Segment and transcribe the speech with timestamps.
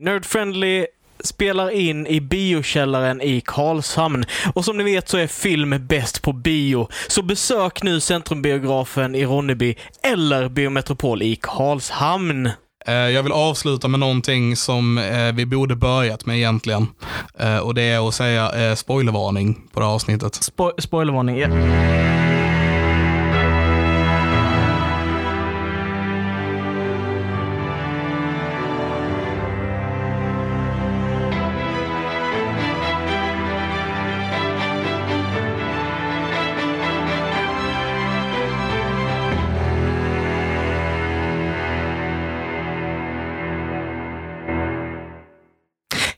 [0.00, 0.86] Nerdfriendly
[1.24, 4.24] spelar in i biokällaren i Karlshamn.
[4.54, 6.88] Och som ni vet så är film bäst på bio.
[7.08, 12.46] Så besök nu Centrumbiografen i Ronneby eller Biometropol i Karlshamn.
[12.86, 16.86] Eh, Jag vill avsluta med någonting som eh, vi borde börjat med egentligen.
[17.38, 20.32] Eh, Och det är att säga spoilervarning på det här avsnittet.
[20.32, 21.38] Spo- spoilervarning.
[21.38, 21.46] Ja.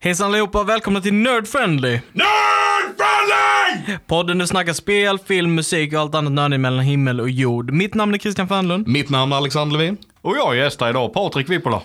[0.05, 2.01] Hejsan allihopa, välkomna till Nerd Friendly!
[2.13, 3.99] Nerdfriendly!
[4.07, 7.71] Podden där snackar spel, film, musik och allt annat nördigt mellan himmel och jord.
[7.71, 8.89] Mitt namn är Christian Fanlund.
[8.89, 9.97] Mitt namn är Alexander Levin.
[10.21, 11.83] Och jag gästar idag Patrik Vippola.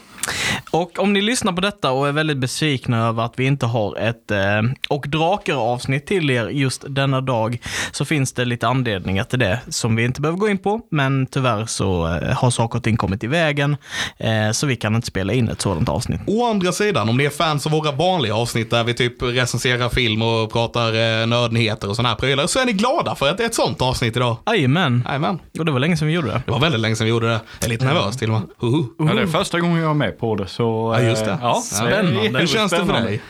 [0.77, 3.98] Och om ni lyssnar på detta och är väldigt besvikna över att vi inte har
[3.98, 9.24] ett eh, och drakar avsnitt till er just denna dag så finns det lite anledningar
[9.24, 10.82] till det som vi inte behöver gå in på.
[10.91, 13.77] Men tyvärr så eh, har saker och ting kommit i vägen
[14.18, 16.21] eh, så vi kan inte spela in ett sådant avsnitt.
[16.27, 19.90] Å andra sidan, om ni är fans av våra vanliga avsnitt där vi typ recenserar
[19.90, 23.37] film och pratar eh, nördnyheter och sådana här prylar, så är ni glada för att
[23.37, 24.37] det är ett sånt avsnitt idag.
[24.46, 25.04] Jajamän.
[25.07, 25.40] Jajamän.
[25.59, 26.41] Och det var länge sedan vi gjorde det.
[26.46, 27.40] Det var väldigt länge sedan vi gjorde det.
[27.59, 28.49] Jag är lite nervös till och med.
[28.59, 28.84] Huhu.
[28.99, 30.48] Ja, det är första gången jag är med på det.
[30.48, 31.32] Så, Ja, just det.
[31.32, 32.40] eh, Ja, Spännande.
[32.40, 33.21] Hur känns det för dig?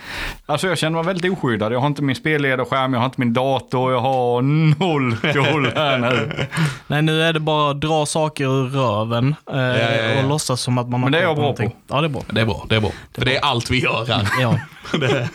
[0.49, 1.73] Alltså jag känner mig väldigt oskyddad.
[1.73, 5.97] Jag har inte min spelledarskärm, jag har inte min dator, jag har noll koll här
[5.97, 6.31] nu.
[6.87, 9.77] Nej, nu är det bara att dra saker ur röven eh, ja,
[10.13, 10.21] ja.
[10.23, 11.69] och låtsas som att man har Men det är jag bra någonting.
[11.69, 11.75] på.
[11.87, 12.21] Ja, det är bra.
[12.29, 12.91] Det är bra, det är bra.
[13.15, 14.27] För det är allt vi gör här.
[14.41, 14.59] Ja.
[14.99, 15.29] Det-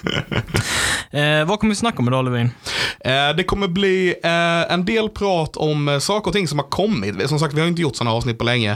[1.11, 2.51] Eh, vad kommer vi snacka om idag, Levin?
[3.01, 6.67] Eh, Det kommer bli eh, en del prat om eh, saker och ting som har
[6.67, 7.29] kommit.
[7.29, 8.71] Som sagt, vi har inte gjort sådana avsnitt på länge.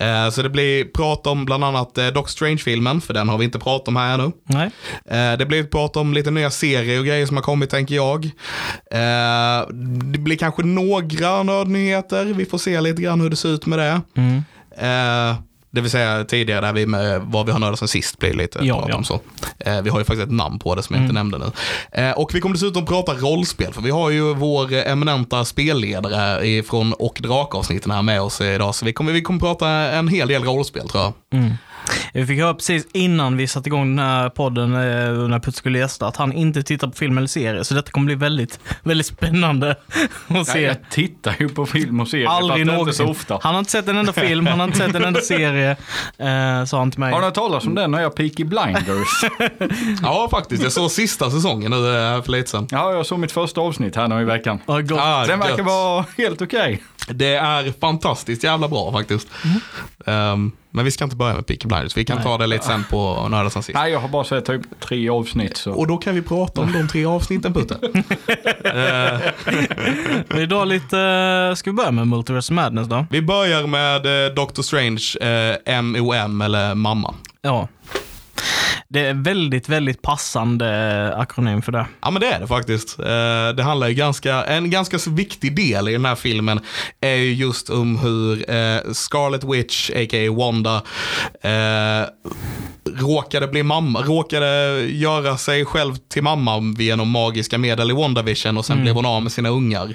[0.00, 3.44] Eh, Så det blir prat om bland annat eh, Doc Strange-filmen, för den har vi
[3.44, 4.32] inte pratat om här ännu.
[4.44, 4.70] Nej.
[5.10, 8.24] Eh, Det blir prat om lite nya serier och grejer som har kommit, tänker jag.
[8.90, 9.66] Eh,
[10.12, 12.24] Det blir kanske några nördnyheter.
[12.24, 14.00] Vi får se lite grann hur det ser ut med det.
[14.16, 14.36] Mm.
[14.78, 15.36] Eh,
[15.70, 18.58] Det vill säga tidigare där vi med vad vi har nördat sen sist blir lite
[18.62, 18.96] Ja, prat ja.
[18.96, 19.20] om så.
[19.58, 21.44] Eh, Vi har ju faktiskt ett namn på det som jag inte nämnde nu.
[22.02, 26.92] Eh, Och vi kommer dessutom prata rollspel, för vi har ju vår eminenta spelledare från
[26.92, 28.74] Och Drak-avsnitten här med oss idag.
[28.74, 31.12] Så vi kommer, vi kommer prata en hel del rollspel tror jag.
[31.40, 31.52] Mm.
[32.14, 35.78] Vi fick höra precis innan vi satte igång den här podden, eh, när Putt skulle
[35.78, 37.64] gästa, att han inte tittar på film eller serie.
[37.64, 40.60] Så detta kommer bli väldigt, väldigt spännande att Nej, se.
[40.62, 43.38] jag tittar ju på film och serier, Aldrig fast inte så ofta.
[43.42, 45.70] Han har inte sett en enda film, han har inte sett en enda serie,
[46.18, 47.12] eh, sa han till mig.
[47.12, 49.08] Har ni hört talas om den när jag Peaky Blinders?
[50.02, 50.62] Ja, faktiskt.
[50.62, 52.66] Jag såg sista säsongen nu eh, för lite sedan.
[52.70, 54.58] ja, jag såg mitt första avsnitt här nu i veckan.
[54.66, 54.92] Gott.
[55.00, 56.82] Ah, Den verkar vara helt okej.
[57.10, 59.28] Det är fantastiskt jävla bra faktiskt.
[60.06, 61.96] Ehm, men vi ska inte börja med Peaky Blinders.
[61.96, 62.24] Vi kan Nej.
[62.24, 63.78] ta det lite sen på Nörda sen sist.
[63.78, 65.56] Nej, jag har bara sett typ tre avsnitt.
[65.56, 65.72] Så.
[65.72, 67.78] Och då kan vi prata om de tre avsnitten Putte.
[70.28, 73.06] Men Idag lite, eh, ska vi börja med Multiverse Madness då?
[73.10, 77.14] Vi börjar med eh, Doctor Strange, eh, MOM eller mamma.
[77.42, 77.68] Ja.
[78.88, 80.66] Det är väldigt, väldigt passande
[81.12, 81.86] eh, akronym för det.
[82.00, 82.98] Ja men det är det faktiskt.
[82.98, 83.04] Eh,
[83.56, 86.60] det handlar ju ganska, en ganska viktig del i den här filmen
[87.00, 90.32] är ju just om hur eh, Scarlet Witch, a.k.a.
[90.32, 90.82] Wanda,
[92.96, 98.64] råkade bli mamma, råkade göra sig själv till mamma genom magiska medel i WandaVision och
[98.64, 99.94] sen blev hon av med sina ungar.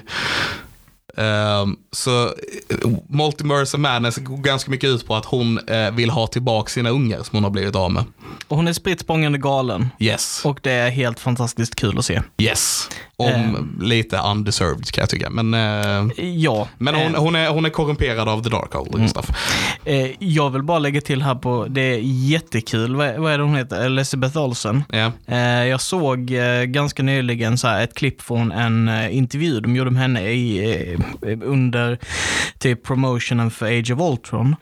[1.16, 6.10] Ehm, så eh, Multiverse of Madness går ganska mycket ut på att hon eh, vill
[6.10, 8.04] ha tillbaka sina ungar som hon har blivit av med.
[8.48, 9.06] Och hon är spritt
[9.38, 9.88] galen.
[9.98, 10.42] Yes.
[10.44, 12.22] Och det är helt fantastiskt kul att se.
[12.38, 12.88] Yes.
[13.16, 13.78] Om Ehm.
[13.82, 15.30] lite undeserved kan jag tycka.
[15.30, 16.68] Men, eh, Ja.
[16.78, 19.30] men hon, eh, hon, är, hon är korrumperad av The Darkhold och stuff.
[19.84, 23.44] Eh, jag vill bara lägga till här på, det är jättekul, vad vad är det
[23.44, 23.84] hon heter?
[23.86, 24.84] Elizabeth Olsen.
[25.26, 26.26] Eh, jag såg
[26.66, 30.96] ganska nyligen så ett klipp från en intervju de gjorde med henne i,
[31.44, 31.98] under
[32.58, 34.56] typ promotionen för Age of Ultron.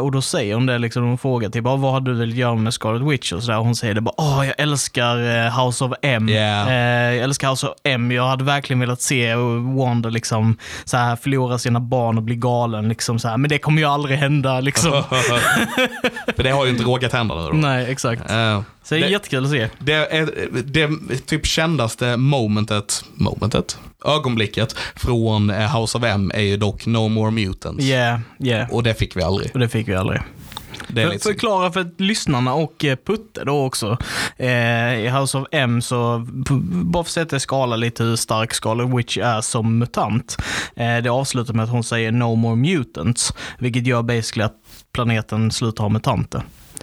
[0.00, 2.74] Och då säger hon det, liksom, hon frågar typ, vad har du velat göra med
[2.74, 3.32] Scarlet Witch?
[3.32, 3.58] Och så där.
[3.58, 6.28] Och hon säger det bara, åh, jag älskar eh, House of M.
[6.28, 6.68] Yeah.
[6.68, 8.10] Eh, jag älskar House of M.
[8.12, 9.34] Jag hade verkligen velat se
[9.76, 12.88] Wanda liksom så här förlora sina barn och bli galen.
[12.88, 13.36] Liksom, så här.
[13.36, 14.60] Men det kommer ju aldrig hända.
[14.60, 14.90] Liksom.
[16.36, 17.52] För det har ju inte råkat hända nu då.
[17.52, 18.30] Nej, exakt.
[18.30, 19.68] Eh, Så det är Det- jättekul att se.
[19.78, 20.28] det är
[20.64, 20.88] det
[21.26, 27.84] typ kändaste momentet, momentet, ögonblicket från House of M är ju dock No More Mutants.
[27.84, 28.70] Yeah, yeah.
[28.70, 29.50] Och det fick vi aldrig.
[29.54, 30.20] Och det fick vi aldrig.
[30.88, 33.98] Det är För, förklara för lyssnarna och eh, Putte då också.
[34.36, 36.26] Eh, I House of M så,
[36.64, 40.36] bara för att sätta skala lite hur stark Scarlet Witch är som mutant.
[40.76, 44.56] Eh, det avslutar med att hon säger No more mutants, vilket gör basically att
[44.92, 46.42] planeten slutar ha mutanter.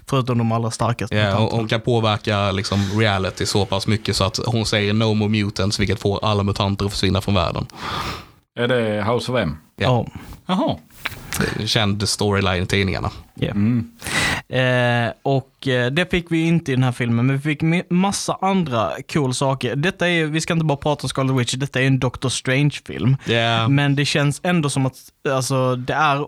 [0.09, 1.57] Förutom de allra starkaste hon, mutanterna.
[1.57, 5.79] hon kan påverka liksom, reality så pass mycket så att hon säger no more mutants,
[5.79, 7.65] vilket får alla mutanter att försvinna från världen.
[8.59, 9.57] Är det House of M?
[9.75, 10.07] Ja.
[10.45, 10.75] Jaha.
[11.65, 13.11] Känd storyline i tidningarna.
[13.35, 13.53] ja.
[14.55, 18.37] Eh, och eh, det fick vi inte i den här filmen, men vi fick massa
[18.41, 19.75] andra cool saker.
[19.75, 23.17] Detta är, vi ska inte bara prata om Scarlet Witch, detta är en Doctor Strange-film.
[23.25, 24.97] Ja, Men det känns ändå som att,
[25.29, 26.25] alltså det är,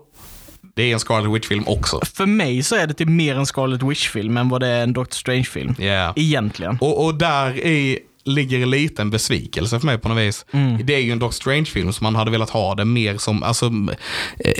[0.74, 2.00] det är en Scarlet Witch-film också.
[2.14, 4.92] för mig så är det typ mer en Scarlet Witch-film än vad det är en
[4.92, 5.74] Doctor Strange-film.
[5.78, 6.12] Ja.
[6.16, 6.78] Egentligen.
[6.80, 10.46] Och, och där i ligger lite en besvikelse för mig på något vis.
[10.84, 13.66] Det är ju en Doctor Strange-film som man hade velat ha det mer som, alltså
[14.38, 14.52] eh,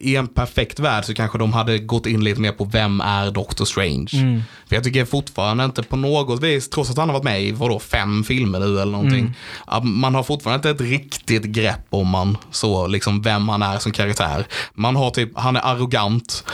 [0.00, 3.30] i en perfekt värld så kanske de hade gått in lite mer på vem är
[3.30, 4.08] Doctor Strange.
[4.68, 7.52] För jag tycker fortfarande inte på något vis, trots att han har varit med i
[7.52, 9.34] vadå, fem filmer nu eller någonting,
[9.66, 13.78] att man har fortfarande inte ett riktigt grepp om man så, liksom vem han är
[13.78, 14.46] som karaktär.
[14.74, 16.44] Man har typ, han är arrogant,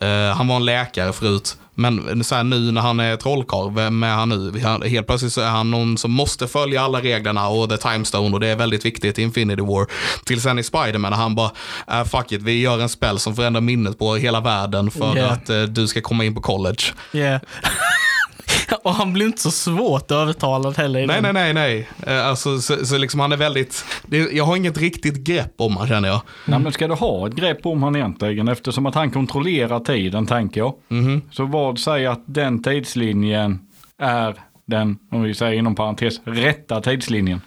[0.00, 4.02] eh, han var en läkare förut, men så här, nu när han är trollkarl, vem
[4.02, 4.58] är han nu?
[4.88, 8.34] Helt plötsligt så är han någon som måste följa alla reglerna och the time stone
[8.34, 9.86] och det är väldigt viktigt i Infinity War.
[10.24, 11.50] Till sen i Spiderman när han bara,
[11.90, 15.32] äh, fuck it, vi gör en spell som förändrar minnet på hela världen för Yeah.
[15.32, 16.82] att eh, du ska komma in på college.
[17.12, 17.40] Yeah.
[18.84, 21.06] och han blir inte så svårt övertalad heller.
[21.06, 21.88] Nej, nej, nej, nej.
[22.06, 25.76] Eh, Alltså, så, så liksom han är väldigt, det, jag har inget riktigt grepp om
[25.76, 26.20] han känner jag.
[26.44, 30.26] Nej, men ska du ha ett grepp om han egentligen eftersom att han kontrollerar tiden
[30.26, 30.74] tänker jag.
[31.32, 33.58] Så vad säger att den tidslinjen
[33.98, 34.34] är
[34.66, 37.40] den, om vi säger inom parentes, rätta tidslinjen?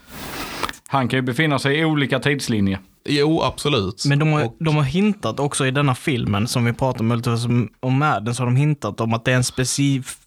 [0.88, 2.80] Han kan ju befinna sig i olika tidslinjer.
[3.06, 4.06] Jo, absolut.
[4.08, 7.08] Men de har, Och- de har hintat också i denna filmen som vi pratar om,
[7.08, 9.44] Multiversum om Madden, så har de hintat om att det är en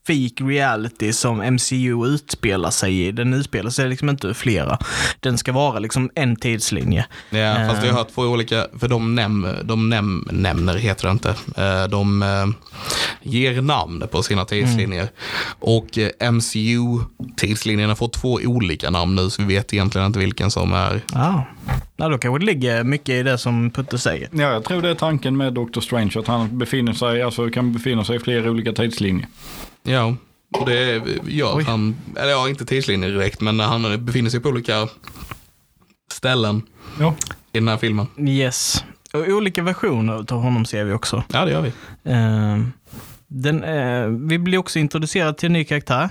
[0.06, 3.12] specifik reality som MCU utspelar sig i.
[3.12, 4.79] Den utspelar sig liksom inte flera.
[5.20, 7.06] Den ska vara liksom en tidslinje.
[7.31, 7.91] Ja, fast Eh.
[7.91, 12.23] har hört två olika, för de, näm, de näm, nämner, heter det inte, Eh, de
[12.23, 12.47] eh,
[13.23, 15.08] ger namn på sina tidslinjer.
[15.61, 20.73] Och eh, MCU-tidslinjerna får två olika namn nu, så vi vet egentligen inte vilken som
[20.73, 21.00] är.
[21.12, 21.44] Ja,
[21.97, 24.29] ja då kanske det ligger mycket i det som Putte säger.
[24.32, 27.73] Ja, jag tror det är tanken med Doctor Strange, att han befinner sig, alltså kan
[27.73, 29.26] befinna sig i flera olika tidslinjer.
[29.87, 30.15] Ja,
[30.61, 31.65] och det gör Oj.
[31.65, 34.88] han, eller ja, inte tidslinjer direkt, men han befinner sig på olika
[36.12, 36.62] ställen
[37.00, 37.15] Ja.
[37.53, 38.06] i den här filmen.
[38.19, 38.85] Yes.
[39.12, 41.25] Och olika versioner av honom ser vi också.
[41.33, 41.69] Ja, det gör vi.
[42.12, 42.59] Eh,
[43.29, 46.09] den, eh, vi blir också introducerade till en ny karaktär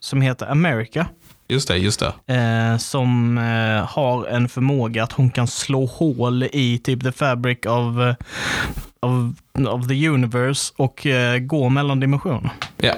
[0.00, 1.06] som heter America.
[1.50, 2.34] Just det, just det.
[2.34, 7.58] eh, som eh, har en förmåga att hon kan slå hål i typ the fabric
[7.66, 8.14] of, eh,
[9.00, 9.34] of,
[9.68, 12.50] of the universe och eh, gå mellan dimensioner.
[12.76, 12.94] Ja.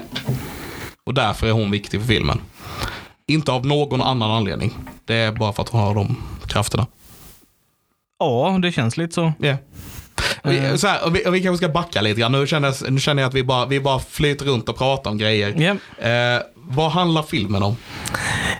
[1.05, 2.39] Och därför är hon viktig för filmen.
[3.27, 4.73] Inte av någon annan anledning.
[5.05, 6.15] Det är bara för att hon har de
[6.47, 6.87] krafterna.
[8.19, 9.33] Ja, det känns lite så.
[9.39, 9.55] Ja.
[10.43, 12.31] Vi, så här, vi, vi kanske ska backa lite grann.
[12.31, 15.11] Nu känner, jag- nu känner jag att vi bara, vi bara flyter runt och pratar
[15.11, 15.53] om grejer.
[15.61, 16.05] Ja.
[16.09, 17.75] Eh, vad handlar filmen om?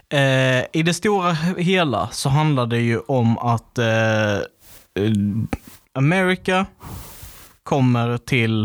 [0.08, 4.38] Eh, I det stora hela så handlar det ju om att eh,
[5.94, 6.66] America
[7.62, 8.64] kommer till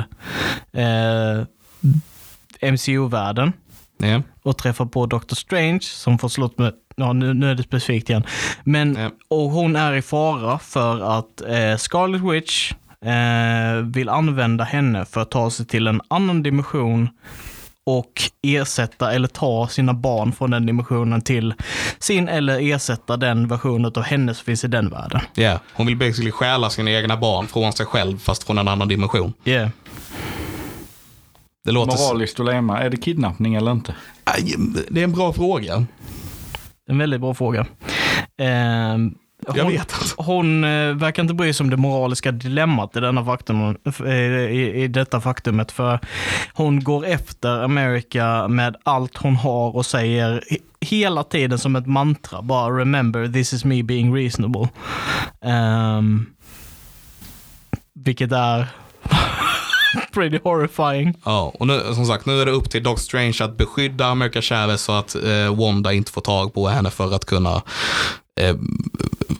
[0.73, 3.53] eh, MCU-världen
[4.01, 4.21] Ja.
[4.43, 8.09] och träffar på Doctor Strange som får slått med, ja nu, nu är det specifikt
[8.09, 8.23] igen.
[8.63, 9.09] Men, Ja.
[9.27, 12.71] och hon är i fara för att eh, Scarlet Witch
[13.05, 17.09] eh, vill använda henne för att ta sig till en annan dimension
[17.97, 21.53] och ersätta eller ta sina barn från den dimensionen till
[21.99, 25.21] sin eller ersätta den versionen av henne som finns i den världen.
[25.33, 25.59] Ja.
[25.73, 29.33] Hon vill basically stjäla sina egna barn från sig själv fast från en annan dimension.
[29.45, 29.69] Yeah.
[31.63, 31.97] Det låter...
[31.97, 33.95] Moraliskt dilemma, är det kidnappning eller inte?
[34.89, 35.85] Det är en bra fråga.
[36.89, 37.59] En väldigt bra fråga.
[38.41, 38.97] Eh,
[39.55, 39.93] Jag hon, vet.
[40.17, 44.83] Hon eh, verkar inte bry sig om det moraliska dilemmat i, denna faktum, eh, i,
[44.83, 45.71] i detta faktumet.
[45.71, 45.99] För
[46.53, 51.87] hon går efter America med allt hon har och säger he- hela tiden som ett
[51.87, 52.41] mantra.
[52.41, 54.69] Bara remember this is me being reasonable.
[55.45, 56.25] Ehm,
[57.95, 58.67] vilket är
[60.13, 61.13] pretty horrifying.
[61.25, 64.41] Ja, och nu, som sagt, nu är det upp till Doc Strange att beskydda America
[64.41, 67.61] Chavez så att eh, Wanda inte får tag på henne för att kunna
[68.39, 68.55] eh,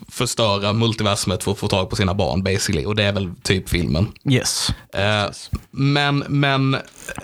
[0.08, 2.84] förstöra multiversumet för att få tag på sina barn basically.
[2.84, 4.12] Och det är väl typ filmen.
[4.30, 4.68] Yes.
[4.94, 5.30] Eh,
[5.70, 6.76] men, men,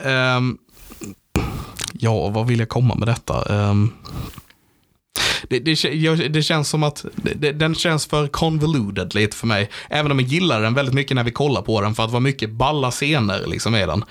[0.04, 0.58] ehm,
[1.92, 3.44] ja, vad vill jag komma med detta?
[5.48, 5.58] Det,
[6.28, 9.70] det, känns som att det, den känns för convoluted lite för mig.
[9.90, 12.12] Även om jag gillar den väldigt mycket när vi kollar på den för att det
[12.12, 14.04] var mycket balla scener liksom i den.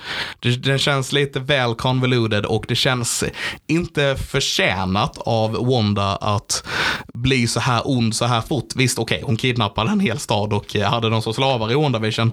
[0.62, 3.24] Den känns lite väl convoluted och det känns
[3.66, 6.66] inte förtjänat av Wanda att
[7.14, 8.68] bli så här ond så här fort.
[8.76, 12.32] Visst, okej, hon kidnappade en hel stad och hade dem som slavar i WandaVision.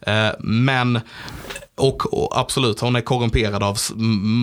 [0.00, 1.00] Eh, men
[1.82, 3.78] och, och absolut, hon är korrumperad av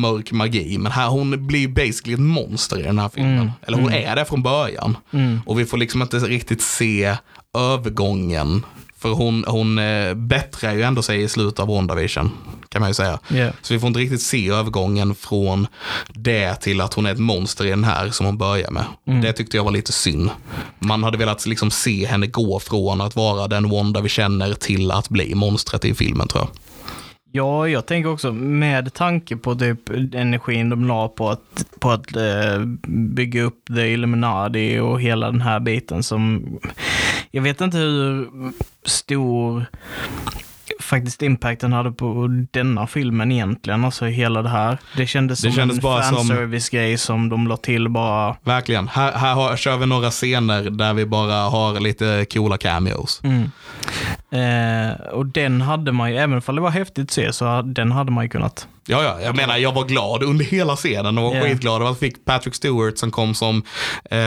[0.01, 0.77] mörk magi.
[0.77, 3.34] Men här, hon blir basically ett monster i den här filmen.
[3.34, 4.98] Mm, Eller hon är det från början.
[5.13, 5.41] Mm.
[5.46, 7.17] Och vi får liksom inte riktigt se
[7.58, 8.65] övergången.
[8.98, 12.31] För hon, hon eh, bättrar ju ändå sig i slutet av WandaVision,
[12.69, 13.19] kan man ju säga.
[13.31, 13.53] Yeah.
[13.62, 15.67] Så vi får inte riktigt se övergången från
[16.13, 18.86] det till att hon är ett monster i den här som hon börjar med.
[19.08, 19.22] Mm.
[19.22, 20.29] Det tyckte jag var lite synd.
[20.79, 24.91] Man hade velat liksom se henne gå från att vara den Wanda vi känner till
[24.91, 26.50] att bli monstret i filmen tror jag.
[27.31, 32.15] Ja, jag tänker också med tanke på typ energin de la på att, på att
[32.15, 36.45] eh, bygga upp The Illuminati och hela den här biten som,
[37.31, 38.27] jag vet inte hur
[38.83, 39.65] stor
[40.89, 44.77] faktiskt impacten hade på denna filmen egentligen, alltså hela det här.
[44.98, 48.36] Det kändes Det som kändes en bara som- fanservice-grej som de la till bara.
[48.43, 48.88] Verkligen.
[48.88, 53.22] Här, här har, kör vi några scener där vi bara har lite coola cameos.
[53.24, 53.51] Mm.
[54.31, 57.91] Eh, och den hade man ju, även om det var häftigt att se, så den
[57.91, 58.67] hade man ju kunnat.
[58.89, 61.43] Ja, ja, jag menar jag var glad under hela scenen och var Ja.
[61.43, 63.63] skitglad över att fick Patrick Stewart som kom som
[64.12, 64.19] eh,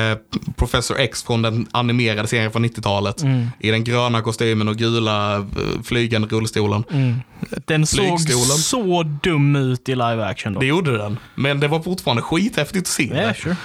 [0.56, 3.22] Professor X från den animerade serien från 90-talet.
[3.22, 3.48] Mm.
[3.60, 5.42] I den gröna kostymen och gula eh,
[5.84, 6.84] flygande rullstolen.
[6.90, 7.20] Mm.
[7.64, 8.20] Den såg
[8.58, 10.60] så dum ut i live action då.
[10.60, 13.04] Det gjorde den, men det var fortfarande skithäftigt att se.
[13.14, 13.34] Det.
[13.34, 13.56] sure.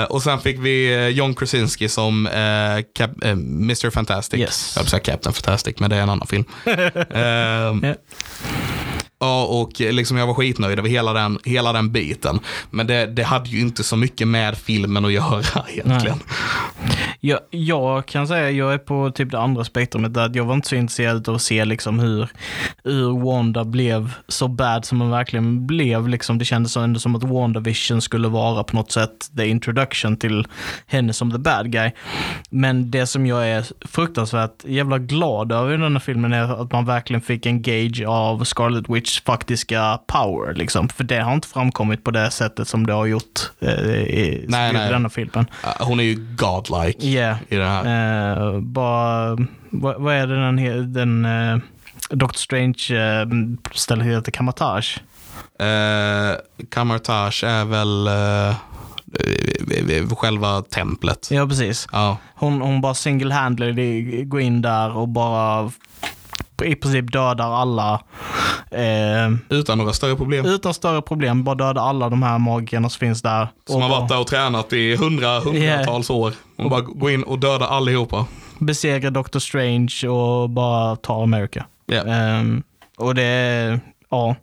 [0.00, 3.90] Eh, och sen fick vi eh, John Krasinski som eh, eh, Mr.
[3.90, 4.40] Fantastic.
[4.40, 4.72] Yes.
[4.76, 6.44] Jag höll säga Captain Fantastic, men det är en annan film.
[7.14, 7.84] Ehm,
[9.22, 9.44] Ja.
[9.44, 12.40] Och liksom jag var skitnöjd över hela den, hela den biten.
[12.70, 16.20] Men det, det hade ju inte så mycket med filmen att göra egentligen.
[17.24, 20.54] Jag, jag kan säga jag är på typ det andra spektrumet där att jag var
[20.54, 22.28] inte så intresserad av att se liksom hur,
[22.84, 26.08] hur Wanda blev så bad som hon verkligen blev.
[26.08, 30.46] Liksom, det kändes ändå som att WandaVision skulle vara på något sätt the introduction till
[30.86, 31.90] henne som the bad guy.
[32.50, 36.72] Men det som jag är fruktansvärt jävla glad över i den här filmen är att
[36.72, 40.54] man verkligen fick en gauge av Scarlet Witchs faktiska power.
[40.54, 40.88] Liksom.
[40.88, 44.70] För det har inte framkommit på det sättet som det har gjort eh, i, Nej,
[44.70, 44.90] i nej.
[44.90, 45.46] denna filmen.
[45.64, 47.36] Eh, Hon är ju godlike Yeah.
[47.48, 48.54] i den här.
[48.54, 49.38] Eh, bara,
[49.70, 51.58] vad, vad är det den, den uh,
[52.10, 54.32] Doctor Strange uh, stället heter?
[54.32, 55.00] Kamatage?
[55.62, 56.36] Eh,
[56.70, 58.48] Kamartage är väl eh,
[59.96, 61.28] eh, själva templet.
[61.30, 61.88] Ja, precis.
[61.92, 62.16] Ja.
[62.34, 65.70] Hon, hon bara single-handedly går in där och bara
[66.64, 68.00] i princip dödar alla.
[68.70, 70.46] Eh, Utan några större problem.
[70.46, 73.48] utan större problem, bara dödar alla de här magikerna som finns där.
[73.66, 76.32] Som Och har varit där och tränat i hundra, hundratals år.
[76.56, 78.26] Och bara gå in och döda allihopa.
[78.58, 81.64] Besegrar Doctor Strange och bara tar America.
[81.86, 82.04] Ja.
[82.04, 82.62] Ehm,
[82.98, 84.36] och det ja.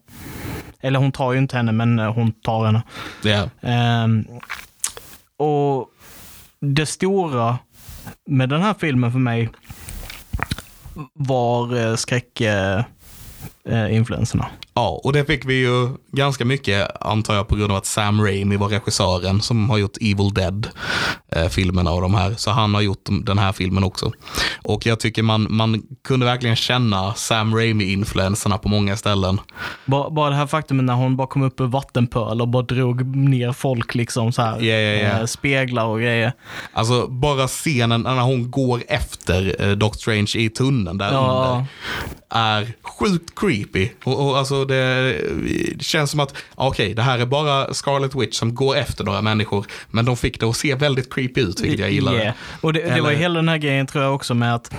[0.81, 2.81] Eller hon tar ju inte henne, men eh, hon tar henne.
[3.23, 3.49] Ja.
[3.61, 4.25] Ehm,
[5.37, 5.85] och
[6.61, 7.57] det stora
[8.25, 9.49] med den här filmen för mig
[11.13, 12.83] var eh, skräck eh,
[13.65, 14.45] eh, skräckinfluenserna.
[14.73, 18.21] Ja, och det fick vi ju ganska mycket, antar jag, på grund av att Sam
[18.21, 22.33] Raimi var regissören som har gjort Evil Dead-filmerna och de här.
[22.37, 24.11] Så han har gjort den här filmen också.
[24.63, 29.39] Och jag tycker man, man kunde verkligen känna Sam Raimi-influenserna på många ställen.
[29.85, 33.15] bara, bara det här faktumet när hon bara kom upp ur vattenpöl och bara drog
[33.15, 34.61] ner folk liksom så här.
[34.61, 35.19] Ja, ja.
[35.19, 36.33] eh, speglar och grejer.
[36.73, 41.55] Alltså bara scenen när hon går efter eh, Doctor Strange i tunneln där Ja.
[41.57, 41.65] under
[42.29, 43.48] är sjukt creepy.
[44.03, 45.15] Och, och alltså det,
[45.75, 49.21] det känns som att, okej, det här är bara Scarlet Witch som går efter några
[49.21, 52.17] människor, men de fick det att se väldigt creepy ut, vilket jag gillade.
[52.17, 52.35] Yeah.
[52.61, 54.73] Och det, det var ju Eller- hela den här grejen tror jag också med att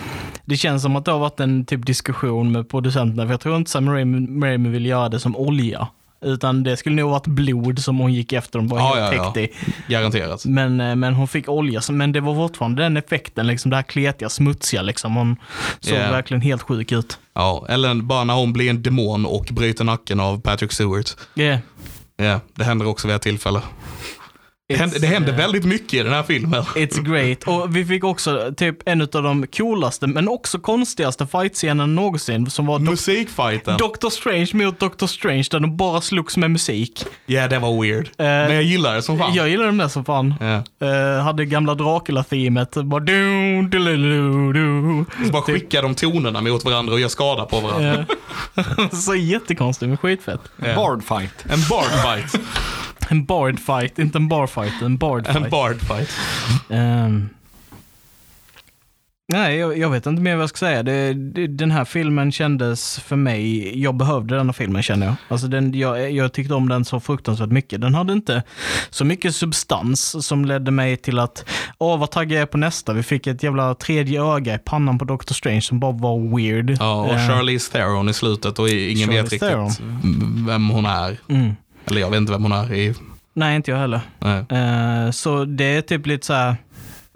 [0.45, 3.57] det känns som att det har varit en typ diskussion med producenterna, för jag tror
[3.57, 5.89] inte Sam Raimi vill göra det som olja.
[6.23, 9.25] Utan det skulle nog varit blod som hon gick efter och var Ja, helt ja,
[9.25, 9.33] ja.
[9.33, 9.73] täckt i.
[9.93, 10.45] Garanterat.
[10.45, 13.83] Men, eh, men hon fick olja, men det var fortfarande den effekten, liksom det här
[13.83, 15.15] kletiga, smutsiga liksom.
[15.17, 15.37] Hon
[15.81, 16.11] såg Yeah.
[16.13, 17.19] verkligen helt sjuk ut.
[17.35, 21.17] Ja, eller bara när hon blir en demon och bryter nacken av Patrick Stewart.
[21.35, 21.59] Yeah.
[22.17, 23.61] Ja, det händer också vid ett tillfälle.
[24.79, 26.63] Det det händer eh, väldigt mycket i den här filmen.
[26.63, 27.43] It's great.
[27.45, 32.67] Och vi fick också typ en av de coolaste, men också konstigaste fightscenerna någonsin, som
[32.67, 33.77] var Musikfighten.
[33.79, 37.05] Doctor Strange mot Doctor Strange, där de bara slogs med musik.
[37.27, 38.11] Ja, det var weird.
[38.17, 39.35] Men jag gillar det som fan.
[39.35, 40.35] Jag gillar dem där som fan.
[40.41, 40.87] Ja.
[40.87, 42.75] Eh, hade gamla Dracula-themet.
[42.85, 45.05] Bara du, du, du, du, du.
[45.27, 48.07] Så bara skickar de tonerna mot varandra och gör skada på varandra.
[48.57, 50.41] Eh, så jättekonstigt, men skitfett.
[50.57, 50.75] Ja.
[50.75, 51.45] Bard fight.
[51.49, 52.43] En bard fight.
[53.13, 55.37] En bard fight, inte en bar fight, en bard fight.
[55.37, 56.11] en bard fight.
[56.71, 57.29] Ehm.
[59.33, 60.83] Nej, jag, jag vet inte mer vad jag ska säga.
[60.83, 65.15] Det, det, den här filmen kändes för mig, jag behövde den här filmen känner jag.
[65.29, 66.13] Alltså den, jag.
[66.13, 67.81] Jag tyckte om den så fruktansvärt mycket.
[67.81, 68.43] Den hade inte
[68.91, 71.45] så mycket substans som ledde mig till att,
[71.79, 72.93] åh vad taggad jag är på nästa.
[72.93, 76.77] Vi fick ett jävla tredje öga i pannan på Doctor Strange som bara var weird.
[76.81, 79.71] Ja, och Eh, Charlize Theron i slutet och ingen Charlize vet riktigt Theron.
[80.47, 81.17] vem hon är.
[81.29, 81.57] Mm.
[81.91, 82.73] Eller jag vet inte vem hon är.
[82.73, 82.95] I,
[83.35, 84.01] Nej, inte jag heller.
[84.49, 86.57] Eh, så det är typ lite så här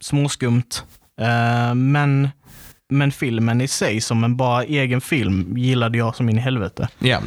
[0.00, 0.84] småskumt.
[1.20, 2.28] Eh, men,
[2.90, 6.88] men filmen i sig som en bara egen film gillade jag som in i helvete.
[6.98, 7.20] Ja.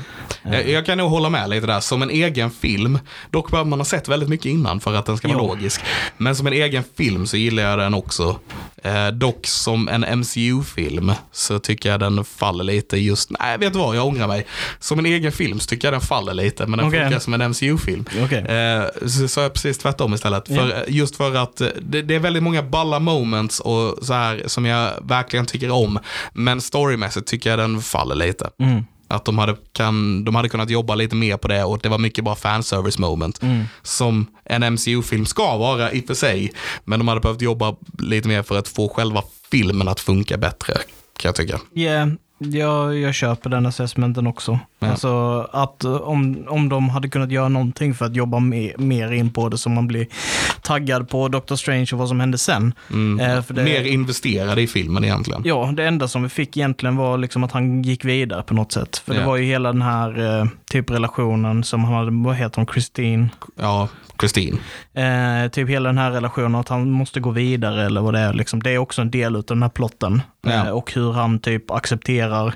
[0.43, 1.79] Jag, jag kan nog hålla med lite där.
[1.79, 2.99] Som en egen film,
[3.31, 5.47] dock behöver man ha sett väldigt mycket innan för att den ska vara Jo.
[5.47, 5.81] logisk.
[6.17, 8.39] Men som en egen film så gillar jag den också.
[8.83, 13.79] Eh, dock som en MCU-film så tycker jag den faller lite just, nej vet du
[13.79, 14.45] vad, jag ångrar mig.
[14.79, 17.01] Som en egen film så tycker jag den faller lite, men den Okej.
[17.01, 18.05] funkar som en MCU-film.
[18.23, 18.39] Okej.
[18.39, 20.47] Eh, så sa jag precis tvärtom istället.
[20.47, 24.43] För, just för att eh, det, det är väldigt många balla moments och så här
[24.45, 25.99] som jag verkligen tycker om.
[26.33, 28.49] Men storymässigt tycker jag den faller lite.
[28.59, 28.83] Mm.
[29.07, 31.97] Att de hade, kan, de hade kunnat jobba lite mer på det och det var
[31.97, 33.41] mycket bara fanservice moment.
[33.41, 33.63] Mm.
[33.81, 36.53] Som en MCU-film ska vara i och för sig.
[36.85, 40.73] Men de hade behövt jobba lite mer för att få själva filmen att funka bättre.
[41.17, 41.59] Kan jag tycka.
[41.75, 44.59] Yeah, jag, jag köper den assessmenten också.
[44.79, 44.87] Ja.
[44.87, 49.11] Alltså att eh, om, om de hade kunnat göra någonting för att jobba mer, mer
[49.11, 50.07] in på det så man blir
[50.61, 52.73] taggad på Doctor Strange och vad som hände sen.
[52.91, 53.19] Mm.
[53.37, 55.41] Eh, det- Mer investerade i filmen egentligen.
[55.45, 58.71] Ja, det enda som vi fick egentligen var liksom att han gick vidare på något
[58.71, 58.97] sätt.
[59.05, 59.27] För det Ja.
[59.27, 63.29] var ju hela den här eh, typ relationen som han hade, vad heter hon, Christine?
[63.59, 63.87] Ja,
[64.19, 64.57] Christine.
[64.93, 68.33] Eh, typ hela den här relationen, att han måste gå vidare eller vad det är.
[68.33, 68.63] Liksom.
[68.63, 70.21] Det är också en del av den här plotten.
[70.41, 70.51] Ja.
[70.51, 72.53] Eh, och hur han typ accepterar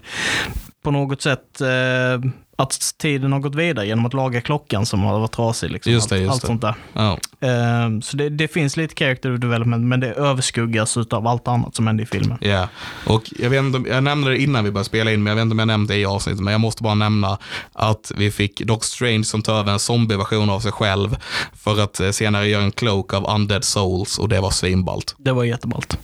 [0.84, 5.20] på något sätt eh, att tiden har gått vidare genom att laga klockan som har
[5.20, 5.72] varit trasig.
[5.72, 5.94] Liksom.
[5.94, 6.48] Just det, just allt det.
[6.48, 6.76] sånt där.
[6.94, 7.20] Ja.
[7.48, 11.88] Eh, så det, det finns lite character development, men det överskuggas av allt annat som
[11.88, 12.38] händer i filmen.
[12.42, 12.70] Ja,
[13.06, 15.42] och jag, vet inte, jag nämnde det innan vi började spela in, men jag vet
[15.42, 17.38] inte om jag nämnde det i avsnittet, men jag måste bara nämna
[17.74, 21.18] att vi fick Doc Strange som tar över en zombieversion av sig själv
[21.54, 25.16] för att eh, senare göra en cloak av undead souls och det var svinballt.
[25.18, 25.98] Det var jätteballt.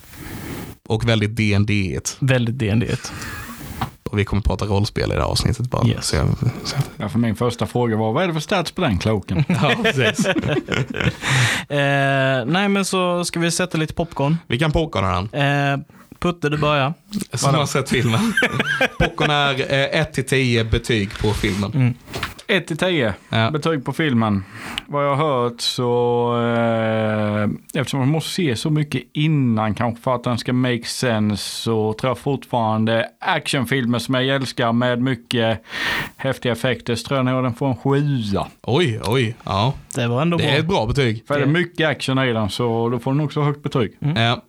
[0.88, 2.18] Och väldigt D&D-igt.
[2.20, 2.98] Väldigt dd
[4.12, 5.88] Och vi kommer prata rollspel i det här avsnittet bara.
[5.88, 6.06] Yes.
[6.08, 6.28] Så jag,
[6.64, 9.44] så, Ja, för min första fråga var, vad är det för stats på den cloaken?
[9.48, 10.26] ja, precis.
[11.70, 14.38] Eh, nej, men så ska vi sätta lite popcorn.
[14.48, 15.74] Vi kan popcorna den.
[15.74, 15.86] Eh,
[16.20, 16.94] Putte, du börjar.
[17.34, 18.34] Som har sett filmen.
[19.00, 19.54] Popcorn är
[20.00, 21.96] eh, 1-10 betyg på filmen.
[22.48, 23.52] 1 till 10, Ja.
[23.52, 24.44] betyg på filmen.
[24.88, 30.16] Vad jag har hört så, eh, eftersom man måste se så mycket innan kanske för
[30.16, 35.64] att den ska make sense så tror jag fortfarande actionfilmer som jag älskar med mycket
[36.18, 38.48] häftiga effekter så tror jag nog den får en sjua.
[38.64, 39.74] Oj, oj, ja.
[39.96, 40.60] Det var ändå Det är bra.
[40.60, 41.24] ett bra betyg.
[41.28, 43.92] För är det mycket action i den så då får den också högt betyg.
[44.00, 44.42] Ja,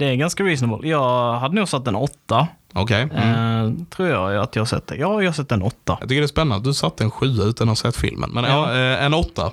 [0.00, 0.88] Det är ganska reasonable.
[0.88, 2.46] Jag hade nog satt en åtta.
[2.72, 3.08] okej.
[3.14, 3.64] Mm.
[3.66, 4.96] Eh, tror jag att jag har sett det.
[4.96, 5.96] Ja, jag har sett en åtta.
[6.00, 8.30] Jag tycker det är spännande att du satte en sjua utan att ha sett filmen.
[8.30, 8.78] Men ja, Ja.
[8.98, 9.50] eh, en åtta.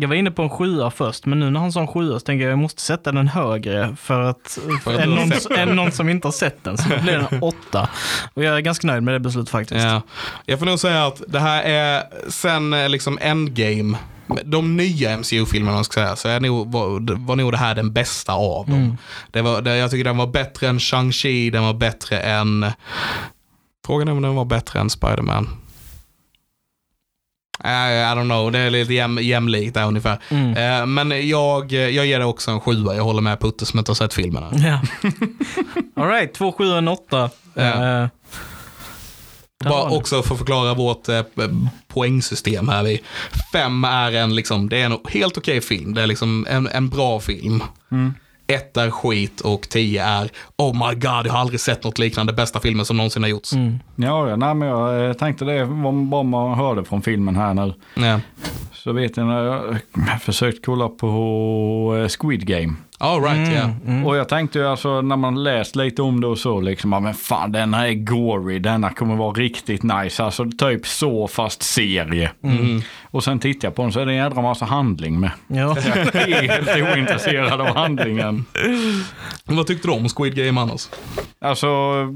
[0.00, 2.20] Jag var inne på en sjua först, men nu när han sa en sjua så
[2.20, 5.92] tänker jag att jag måste sätta den högre för att, För än, någon, än någon
[5.92, 6.78] som inte har sett den.
[6.78, 7.88] Så då blir det en åtta.
[8.34, 9.84] Och jag är ganska nöjd med det beslutet faktiskt.
[9.84, 10.02] Ja.
[10.46, 13.96] Jag får nog säga att det här är sen eh, liksom Endgame,
[14.44, 18.32] de nya MCU-filmerna ska säga, så är nog, var, var nog det här den bästa
[18.32, 18.98] av dem.
[19.30, 22.66] Det var, det, jag tycker den var bättre än Shang-Chi, den var bättre än...
[23.86, 25.48] Frågan är om den var bättre än Spider-Man.
[27.64, 30.18] I, I don't know, det är lite jäm, jämlikt där ungefär.
[30.28, 30.56] Mm.
[30.56, 33.90] Eh, men jag, jag ger det också en sjua, jag håller med Putte som inte
[33.90, 34.50] har sett filmerna.
[34.52, 34.80] Ja.
[36.02, 37.30] All right, två sju och en åtta.
[37.54, 38.10] Eh, där
[39.64, 41.22] Bara också för att förklara vårt eh,
[41.88, 42.82] poängsystem här.
[42.82, 43.02] Vi,
[43.52, 45.94] fem är en, liksom, det är en helt okej film.
[45.94, 47.62] Det är liksom en, en bra film.
[47.90, 48.14] Mm.
[48.48, 52.32] Ett är skit och tio är oh my god, jag har aldrig sett något liknande.
[52.32, 53.52] Bästa filmen som någonsin har gjorts.
[53.52, 53.78] Mm.
[53.96, 57.54] Ja, ja nej, men jag eh, tänkte det var bara man hörde från filmen här
[57.54, 57.74] nu.
[57.94, 58.20] Ja.
[58.72, 59.44] Så vet jag när
[60.06, 62.74] jag försökt kolla på eh, Squid Game.
[62.98, 63.70] All right, ja.
[63.86, 64.06] Mm.
[64.06, 67.00] Och jag tänkte ju alltså när man läst lite om det och så liksom, ja,
[67.00, 70.24] men fan denna är gory, denna kommer vara riktigt nice.
[70.24, 72.30] Alltså typ så fast serie.
[72.42, 72.82] Mm.
[73.10, 75.30] Och sen tittar jag på den så är det en jädra massa handling med.
[75.46, 75.76] Ja.
[76.12, 78.44] Jag är helt ointresserad av handlingen.
[79.44, 80.88] Vad tyckte du om Squid Game annars?
[81.40, 81.66] Alltså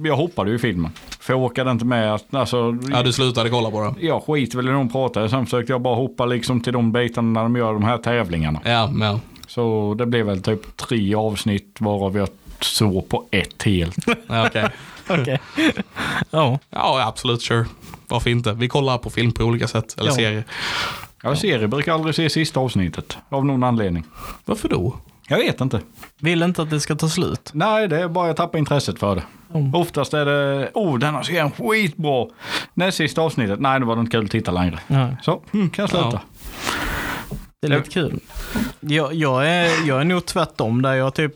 [0.04, 0.90] jag hoppade ju i filmen.
[1.20, 3.94] För jag orkade inte med att, alltså, Ja, du slutade kolla på den.
[4.00, 5.28] jag skiter väl i de pratade.
[5.28, 8.60] Sen försökte jag bara hoppa liksom till de bitarna när de gör de här tävlingarna.
[8.64, 9.20] Ja, ja.
[9.50, 12.28] Så det blev väl typ tre avsnitt varav jag
[12.60, 13.96] såg på ett helt.
[14.26, 14.68] ja okej.
[15.08, 15.40] Okej.
[16.30, 16.58] Ja.
[16.70, 17.66] Ja, absolut, sure.
[18.08, 18.52] Varför inte?
[18.52, 20.14] Vi kollar på film på olika sätt, eller Ja.
[20.14, 20.44] serier.
[21.22, 24.04] Jag serier brukar aldrig se sista avsnittet av någon anledning.
[24.44, 24.96] Varför då?
[25.28, 25.80] Jag vet inte.
[26.20, 27.50] Vill inte att det ska ta slut.
[27.52, 29.22] Nej, det är bara jag tappar intresset för det.
[29.54, 29.74] Mm.
[29.74, 32.26] Oftast är det, oh den har serien skitbra.
[32.74, 34.78] Näst sista avsnittet, nej det var inte kul att titta längre.
[34.86, 36.20] Ja, Så, mm, kan jag sluta.
[37.60, 37.68] Ja.
[37.68, 38.20] det är lite kul.
[38.80, 41.34] Jag, jag, är, jag är nog tvärtom där jag typ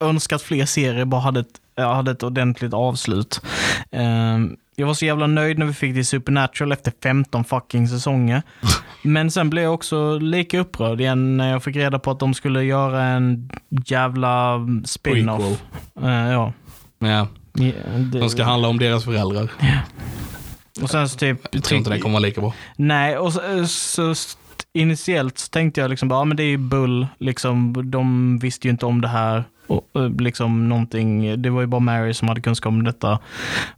[0.00, 3.40] önskat fler serier bara hade ett, hade ett ordentligt avslut.
[3.90, 8.42] Ehm, jag var så jävla nöjd när vi fick till Supernatural efter 15 fucking säsonger.
[9.02, 12.34] Men sen blev jag också lika upprörd igen när jag fick reda på att de
[12.34, 13.50] skulle göra en
[13.86, 15.62] jävla spin-off.
[16.02, 16.52] Eh, ja.
[16.98, 17.72] Ja, Ja,
[18.12, 19.50] de ska handla om deras föräldrar.
[20.82, 21.40] Och sen så typ...
[21.50, 22.54] Jag tror inte det kommer vara lika bra.
[22.76, 24.14] Nej, och så, så
[24.72, 28.66] initiellt så tänkte jag liksom bara, ja men det är ju bull, liksom, de visste
[28.66, 29.44] ju inte om det här.
[29.70, 33.18] Och, eh, liksom någonting, det var ju bara Mary som hade kunskap om detta.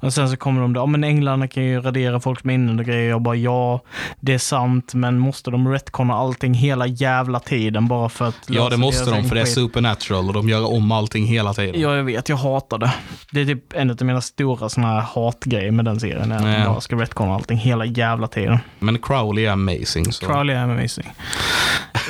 [0.00, 2.84] Och sen så kommer de där, ja men änglarna kan ju radera folks minnen och
[2.84, 3.08] grejer.
[3.10, 3.80] Jag bara, ja,
[4.20, 8.68] det är sant, men måste de retconna allting hela jävla tiden bara för att Ja,
[8.68, 11.80] det måste de, för det är supernatural och de gör om allting hela tiden.
[11.80, 12.28] Ja, jag vet.
[12.28, 12.92] Jag hatar det.
[13.30, 16.32] Det är typ en av mina stora såna här hatgrejer med den serien.
[16.32, 18.58] Att de bara ska retconna allting hela jävla tiden.
[18.78, 20.12] Men Crowley är amazing.
[20.12, 20.26] Så.
[20.26, 21.06] Crowley är amazing.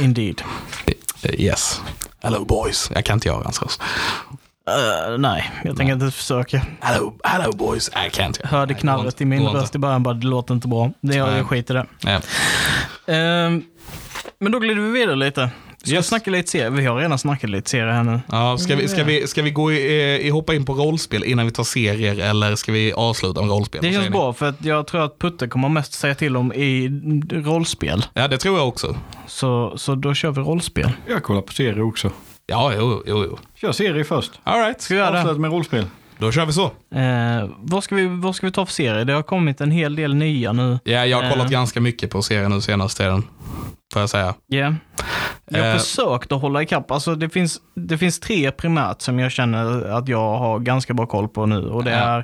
[0.01, 0.43] Indeed.
[0.87, 0.95] Eh,
[1.39, 1.81] Yes.
[2.23, 2.91] Hello boys.
[2.95, 3.83] Jag kan inte göra hans röst.
[4.69, 6.67] Uh, nej, jag tänker inte försöka.
[6.81, 7.91] Hello, hello boys.
[7.95, 8.47] Jag kan inte.
[8.47, 10.91] Hörde Nej, knarret i min röst i början, bara det låter inte bra.
[11.01, 11.37] Det jag, Nej.
[11.37, 11.87] jag skiter i det.
[12.11, 12.21] Ja.
[13.13, 13.65] Ehm,
[14.39, 15.51] men då glider vi vidare lite.
[15.85, 15.95] Ska Yes.
[15.95, 16.71] jag snacka lite serie?
[16.71, 18.21] Vi har redan snackat lite serie här nu.
[18.33, 21.47] Ja, ska, vi, ska, vi, ska vi gå i, eh, hoppa in på rollspel innan
[21.47, 23.81] vi tar serier eller ska vi avsluta med rollspel?
[23.83, 26.89] Det känns bra för att jag tror att Putte kommer mest säga till om i
[27.33, 28.05] rollspel.
[28.15, 28.97] Ja, det tror jag också.
[29.27, 30.91] Så, så då kör vi rollspel.
[31.09, 32.11] Jag kollar på serier också.
[32.47, 33.39] Ja, jo, jo, jo.
[33.55, 34.33] Kör serie först.
[34.43, 34.81] All right.
[34.81, 35.21] Ska vi göra?
[35.21, 35.85] Avslut med rollspel.
[36.19, 36.65] Då kör vi så.
[36.65, 39.05] Eh, vad, ska vi, vad ska vi ta för serie?
[39.05, 40.79] Det har kommit en hel del nya nu.
[40.85, 41.51] Ja, jag har kollat Eh.
[41.53, 43.23] ganska mycket på serien nu senaste tiden.
[43.93, 44.35] Får jag säga.
[44.47, 44.75] Ja.
[45.51, 45.79] Jag har Eh.
[45.79, 46.91] försökt att hålla ikapp.
[46.91, 51.07] Alltså det finns, det finns tre primärt som jag känner att jag har ganska bra
[51.07, 51.67] koll på nu.
[51.67, 52.19] Och det är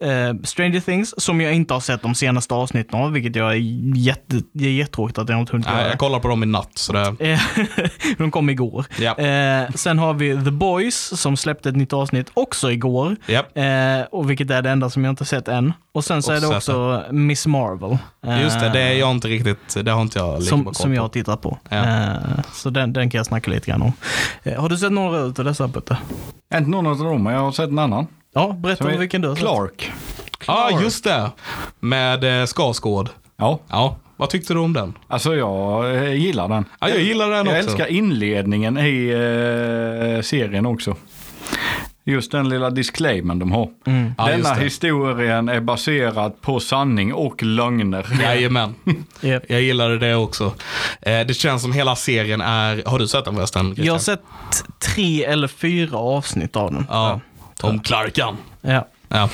[0.00, 3.56] eh, Stranger Things, som jag inte har sett de senaste avsnitten av, vilket jag är
[3.96, 5.88] jätte, det är jättetråkigt att jag inte hunnit göra.
[5.88, 6.70] jag kollar på dem i natt.
[6.74, 7.40] Så det, Eh,
[8.18, 8.84] de kom igår.
[8.98, 9.18] ja.
[9.18, 13.16] Eh, sen har vi The Boys som släppte ett nytt avsnitt också igår.
[13.26, 13.62] ja.
[13.62, 15.72] Eh, och vilket är det enda som jag inte sett än.
[15.94, 17.98] Och sen så är det också Miss Marvel.
[18.26, 20.64] Eh, Just det, det är jag inte riktigt, det har inte jag lika bra som,
[20.64, 21.58] koll som jag har tittat på.
[21.68, 21.76] Ja.
[21.76, 22.16] Eh,
[22.52, 23.92] så den, den kan jag snacka lite grann om.
[24.42, 25.96] Eh, har du sett några av dessa Putte?
[26.54, 28.06] Inte någon av dem, men jag har sett en annan.
[28.34, 29.36] Ja, berätta om vilken du har.
[29.36, 29.92] Clark.
[30.46, 31.30] Ja, ah, just det.
[31.80, 33.08] Med eh, Skarsgård.
[33.36, 34.94] Ja, Ja, vad tyckte du om den?
[35.08, 36.64] alltså jag eh, gillar den.
[36.80, 37.68] Ja, jag gillar den Jag också.
[37.70, 39.08] älskar inledningen i
[40.16, 40.96] eh, serien också.
[42.06, 43.68] Just den lilla disclaimen de har.
[43.86, 44.14] Mm.
[44.18, 48.06] Ja, Denna historien är baserad på sanning och lögner.
[48.22, 48.74] Jajamän.
[49.22, 49.44] Yep.
[49.48, 50.54] Jag gillade det också.
[51.02, 52.82] Eh, det känns som hela serien är...
[52.86, 53.74] Har du sett den förresten?
[53.76, 54.20] Jag har sett
[54.94, 56.86] tre eller fyra avsnitt av den.
[56.90, 57.20] Ja,
[57.60, 58.36] om Clarkan.
[58.60, 58.88] Ja.
[59.08, 59.28] Ja.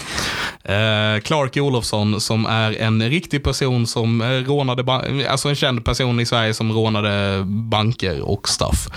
[0.75, 4.93] Eh, Clark Olofsson som är en riktig person som eh, rånade,
[5.29, 8.89] alltså en känd person i Sverige som rånade banker och stuff.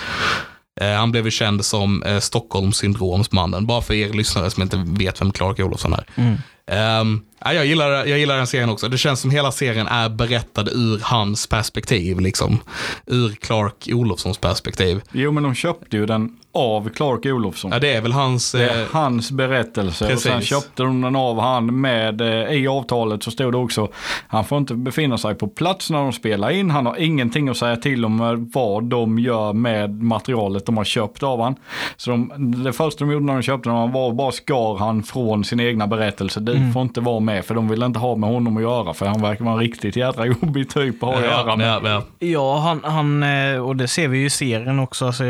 [0.82, 5.22] Eh, han blev ju känd som eh, Stockholmssyndromsmannen, bara för er lyssnare som inte vet
[5.22, 6.06] vem Clark Olofsson är.
[6.16, 6.38] Mm.
[6.68, 8.88] Ehm, ja, jag, gillar, jag gillar den serien också.
[8.90, 12.20] Det känns som hela serien är berättad ur hans perspektiv.
[12.20, 12.60] Liksom.
[13.08, 15.02] Ur Clark Olofssons perspektiv.
[15.12, 17.72] Jo, men de köpte ju den av Clark Olofsson.
[17.72, 18.52] Ja, det är väl hans...
[18.52, 20.50] Det är Eh, hans berättelse och sen precis.
[20.50, 23.88] köpte de den av han med, eh, i avtalet så stod det också,
[24.28, 27.58] han får inte befinna sig på plats när de spelar in, han har ingenting att
[27.58, 31.56] säga till om eh, vad de gör med materialet de har köpt av han.
[31.98, 32.32] Så de,
[32.64, 35.88] det första de gjorde när de köpte den var bara skar han från sin egna
[35.88, 36.74] berättelse, du Mm.
[36.74, 39.22] får inte vara med för de vill inte ha med honom att göra för han
[39.22, 41.68] verkar vara en riktigt jädra jobbig typ att ha att göra med.
[41.68, 42.04] ja, ja.
[42.20, 45.06] Ja, han, han, eh, och det ser vi ju i serien också.
[45.06, 45.26] Alltså,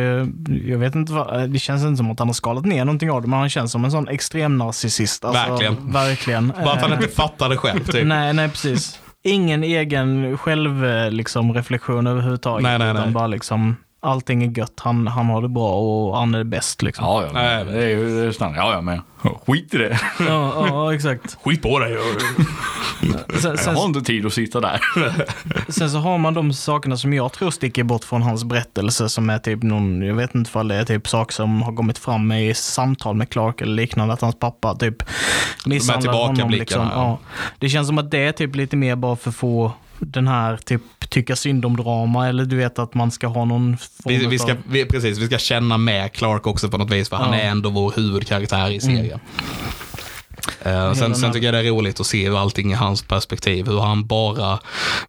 [0.66, 3.22] jag, vet inte vad, det känns inte som att han har skalat ner någonting av
[3.22, 5.26] det, men han känns som en sån extrem narcissist.
[5.26, 5.92] Alltså, Verkligen.
[5.92, 6.54] Verkligen.
[6.64, 7.80] Bara att han Eh, inte fattar det själv.
[7.86, 8.08] Typ.
[8.08, 9.00] Nej, nej precis.
[9.24, 12.64] Ingen egen självreflektion liksom, reflektion överhuvudtaget.
[12.64, 13.14] Nej, nej, utan nej.
[13.14, 16.82] bara liksom, allting är gött, han, han har det bra och han är bäst.
[16.82, 17.06] Liksom.
[17.06, 18.64] Ja, ja, Nej, det är ju det är standard.
[18.64, 19.02] Ja, ja, men
[19.46, 20.00] skit i det.
[20.20, 21.38] Ja, ja, exakt.
[21.44, 21.98] Skit på dig.
[23.42, 24.82] Sen, Jag sen, har inte tid att sitta där.
[25.72, 29.30] sen så har man de sakerna som jag tror sticker bort från hans berättelse som
[29.30, 32.32] är typ någon, jag vet inte vad det är, typ saker som har kommit fram
[32.32, 35.04] i samtal med Clark eller liknande, att hans pappa typ
[35.66, 36.50] misshandlar honom.
[36.50, 36.82] Liksom.
[36.82, 36.92] ja.
[36.94, 37.20] Ja.
[37.60, 39.72] Det känns som att det är typ lite mer bara för att få
[40.06, 43.78] den här typ tycka synd om drama eller du vet att man ska ha någon
[43.78, 46.92] form Vi, vi, ska, av- vi, precis, vi ska känna med Clark också på något
[46.92, 47.40] vis, för han Ja.
[47.40, 49.20] är ändå vår huvudkaraktär i serien.
[50.62, 53.68] Eh, sen, sen tycker jag det är roligt att se hur allting i hans perspektiv.
[53.68, 54.60] Hur han bara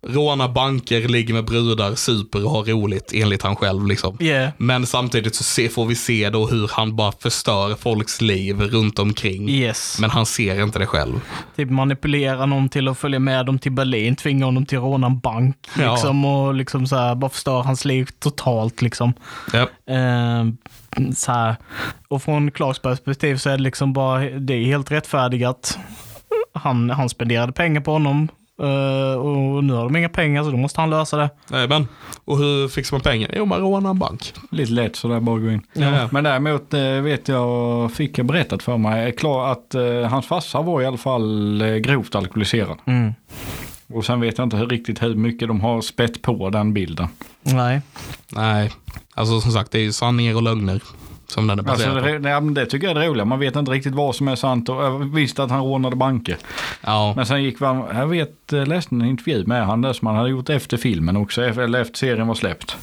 [0.03, 3.87] rånar banker, ligger med brudar, super och har roligt enligt han själv.
[3.87, 4.17] Liksom.
[4.21, 4.51] Yeah.
[4.59, 8.99] Men samtidigt så se, får vi se då hur han bara förstör folks liv runt
[8.99, 9.49] omkring.
[9.49, 9.97] Yes.
[10.01, 11.21] Men han ser inte det själv.
[11.57, 15.07] Typ manipulera någon till att följa med dem till Berlin, tvinga honom till att råna
[15.07, 15.57] en bank.
[15.79, 15.93] Ja.
[15.93, 18.83] Liksom, och liksom så här, bara förstör hans liv totalt.
[18.83, 19.13] Liksom.
[19.53, 19.69] Ja.
[19.87, 20.45] Eh,
[21.15, 21.57] så här.
[22.09, 25.79] Och från Clarks perspektiv så är det liksom bara, det är helt rättfärdigat.
[26.53, 28.29] Han, han spenderade pengar på honom
[28.63, 31.31] eh, och nu har de inga pengar så då måste han lösa det.
[31.51, 31.89] Nej, men,
[32.25, 33.31] och hur fixar man pengar?
[33.37, 34.33] Jo, man rånar en bank.
[34.51, 35.63] Lite lätt sådär bara gå in.
[35.73, 36.09] Ja, ja.
[36.13, 40.27] Men däremot eh, vet jag, fick jag berättat för mig, är klar att eh, hans
[40.27, 42.79] farsa var i alla fall eh, grovt alkoholiserad.
[42.87, 43.15] Mm.
[43.87, 47.09] Och sen vet jag inte hur, riktigt hur mycket de har spett på den bilden.
[47.43, 47.81] Nej.
[48.29, 48.71] Nej,
[49.15, 50.83] alltså som sagt, det är ju sanningar och lögner
[51.27, 53.25] som den är Alltså, det, nej, det tycker jag är det roliga.
[53.25, 54.69] Man vet inte riktigt vad som är sant.
[54.69, 56.37] Och jag visste att han rånade banker.
[56.81, 60.07] Ja, Men sen gick man, jag vet, eh, läste en intervju med han där som
[60.07, 62.77] han hade gjort efter filmen också, eller efter serien var släppt.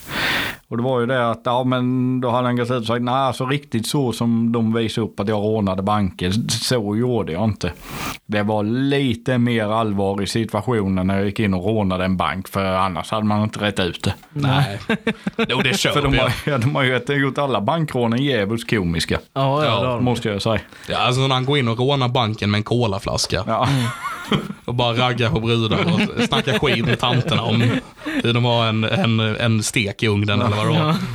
[0.72, 3.02] Och det var ju det att, ja men då hade han gått ut och sagt,
[3.02, 7.44] nej alltså riktigt så som de visade upp att jag rånade banker, så gjorde jag
[7.44, 7.74] inte.
[8.26, 12.48] Det var lite mer allvar i situationen när jag gick in och rånade en bank,
[12.48, 14.14] för annars hade man inte rätt ut det.
[14.34, 14.80] nej.
[15.38, 16.24] jo, det För köper de jag.
[16.24, 20.04] har, ja, de har ju gjort alla bankrånen djävulskt komiska, Ja, ja, Ja, de.
[20.04, 20.60] måste jag säga.
[20.90, 23.68] Ja, alltså när han går in och rånar banken med en colaflaska Ja.
[24.66, 27.64] och bara raggar på brudar och snackar skit med tanterna om
[28.24, 30.96] hur de har en, en, en stek i ugnen eller vad det var.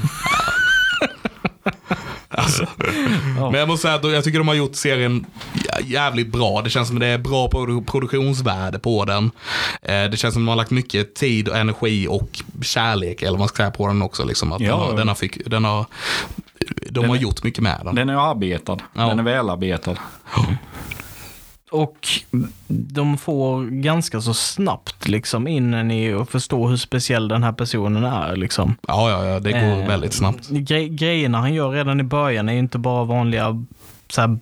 [2.28, 2.66] Alltså.
[3.36, 6.62] Men jag måste säga att jag tycker de har gjort serien jä- jävligt bra.
[6.62, 9.30] Det känns som det är bra produ- produktionsvärde på den.
[9.82, 13.38] Eh, Det känns som de har lagt mycket tid, och energi och kärlek, eller vad
[13.38, 14.24] man ska säga, på den också.
[14.24, 14.52] Liksom.
[14.52, 14.68] Att Ja.
[14.70, 15.86] den, har, den, har fick, den har,
[16.90, 17.94] de har är- gjort mycket med den.
[17.94, 19.02] Den är arbetad, Ja.
[19.08, 19.94] den är välarbetad.
[21.70, 22.08] Och
[22.68, 27.52] de får ganska så snabbt liksom in en i att förstå hur speciell den här
[27.52, 28.36] personen är.
[28.36, 28.76] Liksom.
[28.88, 30.48] Ja, ja, ja det går Eh, väldigt snabbt.
[30.50, 33.64] Gre- grejerna han gör redan i början är ju inte bara vanliga
[34.10, 34.38] så här,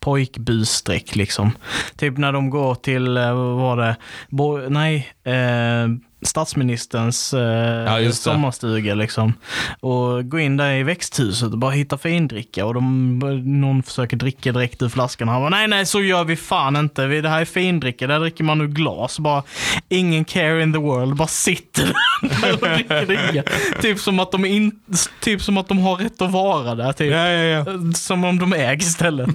[0.00, 1.50] pojkbusstreck liksom.
[1.96, 3.96] Typ när de går till, eh, vad var det,
[4.30, 5.88] Bo- nej, eh,
[6.22, 9.32] statsministerns eh, Ja, sommarstuga liksom.
[9.80, 13.18] Och gå in där i växthuset och bara hitta findricka och de,
[13.60, 15.28] någon försöker dricka direkt ur flaskan.
[15.28, 17.06] Han bara, nej nej så gör vi fan inte.
[17.06, 19.18] Det här är findricka, där dricker man ur glas.
[19.18, 19.42] Bara,
[19.88, 23.50] ingen care in the world, bara sitter där och dricker dricka.
[23.82, 24.80] Typ som att de in,
[25.20, 26.92] typ som att de har rätt att vara där.
[26.92, 27.12] Typ.
[27.12, 27.64] Ja, ja.
[27.94, 29.30] Som om de äger stället.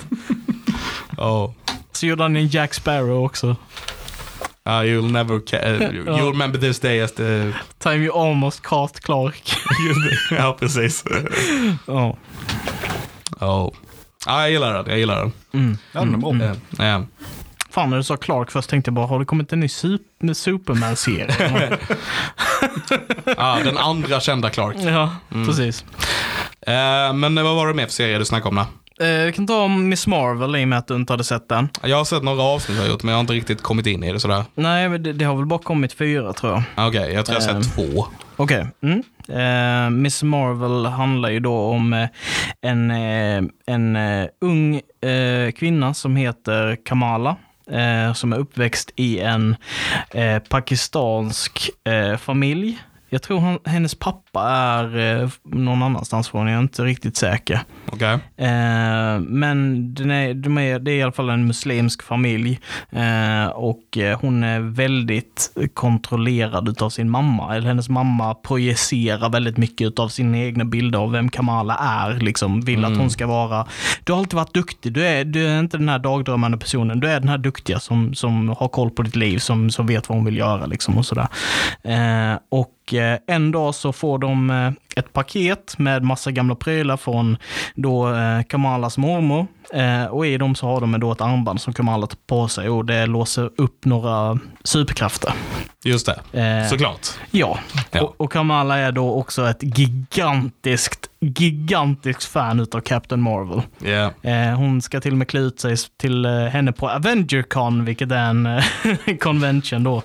[1.17, 1.53] ja.
[1.91, 3.55] Så gjorde han en Jack Sparrow också.
[4.65, 7.53] Uh, you'll never ca- uh, you'll remember this day as the...
[7.79, 9.41] Time you almost caught Clark.
[10.31, 11.03] ja, precis.
[11.87, 12.17] Ja.
[13.39, 13.73] Oh.
[14.25, 14.85] Ja, jag gillar den.
[14.87, 15.31] Jag gillar den.
[15.53, 15.77] Mm.
[15.91, 16.33] Ja, den är bra.
[16.45, 17.03] Eh, ja.
[17.69, 20.33] Fan när du sa Clark först tänkte jag bara, har det kommit en ny super,
[20.33, 21.77] Superman-serie?
[23.37, 24.75] Ja, den andra kända Clark.
[24.79, 25.85] ja, precis.
[26.61, 28.65] Eh, men vad var det mer för serie du snackade om?
[29.01, 31.49] Eh, vi kan ta om Miss Marvel i och med att du inte hade sett
[31.49, 31.69] den.
[31.83, 34.13] Jag har sett några avsnitt jag gjort, men jag har inte riktigt kommit in i
[34.13, 34.43] det sådär.
[34.55, 36.87] Nej, men det, det har väl bara kommit fyra tror jag.
[36.87, 38.05] Okej, jag tror jag har sett två.
[38.35, 38.67] Okej.
[38.81, 39.03] Mm.
[39.27, 42.07] Eh, Miss Marvel handlar ju då om eh,
[42.61, 42.91] en,
[43.65, 43.97] en
[44.41, 44.81] ung
[45.55, 47.35] kvinna som heter Kamala.
[48.15, 49.55] Som är uppväxt i en
[50.49, 51.69] pakistansk
[52.19, 52.79] familj.
[53.09, 57.59] Jag tror han, hennes pappa är eh, någon annanstans från, jag är inte riktigt säker.
[57.91, 58.13] Okej.
[58.37, 62.59] Eh, men den är, de är, det är i alla fall en muslimsk familj
[62.91, 67.55] eh, och eh, hon är väldigt kontrollerad utav sin mamma.
[67.55, 72.19] Eller hennes mamma projicerar väldigt mycket utav sina egna bilder av vem Kamala är.
[72.19, 73.67] Liksom, vill att hon ska vara,
[74.03, 77.07] du har alltid varit duktig, du är, du är inte den här dagdrömmande personen, du
[77.07, 80.17] är den här duktiga som, som har koll på ditt liv, som, som vet vad
[80.17, 80.65] hon vill göra.
[80.65, 81.27] Liksom, och sådär.
[81.83, 82.69] Eh, och
[83.27, 87.37] en dag så får de eh, ett paket med massa gamla prylar från
[87.75, 89.47] då eh, Kamalas mormor.
[89.73, 92.69] Eh, och i dem så har de då ett armband som Kamala tar på sig
[92.69, 95.33] och det låser upp några superkrafter.
[95.85, 96.39] Just det.
[96.41, 97.07] Eh, Såklart.
[97.31, 97.59] Ja,
[97.91, 98.01] Ja.
[98.01, 103.61] Och, och Kamala är då också ett gigantiskt, gigantiskt fan utav Captain Marvel.
[103.79, 104.29] Ja.
[104.29, 108.15] Eh, hon ska till och med klä ut sig till henne på AvengerCon, vilket är
[108.29, 108.61] en
[109.19, 110.01] convention då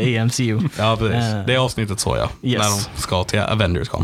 [0.00, 0.60] i MCU.
[0.78, 1.46] Ja, precis.
[1.46, 2.28] Det avsnittet såg jag.
[2.42, 2.62] Yes.
[2.62, 4.03] När de ska till Avengers-con.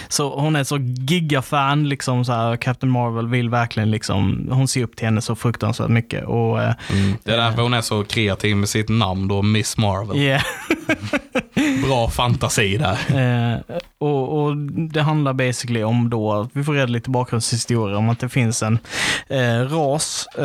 [0.11, 4.83] Så hon är så gigafan, liksom så här, Captain Marvel vill verkligen liksom, hon ser
[4.83, 6.25] upp till henne så fruktansvärt mycket.
[6.25, 6.73] Och, eh,
[7.23, 10.17] Det är därför hon är så kreativ med sitt namn då, Miss Marvel.
[10.17, 10.41] yeah.
[11.87, 12.97] Bra fantasi där.
[13.53, 13.59] Eh,
[13.97, 14.57] och, och
[14.93, 18.79] det handlar basically om då, vi får reda lite bakgrundshistoria om att det finns en
[19.29, 20.43] eh, ras eh,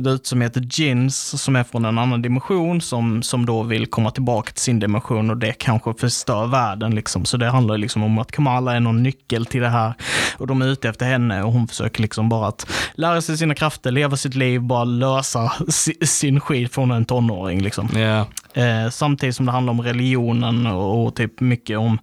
[0.00, 4.10] där som heter Jins som är från en annan dimension som, som då vill komma
[4.10, 7.24] tillbaka till sin dimension och det kanske förstör världen liksom.
[7.24, 9.94] Så det handlar liksom om att Kamala är någon nyckel till det här
[10.36, 13.54] och de är ute efter henne och hon försöker liksom bara att lära sig sina
[13.54, 17.88] krafter, leva sitt liv, bara lösa si, sin skit från en tonåring liksom.
[17.96, 18.26] Yeah.
[18.54, 21.98] Eh, samtidigt som det handlar om religionen och, och typ mycket om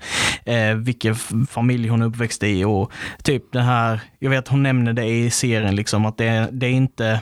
[0.46, 1.16] eh, vilken
[1.50, 2.92] familj hon är uppväxt i och
[3.24, 6.72] typ det här, jag vet hon nämner det i serien liksom att det, det är
[6.72, 7.22] inte,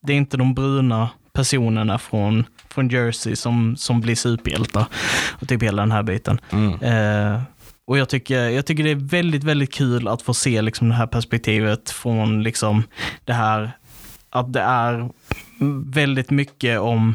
[0.00, 4.86] det är inte de bruna personerna från, från Jersey som, som blir superhjältar
[5.30, 6.40] och typ hela den här biten.
[6.50, 6.72] Mm.
[6.82, 7.40] Eh,
[7.86, 10.94] och jag tycker, jag tycker det är väldigt, väldigt kul att få se liksom det
[10.94, 12.82] här perspektivet från liksom
[13.24, 13.72] det här
[14.30, 15.10] att det är
[15.84, 17.14] väldigt mycket om,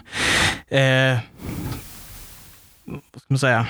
[0.68, 1.18] eh,
[2.86, 3.68] vad ska man säga,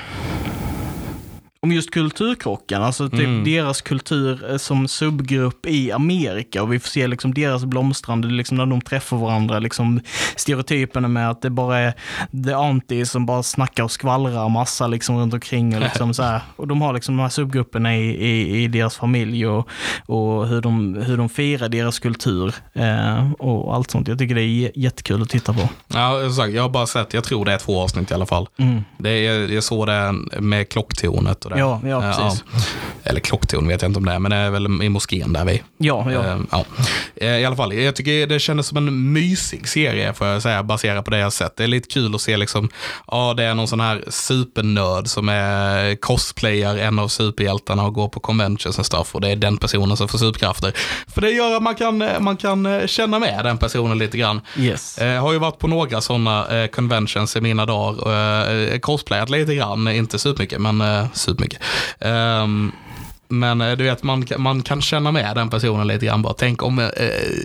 [1.59, 3.43] om just kulturkrocken, alltså typ Mm.
[3.43, 8.57] deras kultur eh, som subgrupp i Amerika och vi får se liksom deras blomstrande, liksom
[8.57, 9.99] när de träffar varandra, liksom
[10.35, 11.93] stereotyperna med att det bara är
[12.45, 16.41] the anti som bara snackar och skvallrar massa liksom runt omkring och liksom så här.
[16.55, 19.69] Och de har liksom de här subgrupperna i, i, i deras familj och,
[20.05, 24.07] och hur, de, hur de firar deras kultur eh, och allt sånt.
[24.07, 25.69] Jag tycker det är jättekul att titta på.
[25.87, 26.21] Ja,
[26.53, 28.47] jag har bara sett, jag tror det är två avsnitt i alla fall.
[28.57, 28.81] Mm.
[28.97, 31.59] Det är, jag såg det med klocktornet och det.
[31.59, 32.43] Ja, ja, Eh, precis.
[33.03, 35.45] Eller klocktorn vet jag inte om det är, men det är väl i moskén där
[35.45, 35.63] vi.
[35.77, 36.25] Ja, ja.
[36.25, 36.65] Eh, ja.
[37.15, 40.63] Eh, I alla fall, jag tycker det kändes som en mysig serie får jag säga,
[40.63, 41.57] baserat på det jag sett.
[41.57, 42.69] Det är lite kul att se liksom,
[43.07, 48.09] ja det är någon sån här supernörd som är cosplayar en av superhjältarna och går
[48.09, 50.73] på conventions och stuff och det är den personen som får superkrafter.
[51.07, 54.41] För det gör att man kan, man kan känna med den personen lite grann.
[54.57, 54.97] Yes.
[55.01, 60.19] Jag har ju varit på några sådana conventions i mina dagar cosplayat lite grann, inte
[60.19, 61.61] supermycket men eh, supermycket.
[61.99, 62.71] Ehm,
[63.29, 66.21] men eh, du vet, man, kan- man kan känna med den personen lite grann.
[66.21, 66.85] Bara, tänk om eh,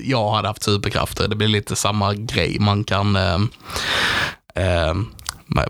[0.04, 2.56] jag hade haft superkrafter, det blir lite samma grej.
[2.60, 3.38] Man kan, eh,
[4.54, 4.94] eh,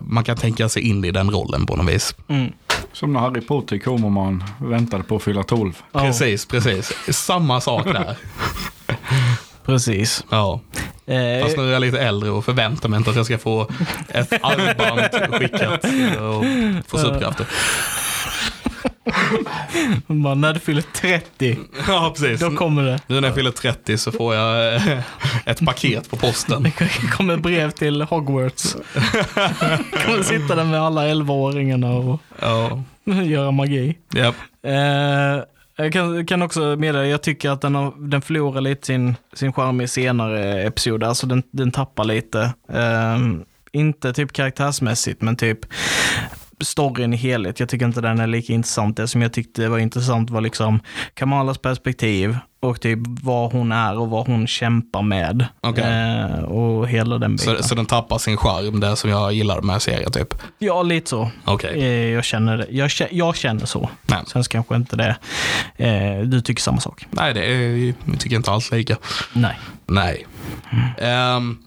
[0.01, 2.15] man- kan tänka sig in i den rollen på något vis.
[2.27, 2.51] Mm.
[2.93, 5.73] Som när Harry Potter kom och man väntade på att fylla 12.
[5.91, 6.91] Ja, Precis, precis.
[7.11, 8.17] Samma sak där.
[9.65, 10.23] precis.
[10.29, 10.59] Ja.
[11.05, 13.67] Eh, Fast nu är jag lite äldre och förväntar mig inte att jag ska få
[14.07, 15.83] ett armband skickat
[16.21, 16.43] och
[16.87, 17.45] få superkrafter.
[20.07, 22.39] Bara, när du fyller 30, Ja, precis.
[22.39, 22.99] då kommer det.
[23.07, 24.99] Nu när jag fyller 30 så får jag eh,
[25.45, 26.63] ett paket på posten.
[26.63, 28.75] Det kommer brev till Hogwarts.
[30.05, 32.83] kommer sitta där med alla 11-åringarna och Ja,
[33.23, 33.97] göra magi.
[34.13, 34.35] japp.
[34.65, 35.43] Eh,
[35.75, 39.53] jag kan, kan också meddela, jag tycker att den, har, den förlorar lite sin, sin
[39.53, 41.07] charm i senare episoder.
[41.07, 42.53] Alltså den, den tappar lite.
[42.73, 43.17] Eh,
[43.71, 45.59] inte typ karaktärsmässigt, men typ
[46.65, 47.59] storyn i helhet.
[47.59, 48.97] Jag tycker inte den är lika intressant.
[48.97, 50.79] Det som jag tyckte var intressant var liksom
[51.13, 55.45] Kamalas perspektiv och typ vad hon är och vad hon kämpar med.
[55.61, 55.83] Okej.
[55.83, 57.57] Eh, och hela den biten.
[57.57, 60.33] Så, så den tappar sin charm, det som jag gillar med serien typ.
[60.59, 61.31] Ja, lite så.
[61.45, 61.79] Okej.
[61.81, 62.67] Eh, Jag känner, det.
[62.69, 63.89] Jag, jag känner så.
[64.05, 64.19] Nej.
[64.27, 65.15] Sen kanske inte det.
[65.77, 67.07] Eh, du tycker samma sak?
[67.09, 68.97] Nej, det är, jag tycker inte alls lika.
[69.33, 69.59] Nej.
[69.87, 70.25] Nej.
[70.97, 71.57] Ehm,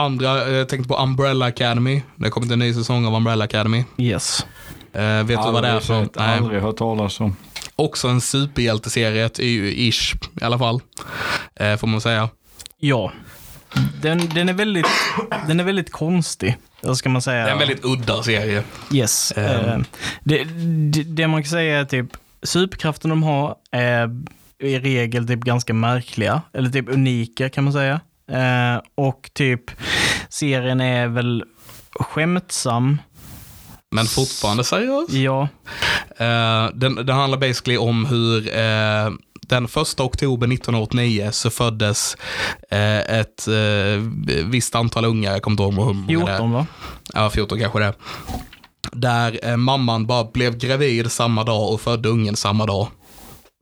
[0.00, 2.02] andra, jag tänkte på Umbrella Academy.
[2.16, 3.84] Det har kommit en ny säsong av Umbrella Academy.
[3.98, 4.46] Yes.
[4.92, 6.38] Eh, vet du vad det är Aldrig för sett, Nej.
[6.38, 7.36] Aldrig hört talas om.
[7.76, 10.80] Också en superhjälteserie, ish i alla fall.
[11.54, 12.28] Eh, får man säga.
[12.78, 13.12] Ja.
[14.02, 14.86] Den, den, är väldigt,
[15.46, 16.56] den är väldigt konstig.
[16.94, 17.44] Ska man säga?
[17.44, 18.62] Det är en väldigt udda serie.
[18.92, 19.32] Yes.
[19.32, 19.78] Eh,
[20.24, 20.44] det,
[20.92, 22.06] det, det man kan säga är typ,
[22.42, 24.10] superkraften de har är
[24.62, 28.00] i regel typ ganska märkliga, eller typ unika kan man säga.
[28.30, 29.70] Eh, och typ,
[30.28, 31.44] serien är väl
[32.00, 32.98] skämtsam.
[33.90, 35.10] Men fortfarande seriös.
[35.12, 35.48] Ja,
[36.16, 39.10] Eh, den, den handlar basically om hur eh,
[39.48, 42.16] den första oktober 1989 så föddes
[42.70, 44.02] eh, ett eh,
[44.44, 46.36] visst antal unga, jag kommer inte ihåg hur många det är.
[46.36, 46.66] 14 va?
[47.14, 47.94] Ja, 14 kanske det är.
[48.92, 52.88] Där eh, mamman bara blev gravid samma dag och födde ungen samma dag.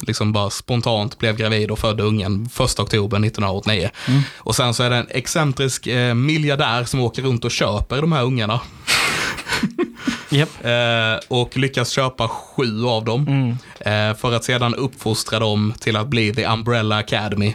[0.07, 3.91] Liksom bara spontant blev gravid och födde ungen första oktober 1989.
[4.37, 8.13] Och sen så är det en excentrisk eh, miljardär som åker runt och köper de
[8.13, 8.61] här ungarna.
[10.31, 10.65] Japp.
[10.65, 13.27] Eh, och lyckas köpa sju av dem.
[13.29, 13.51] Mm.
[13.81, 17.55] Eh, för att sedan uppfostra dem till att bli The Umbrella Academy.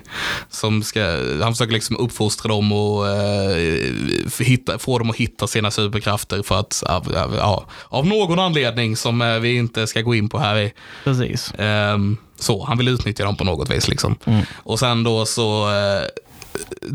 [0.50, 1.02] Som ska,
[1.42, 3.82] han försöker liksom uppfostra dem och eh,
[4.40, 9.40] hitta, få dem att hitta sina superkrafter för att, av, av, av någon anledning som
[9.42, 10.72] vi inte ska gå in på här.
[11.04, 11.54] Precis.
[11.58, 14.16] Ehm, så, han vill utnyttja dem på något vis liksom.
[14.26, 14.46] Mm.
[14.56, 15.70] Och sen då så,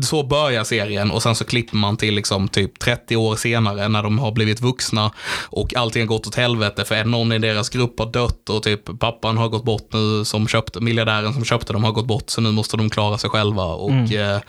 [0.01, 4.03] så börjar serien och sen så klipper man till liksom typ 30 år senare när
[4.03, 5.11] de har blivit vuxna
[5.49, 8.99] och allting har gått åt helvete för någon i deras grupp har dött och typ
[8.99, 12.41] pappan har gått bort nu som köpte, miljardären som köpte dem har gått bort så
[12.41, 14.41] nu måste de klara sig själva och eh,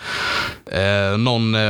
[0.67, 1.61] eh, någon eh,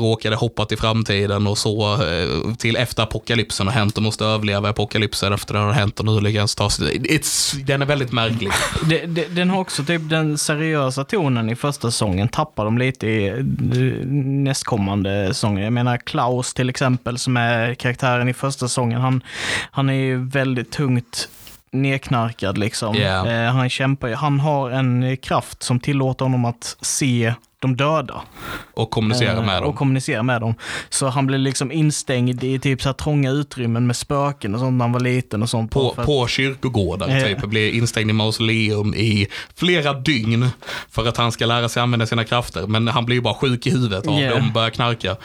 [0.00, 4.68] råkade hoppa till framtiden och så eh, till efter apokalypsen har hänt och måste överleva
[4.68, 7.20] apokalypsen efter det har hänt och nu lyckas ta sig.
[7.66, 8.52] Den är väldigt märklig.
[8.88, 13.28] Det, den har också typ den seriösa tonen i första säsongen tappar de lite i
[13.28, 13.34] eh,
[14.06, 15.64] nästkommande säsonger.
[15.64, 19.00] Jag menar Klaus till exempel som är karaktären i första säsongen.
[19.00, 19.22] Han,
[19.70, 21.28] han är ju väldigt tungt
[21.70, 22.96] nedknarkad liksom.
[22.96, 24.14] Eh, han kämpar ju.
[24.14, 28.22] Han har en kraft som tillåter honom att se de döda.
[28.74, 29.68] Och kommunicera Eh, med dem.
[29.70, 30.54] Och kommunicera med dem.
[30.88, 34.78] Så han blev liksom instängd i typ så här trånga utrymmen med spöken och sånt
[34.78, 35.70] när han var liten och sånt.
[35.70, 37.20] på, för att- på kyrkogårdar, Ja.
[37.26, 37.44] typ.
[37.46, 40.48] Blir instängd i mausoleum i flera dygn
[40.90, 42.66] för att han ska lära sig använda sina krafter.
[42.66, 44.30] Men han blir ju bara sjuk i huvudet av Ja.
[44.34, 45.16] dem börjar knarka.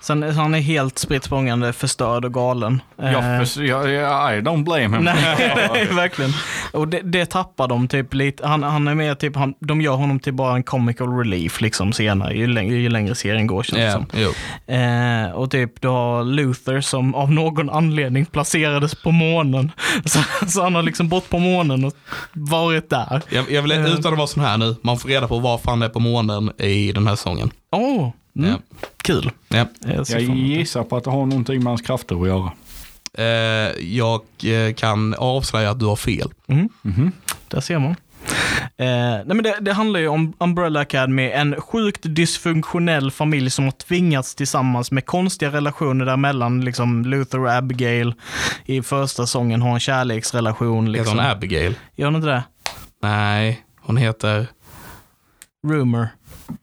[0.00, 2.82] Sen, så han är helt spritt språngande, förstörd och galen.
[2.96, 3.88] Jag, Eh, jag,
[4.34, 5.04] I don't blame him.
[5.04, 6.32] Nej, verkligen.
[6.72, 8.46] Och det, det tappar de typ lite.
[8.46, 11.79] Han, han är mer typ, han, de gör honom till bara en comical relief liksom
[11.92, 13.78] senare, ju längre, ju längre serien går känns
[14.12, 14.32] det Ja,
[14.66, 14.74] som.
[14.74, 19.72] Eh, och typ du har Luther som av någon anledning placerades på månen.
[20.04, 20.18] Så,
[20.48, 21.92] så han har liksom bott på månen och
[22.32, 23.22] varit där.
[23.30, 23.86] Jag, jag vill, Eh.
[23.92, 26.00] utan att vara sån här nu, man får reda på vad fan det är på
[26.00, 27.50] månen i den här säsongen.
[27.72, 28.56] Åh, oh, mm, Ja.
[29.02, 29.30] kul.
[29.48, 29.66] Ja.
[29.80, 32.52] Jag Jag gissar på att det har någonting med hans krafter att göra.
[33.18, 36.28] Eh, jag eh, kan avslöja att du har fel.
[36.48, 37.12] Mm.
[37.48, 37.96] Där ser man.
[38.76, 43.64] Eh, nej men det, det handlar ju om Umbrella Academy, en sjukt dysfunktionell familj som
[43.64, 46.60] har tvingats tillsammans med konstiga relationer däremellan.
[46.60, 48.14] Liksom Luther och Abigail
[48.64, 50.86] i första säsongen har en kärleksrelation.
[50.86, 51.18] Heter Liksom.
[51.18, 51.74] hon Abigail?
[51.96, 52.42] Gör hon inte det?
[53.02, 54.46] Nej, hon heter...
[55.66, 56.08] Rumor.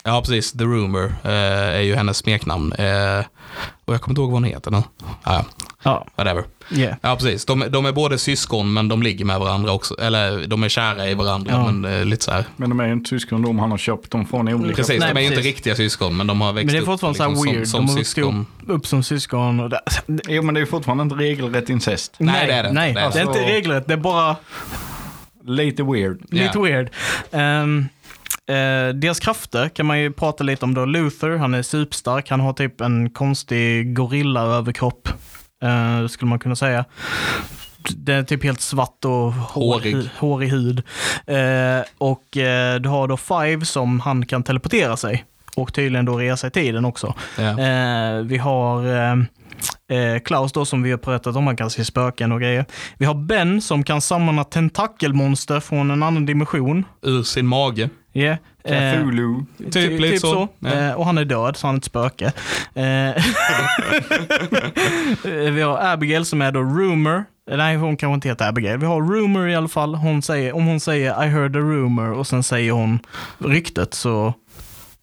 [0.04, 0.52] Ja, precis.
[0.52, 1.32] The Rumor eh,
[1.78, 2.74] är ju hennes smeknamn.
[2.74, 3.26] Eh,
[3.88, 4.84] och jag kommer inte ihåg vad hon heter nu.
[5.24, 5.46] Ja,
[5.84, 6.44] Ja, whatever.
[6.72, 6.96] yeah.
[7.02, 7.46] Ja, precis.
[7.46, 9.96] De, de är både syskon, men de ligger med varandra också.
[10.02, 11.72] Eller de är kära i varandra, Ja.
[11.72, 12.46] men eh, lite så här.
[12.56, 14.76] Men de är ju inte syskon de han har köpt dem från olika.
[14.76, 16.82] Precis, Nej, de är ju inte riktiga syskon, men de har växt Men det är
[16.82, 17.68] upp fortfarande så här liksom weird.
[17.68, 18.46] som, de som har vuxit syskon.
[18.64, 19.60] upp, upp som syskon.
[19.60, 19.72] Och
[20.28, 22.16] Jo men det är ju fortfarande inte regelrätt incest.
[22.18, 22.82] Nej, det är det inte.
[22.82, 23.88] Nej, Det är det är alltså- inte regelrätt.
[23.88, 24.36] Det är bara
[25.46, 26.22] Lite weird.
[26.30, 26.90] Lite weird.
[27.32, 27.88] Um,
[28.48, 30.86] eh, deras krafter kan man ju prata lite om då.
[30.86, 32.30] Luther, han är superstark.
[32.30, 35.10] Han har typ en konstig gorilla-överkropp.
[35.64, 36.86] Uh, skulle man kunna säga.
[37.96, 39.94] Den är typ helt svart och Hårig.
[39.94, 40.84] hårig, hårig hud.
[41.26, 45.26] Eh, och eh, du har då Five som han kan teleportera sig.
[45.56, 47.14] Och tydligen då resa i tiden också.
[47.38, 51.86] Eh, vi har eh, eh, Klaus då som vi har pratat om, han kan se
[51.86, 52.66] spöken och grejer.
[52.98, 56.86] Vi har Ben som kan samla tentakelmonster från en annan dimension.
[57.02, 57.90] Ur sin mage.
[58.18, 58.38] Yeah.
[58.64, 59.36] Eh, Cthulhu.
[59.58, 60.48] Typ ty- lite så.
[60.60, 60.70] Ja.
[60.74, 62.26] Eh, och han är död, så han är ett spöke.
[62.74, 63.24] Eh,
[65.52, 67.24] vi har Abigail som är då rumor.
[67.52, 68.78] Nej, hon kanske inte heter Abigail.
[68.78, 69.96] Vi har rumor i alla fall.
[69.96, 73.00] Hon säger, om hon säger I heard a rumor och sen säger hon
[73.38, 74.34] ryktet så,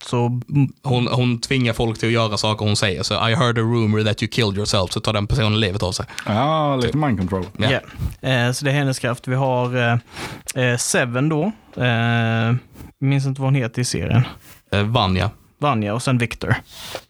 [0.06, 0.40] så
[0.82, 3.02] Hon, hon tvingar folk till att göra saker hon säger.
[3.02, 4.92] Så I heard a rumor that you killed yourself.
[4.92, 6.06] Så tar den personen livet av sig.
[6.26, 6.84] Ja, Typ.
[6.86, 7.46] lite mind control.
[7.56, 7.68] Ja.
[7.70, 8.28] Ja.
[8.28, 9.28] Eh, så det är hennes kraft.
[9.28, 11.52] Vi har eh, eh, Seven då.
[11.82, 12.54] Eh,
[13.00, 14.22] minns inte vad hon heter i serien.
[14.72, 15.30] Eh, Vanja.
[15.58, 16.54] Vanja och sen Victor.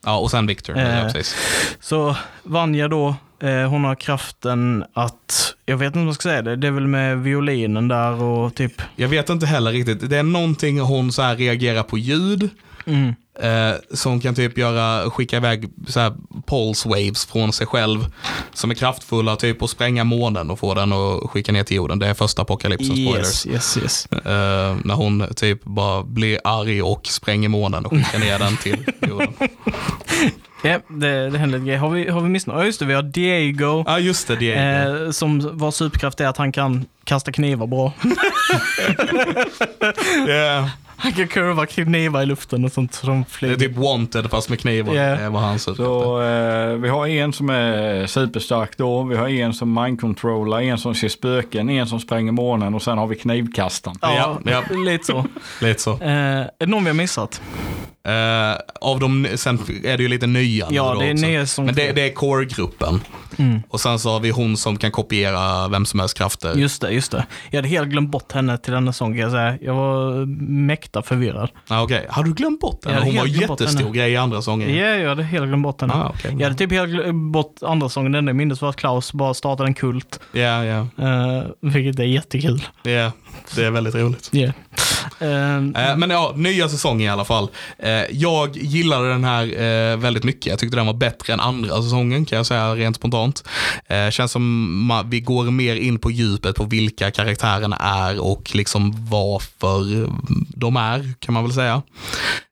[0.05, 0.79] Ja, och sen Victor.
[0.79, 0.99] Eh.
[0.99, 1.37] ja, precis.
[1.81, 6.43] Så Vanja då, eh, hon har kraften att, jag vet inte vad jag ska säga
[6.43, 10.11] det, det är väl med violinen där och typ, Jag vet inte heller riktigt.
[10.11, 12.51] Det är någonting hon så här reagerar på ljud.
[12.87, 16.13] Mm, Eh, som kan typ göra, skicka iväg så här
[16.47, 18.07] pulse waves från sig själv.
[18.53, 21.99] Som är kraftfulla typ och spränga månen och få den att skicka ner till jorden.
[21.99, 23.47] Det är första apokalypsen spoilers.
[23.47, 24.07] yes, yes, yes.
[24.13, 28.87] Eh, när hon typ bara blir arg och spränger månen och skickar ner den till
[29.09, 29.33] jorden.
[30.63, 31.79] Ja, det, det händer grejer.
[31.79, 32.57] Har vi, har vi missat något?
[32.57, 33.85] Ja, just det, vi har Diego.
[33.87, 34.53] Ja, just det.
[34.53, 37.93] är Eh, som var superkraft är att han kan kasta knivar bra.
[40.29, 40.69] yeah.
[40.97, 43.55] Han kan kurva knivar i luften och sånt som Det flyger.
[43.55, 44.95] är typ wanted fast med knivar.
[44.95, 45.03] Ja.
[45.03, 49.03] Det är vad han ser ut Så eh, vi har en som är superstark då,
[49.03, 52.99] vi har en som mind-controllar, en som ser spöken, en som spränger månen och sen
[52.99, 53.97] har vi knivkastaren.
[54.01, 55.27] Ja, Ja, lite så.
[55.61, 55.93] Lite så.
[55.93, 57.43] Eh, är det någon vi har missat?
[58.07, 61.65] Eh, av dem, sen är det ju lite nya Ja, det är nya som...
[61.65, 63.01] Men det, det är core-gruppen.
[63.69, 66.55] Och sen så har vi hon som kan kopiera vem som helst krafter.
[66.55, 67.27] Just det, just det.
[67.51, 69.59] Jag hade helt glömt bort henne till denna sång jag säga.
[69.63, 70.27] Jag var
[70.67, 71.51] mäkta förvirrad.
[71.69, 72.97] Ah, Okej, har du glömt bort henne?
[72.97, 74.69] hade Hon var jättestor grej i andra sånger.
[74.69, 75.95] Ja, jag hade helt glömt bort henne.
[75.95, 76.31] Ah, okej.
[76.39, 78.13] Jag hade typ helt glömt bort andra sången.
[78.13, 80.21] Den enda jag minns var att Klaus bara startade en kult.
[80.33, 82.63] Ja, ja, Uh, vilket är jättekul.
[82.83, 83.13] ja.
[83.55, 84.31] Det är väldigt roligt.
[84.33, 84.53] Yeah.
[85.19, 87.49] Eh, Eh, Men ja, nya säsongen i alla fall.
[87.79, 90.47] Eh, Jag gillade den här eh, väldigt mycket.
[90.47, 93.45] Jag tyckte den var bättre än andra säsongen kan jag säga rent spontant.
[93.87, 94.43] Eh, Känns som
[94.93, 100.09] ma- vi går mer in på djupet på vilka karaktärerna är och liksom varför
[100.57, 101.83] de är kan man väl säga.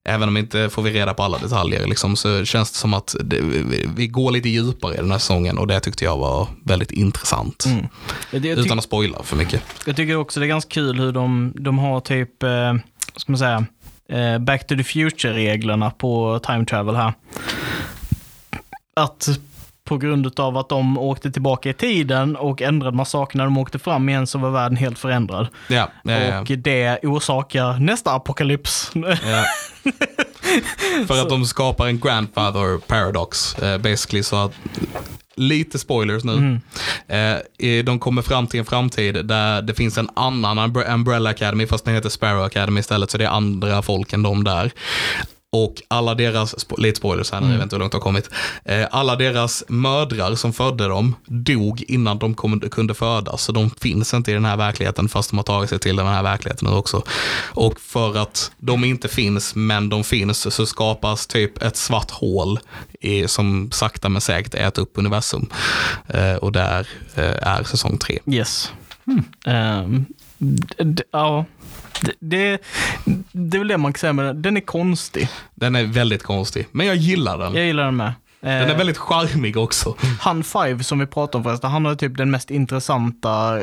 [0.05, 3.17] Även om inte får vi reda på alla detaljer liksom, så känns det som att
[3.21, 6.49] det, vi, vi går lite djupare i den här säsongen och det tyckte jag var
[6.65, 7.65] väldigt intressant.
[7.67, 7.87] mm.
[8.59, 9.63] Utan att spoila för mycket.
[9.87, 12.75] jag tycker också det är ganska kul hur de, de har typ, eh,
[13.17, 13.67] ska man säga,
[14.09, 17.13] eh, Back to the Future-reglerna på time travel här.
[18.97, 19.29] Att
[19.93, 23.59] på grund av att de åkte tillbaka i tiden och ändrade massa saker när de
[23.59, 25.49] åkte fram igen så var världen helt förändrad.
[25.69, 26.41] Ja, ja, ja.
[26.41, 28.93] Och det orsakar nästa apokalyps.
[31.07, 34.23] För att de skapar en grandfather paradox, eh, basically.
[34.23, 34.53] Så att,
[35.35, 36.61] lite spoilers nu.
[37.09, 37.19] Eh,
[37.69, 41.67] eh, de kommer fram till en framtid där det finns en annan Umbre- Umbrella Academy,
[41.67, 44.71] fast den heter Sparrow Academy istället, så det är andra folk än de där.
[45.55, 48.31] Och alla deras, lite spoilers här nu, jag vet inte hur långt det har kommit.
[48.65, 53.43] Eh, alla deras mödrar som födde dem dog innan de kom, kunde födas.
[53.43, 56.07] Så de finns inte i den här verkligheten fast de har tagit sig till den
[56.07, 57.03] här verkligheten nu också.
[57.55, 62.59] Och för att de inte finns men de finns så skapas typ ett svart hål
[63.01, 65.49] i, som sakta men säkert äter upp universum.
[66.09, 68.19] Eh, och där eh, är säsong tre.
[68.27, 68.73] Yes.
[70.39, 71.45] D- d- ja,
[72.03, 72.63] det, det,
[73.33, 74.43] det är väl det man kan säga med den.
[74.43, 75.29] Den är konstig.
[75.55, 77.55] Den är väldigt konstig, men jag gillar den.
[77.55, 78.13] Jag gillar den med.
[78.43, 79.97] Den är Eh, väldigt charmig också.
[80.21, 83.61] Han Five som vi pratade om förresten, han är typ den mest intressanta,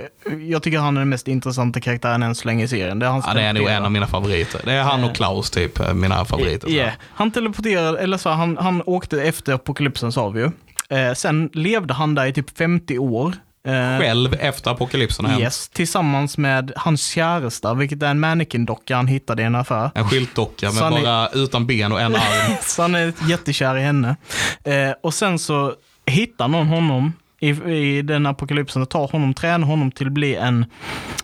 [0.48, 3.00] jag tycker han är den mest intressanta karaktären än så länge i serien.
[3.00, 4.62] Det är, hans Ja, det är nog en av mina favoriter.
[4.66, 6.70] Det är han och Klaus typ, eh, mina favoriter.
[6.70, 10.52] Ja, han teleporterade, eller så, han, han åkte efter apokalypsen sa vi ju.
[10.98, 13.34] Eh, sen levde han där i typ 50 år.
[13.68, 15.44] Eh, Själv efter apokalypsen har hänt.
[15.44, 19.92] Yes, tillsammans med hans käresta, vilket är en mannequin-docka han hittade i en affär.
[19.96, 22.56] En skyltdocka med han är- bara utan ben och en arm.
[22.62, 24.16] Så han är jättekär i henne.
[24.64, 25.74] Eh, och sen så
[26.06, 30.36] hittar någon honom i, i den apokalypsen och tar honom, tränar honom till att bli
[30.36, 30.66] en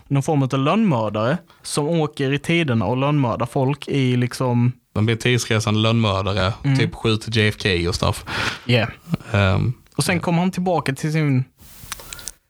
[0.08, 5.16] någon form av lönnmördare som åker i tiderna och lönnmördar folk i liksom, De blir
[5.16, 6.78] tidsresande lönnmördare, Mm.
[6.78, 8.24] typ skjuter JFK och stuff.
[8.66, 8.88] yeah.
[9.32, 11.44] Ehm, Och sen kommer han tillbaka till sin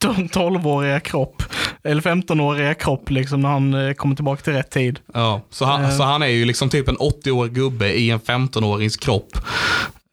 [0.05, 1.43] 12-åriga kropp,
[1.85, 4.99] eller 15-åriga kropp liksom när han eh, kommer tillbaka till rätt tid.
[5.15, 5.41] ja.
[5.51, 5.97] så, han, Eh.
[5.97, 9.39] så han är ju liksom typ en 80-årig gubbe i en 15-årings kropp.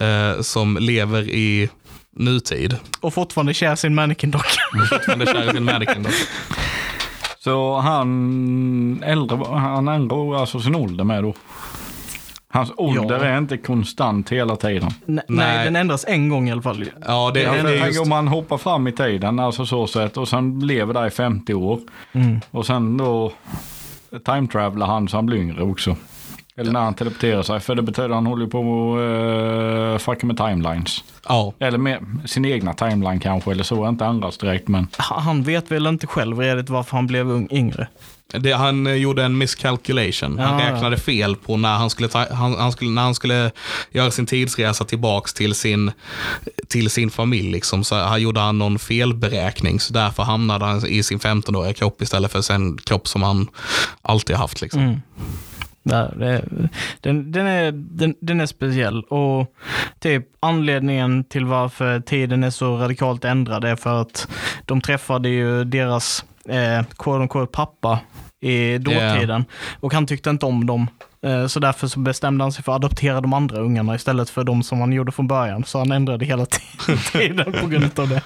[0.02, 1.70] eh, som lever i
[2.16, 2.76] nutid.
[3.02, 4.62] Och fortfarande kär sin mannequin-docka.
[5.18, 6.10] Det kär i sin mannequin då.
[7.40, 11.34] Så han äldre, han ändrar alltså sin ålder med då.
[12.54, 13.26] Hans ålder Ja.
[13.26, 14.90] är inte konstant hela tiden.
[15.06, 15.48] Nej, Nej.
[15.48, 16.86] nej, den ändras en gång i alla fall.
[17.08, 20.18] Ja, det, Ja, det är just, om man hoppar fram i tiden, alltså så sätt,
[20.18, 21.80] och sen lever där i 50 år.
[22.14, 22.42] Mm.
[22.52, 23.32] Och sen då
[24.26, 25.96] time travelar han så han blir yngre också.
[26.56, 29.00] Eller när han teleporterar sig, för det betyder att han håller på och
[29.94, 31.04] uh, fucka med timelines.
[31.28, 34.88] ja, Eller med sin egna timeline kanske, eller så, inte andras direkt men.
[34.98, 37.88] Han vet väl inte själv redigt varför han blev ung, yngre.
[38.40, 40.40] Det, han eh, gjorde en miscalculation.
[40.40, 40.72] Han ja.
[40.72, 43.52] räknade fel på när han skulle, ta, han, han skulle, när han skulle
[43.92, 45.92] göra sin tidsresa tillbaks till sin,
[46.68, 47.52] till sin familj.
[47.52, 47.84] Liksom.
[47.84, 52.32] Så han gjorde han någon felberäkning, så därför hamnade han i sin 15-åriga kropp istället
[52.32, 53.48] för sin kropp som han
[54.02, 54.62] alltid haft.
[54.62, 54.82] Liksom.
[54.82, 55.02] Mm.
[55.86, 56.42] Där,
[57.02, 59.54] den, den, är, den, den är speciell och
[60.00, 64.28] typ anledningen till varför tiden är så radikalt ändrad är för att
[64.66, 68.00] de träffade ju deras eh, quote pappa
[68.44, 69.46] i dåtiden
[69.80, 70.88] och han tyckte inte om dem.
[71.26, 74.44] Eh, Så därför så bestämde han sig för att adoptera de andra ungarna istället för
[74.44, 75.64] de som han gjorde från början.
[75.64, 76.46] Så han ändrade hela
[77.12, 78.22] tiden på grund av det.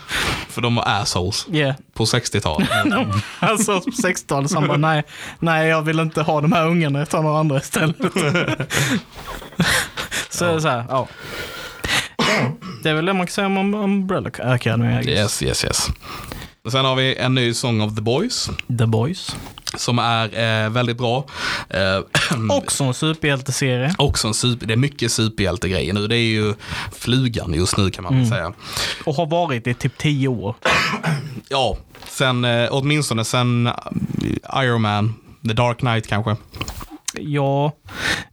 [0.50, 1.76] För de var assholes Yeah.
[1.94, 2.70] på 60-talet.
[3.40, 5.04] Alltså på 60-talet så han bara, nej,
[5.40, 7.98] nej jag vill inte ha de här ungarna, jag tar några andra istället.
[10.30, 10.60] så ja.
[10.60, 11.08] så här, ja.
[12.84, 15.04] Det är väl det man kan säga om Umbrella Academy.
[15.10, 15.88] Yes, yes, yes.
[16.72, 18.50] Sen har vi en ny Song of the Boys
[18.80, 19.36] The Boys.
[19.76, 20.26] som är
[20.66, 21.26] eh, väldigt bra.
[21.70, 22.00] Eh,
[22.58, 23.96] Också en superhjälteserie.
[23.98, 26.08] också en super, det är mycket superhjältegrejer nu.
[26.08, 26.54] Det är ju
[26.92, 28.54] flugan just nu kan man väl säga.
[29.06, 30.56] Och har varit i typ tio år.
[31.50, 31.78] Ja,
[32.10, 33.74] sen, eh, åtminstone sen eh,
[34.64, 35.14] Iron Man,
[35.48, 36.36] The Dark Knight kanske.
[37.14, 37.72] Ja,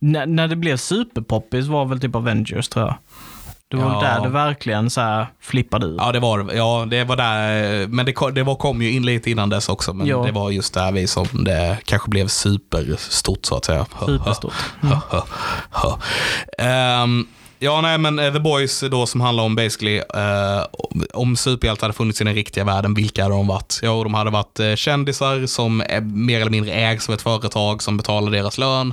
[0.00, 2.94] när, när det blev superpoppis var väl typ Avengers tror jag.
[3.70, 4.00] Det var Ja.
[4.00, 5.96] där det verkligen så här flippade ur.
[5.98, 7.04] Ja, det var ja, det.
[7.04, 9.92] var där, men det, kom- det var, kom ju in lite innan dess också.
[9.92, 10.18] Men Ja.
[10.22, 13.86] det var just där vi som det kanske blev superstort så att säga.
[14.06, 14.54] Superstort.
[16.58, 17.26] Ehm,
[17.64, 20.64] ja, nej, men eh, The Boys då som handlar om basically eh,
[21.12, 23.80] om superhjältar hade funnits i den riktiga världen, vilka hade de varit?
[23.82, 27.82] Ja, de hade varit eh, kändisar som är mer eller mindre ägs av ett företag
[27.82, 28.92] som betalar deras lön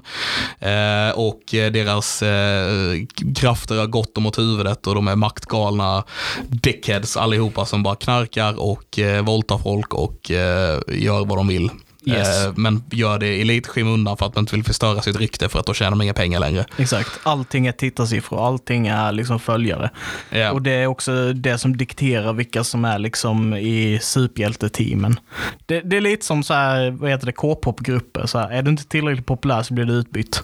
[0.59, 2.97] eh, och eh, deras eh,
[3.35, 6.03] krafter har gått dem åt huvudet och de är maktgalna
[6.47, 11.69] dickheads allihopa som bara knarkar och eh, våldtar folk och eh, gör vad de vill.
[12.05, 12.45] Yes.
[12.45, 15.49] Eh, men gör det i lite skymundan för att man inte vill förstöra sitt rykte
[15.49, 16.65] för att då tjänar de inga pengar längre.
[16.77, 17.09] Exakt.
[17.23, 19.89] Allting är tittarsiffror, allting är liksom följare.
[20.29, 20.51] Ja.
[20.51, 25.19] Och det är också det som dikterar vilka som är liksom i superhjälteteamen.
[25.65, 28.25] Det, det är lite som så här, vad heter det, K-popgrupper.
[28.25, 30.43] Så här, är du inte tillräckligt populär så blir du utbytt.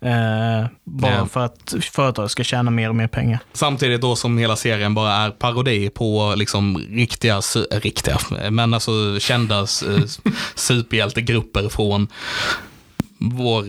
[0.00, 1.26] Eh, bara Ja.
[1.26, 3.38] för att företag ska tjäna mer och mer pengar.
[3.52, 8.18] Samtidigt då som hela serien bara är parodi på liksom riktiga, äh, riktiga,
[8.50, 9.66] men alltså kända eh,
[10.98, 12.08] superhjältegrupper från
[13.20, 13.64] vår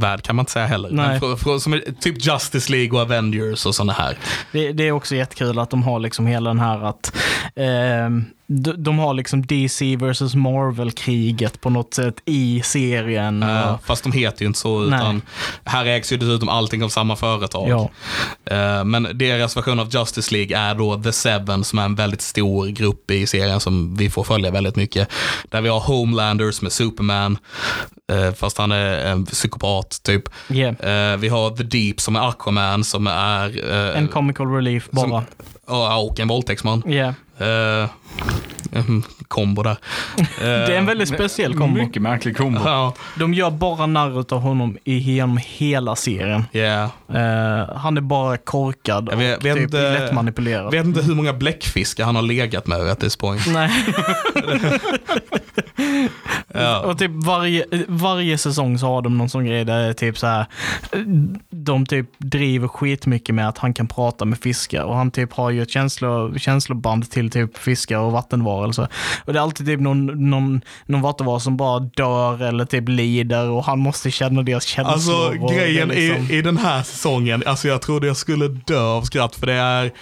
[0.00, 0.90] värld kan man inte säga heller.
[0.90, 1.20] Nej.
[1.20, 4.16] Från, från, som är typ Justice League och Avengers och sådana här.
[4.52, 7.16] Det, det är också jättekul att de har liksom hela den här att
[7.56, 13.42] ehm, de, de har liksom DC versus Marvel-kriget på något sätt i serien.
[13.42, 15.22] Och, fast de heter ju inte så, utan
[15.64, 17.68] här ägs ju dessutom allting av samma företag.
[17.68, 17.90] ja,
[18.44, 22.20] Eh, men deras version av Justice League är då The Seven som är en väldigt
[22.22, 25.08] stor grupp i serien som vi får följa väldigt mycket.
[25.48, 27.38] Där vi har Homelanders med Superman,
[28.12, 30.22] eh, fast han är en psykopat typ.
[30.50, 31.12] yeah.
[31.12, 33.64] Eh, vi har The Deep som är Aquaman som är...
[33.96, 35.08] en comical relief bara.
[35.08, 35.24] som-
[35.68, 36.82] ja, och en våldtäktsman.
[36.86, 37.14] Yeah.
[37.38, 37.88] Eh,
[38.74, 39.76] en kombo där.
[40.40, 41.80] Det är en väldigt speciell kombo.
[41.82, 42.60] Mycket märklig kombo.
[42.64, 46.44] Ja, De gör bara narr av honom i- genom hela serien.
[46.52, 46.90] yeah.
[47.14, 50.70] Eh, han är bara korkad Jag vet- och vet typ inte- lättmanipulerad.
[50.72, 53.42] Vet inte hur många bläckfiskar han har legat med at this point.
[53.46, 53.70] Nej.
[56.54, 56.80] Ja.
[56.80, 60.46] Och typ varje, varje säsong så har de någon sån grej där typ så här.
[61.50, 65.50] De typ driver skitmycket med att han kan prata med fiskar och han typ har
[65.50, 68.88] ju ett känslo, känsloband till typ fiskar och vattenvarelser.
[69.24, 73.48] Och det är alltid typ någon, någon, någon vattenvarelse som bara dör eller typ lider
[73.50, 74.92] och han måste känna deras känslor.
[74.92, 79.02] Alltså grejen liksom- i, i den här säsongen, alltså jag trodde jag skulle dö av
[79.02, 79.92] skratt för det är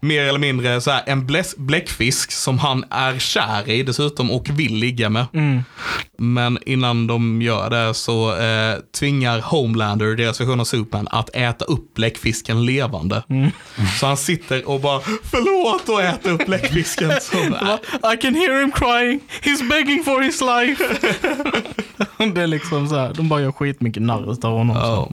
[0.00, 4.48] mer eller mindre så här, en bläs, bläckfisk som han är kär i dessutom och
[4.50, 5.26] vill ligga med.
[5.32, 5.62] Mm.
[6.18, 11.64] Men innan de gör det så eh, tvingar Homelander, deras version av Superman, att äta
[11.64, 13.22] upp bläckfisken levande.
[13.28, 13.50] Mm.
[14.00, 17.12] Så han sitter och bara förlåt och äter upp bläckfisken.
[17.20, 17.36] Så,
[18.14, 20.84] I can hear him crying, he's begging for his life.
[22.34, 24.76] det är liksom så här, de bara gör skitmycket narr av honom.
[24.76, 25.08] ja,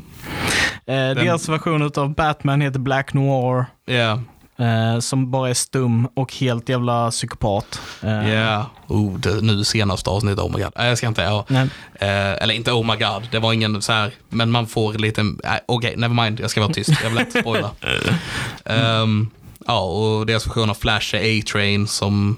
[0.87, 3.65] Eh, deras version av Batman heter Black Noir.
[3.85, 4.21] ja,
[4.59, 7.81] Eh, som bara är stum och helt jävla psykopat.
[8.03, 8.65] Eh, ja.
[8.87, 10.73] Oh, det, nu senaste avsnittet, oh my god.
[10.75, 11.45] Nej, jag ska inte, ja.
[11.47, 11.69] nej.
[11.95, 15.23] Eh, eller inte oh my god, det var ingen så här, men man får lite,
[15.23, 17.71] nej, okej, never mind, jag ska vara tyst, jag vill inte spoila.
[18.65, 19.29] Ehm,
[19.67, 22.37] ja, och deras version av Flash är A-Train som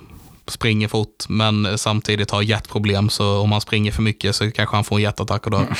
[0.50, 4.84] springer fort, men samtidigt har hjärtproblem, så om han springer för mycket så kanske han
[4.84, 5.68] får en hjärtattack och dör.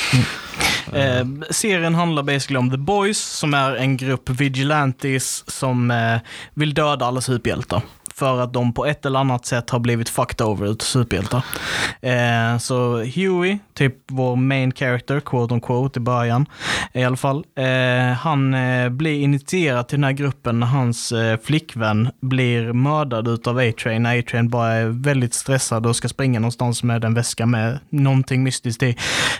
[0.92, 6.18] Eh, serien handlar basically om The Boys, som är en grupp vigilantes som eh,
[6.54, 7.82] vill döda alla superhjältar.
[8.14, 11.44] För att de på ett eller annat sätt har blivit fucked over ut superhjältar.
[12.00, 16.46] Eh, så Huey, typ vår main character, quote on quote i början
[16.92, 17.44] i alla fall.
[17.56, 23.28] Eh, han eh, blir initierad till den här gruppen när hans eh, flickvän blir mördad
[23.28, 24.06] utav A-Train.
[24.06, 28.82] A-Train bara är väldigt stressad och ska springa någonstans med en väska med någonting mystiskt
[28.82, 28.96] i.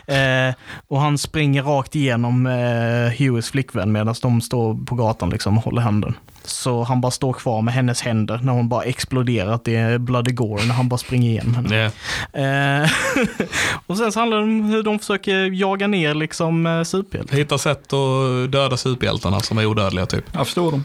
[0.07, 0.55] Eh,
[0.89, 5.65] och han springer rakt igenom eh, Hueys flickvän medan de står på gatan liksom och
[5.65, 6.15] håller handen.
[6.45, 10.67] Så han bara står kvar med hennes händer när hon bara exploderat i bloody gore
[10.67, 11.69] när han bara springer igenom henne.
[11.69, 11.93] Det,
[12.33, 12.91] Eh,
[13.87, 17.37] och sen så handlar det om hur de försöker jaga ner liksom eh, superhjältar.
[17.37, 20.25] hitta sätt att döda superhjältarna som är odödliga typ.
[20.33, 20.85] Jag förstår dem.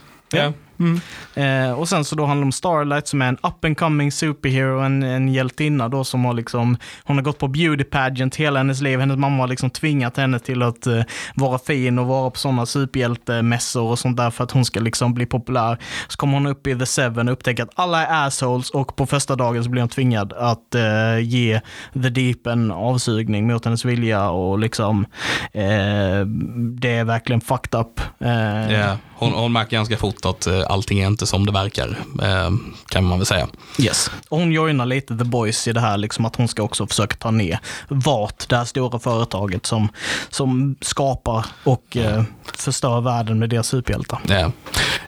[0.80, 1.00] Mm.
[1.34, 4.12] Eh, och sen så då handlar det om Starlight som är en up and coming
[4.12, 8.60] superhero, en, en hjältinna då som har liksom, hon har gått på beauty pageant hela
[8.60, 9.00] hennes liv.
[9.00, 11.02] Hennes mamma har liksom tvingat henne till att eh,
[11.36, 15.14] vara fin och vara på sådana superhjältemässor och sånt där för att hon ska liksom
[15.14, 15.78] bli populär.
[16.08, 19.06] Så kommer hon upp i The Seven och upptäcker att alla är assholes och på
[19.06, 21.62] första dagen så blir hon tvingad att eh, ge
[21.94, 25.06] The Deep en avsugning mot hennes vilja och liksom
[25.54, 28.02] eh, det är verkligen fucked up.
[28.20, 31.98] Eh, Ja, hon, hon märker ganska fort att eh, allting är inte som det verkar,
[32.22, 32.52] eh,
[32.90, 33.48] kan man väl säga.
[33.80, 34.12] Yes.
[34.30, 37.16] Och hon joinar lite The Boys i det här, liksom att hon ska också försöka
[37.16, 39.90] ta ner VAT, det här stora företaget som,
[40.30, 42.24] som skapar och eh,
[42.58, 44.20] förstör världen med deras superhjältar.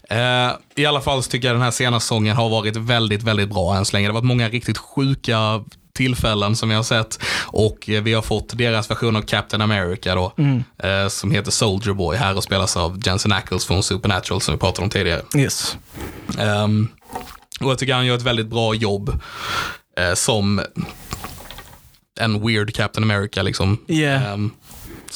[0.10, 3.50] Eh, I alla fall så tycker jag den här senaste säsongen har varit väldigt, väldigt
[3.50, 4.08] bra än så länge.
[4.08, 5.64] Det har varit många riktigt sjuka
[5.98, 10.16] tillfällen som vi har sett och eh, vi har fått deras version av Captain America
[10.16, 10.34] då,
[10.88, 14.60] eh, som heter Soldier Boy här och spelas av Jensen Ackles från Supernatural som vi
[14.60, 15.22] pratade om tidigare.
[15.38, 15.78] Yes.
[16.40, 16.88] Ehm,
[17.60, 19.20] och jag tycker han gör ett väldigt bra jobb
[19.98, 20.62] eh, som
[22.20, 23.78] en weird Captain America liksom.
[23.88, 24.34] Yeah.
[24.34, 24.52] Ehm,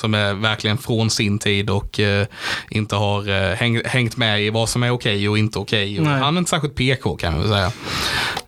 [0.02, 2.28] som är verkligen från sin tid och eh,
[2.70, 5.99] inte har eh, häng, hängt med i vad som är okej och inte okej.
[5.99, 6.06] Och.
[6.06, 7.72] Han är inte särskilt PK kan man väl säga.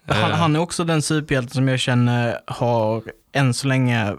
[0.05, 4.13] Han, han är också den superhjälte som jag känner har än så länge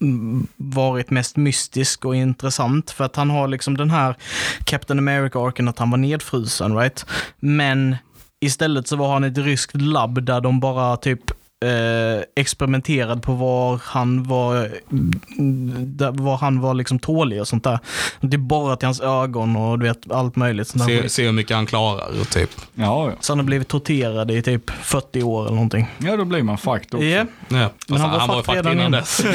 [0.00, 2.90] mm, varit mest mystisk och intressant.
[2.90, 4.16] För att han har liksom den här
[4.64, 7.06] Captain America-arken att han var nedfrusen, right?
[7.40, 7.96] Men
[8.40, 11.20] istället så var han ett ryskt labb där de bara typ
[11.64, 14.68] eh, experimenterade på var han var,
[16.22, 17.78] var han var liksom tålig och sånt där.
[18.20, 20.68] Det är bara till hans ögon och du vet allt möjligt.
[20.68, 21.02] Sånt där.
[21.02, 22.50] Se, se hur mycket han klarar typ.
[22.74, 23.12] Ja, ja.
[23.20, 25.86] Så han har blivit torterad i typ 40 år eller någonting.
[25.98, 27.04] Ja, då blir man fucked också.
[27.06, 29.24] Ja, Ja, fast han var han var ju fucked redan innan dess.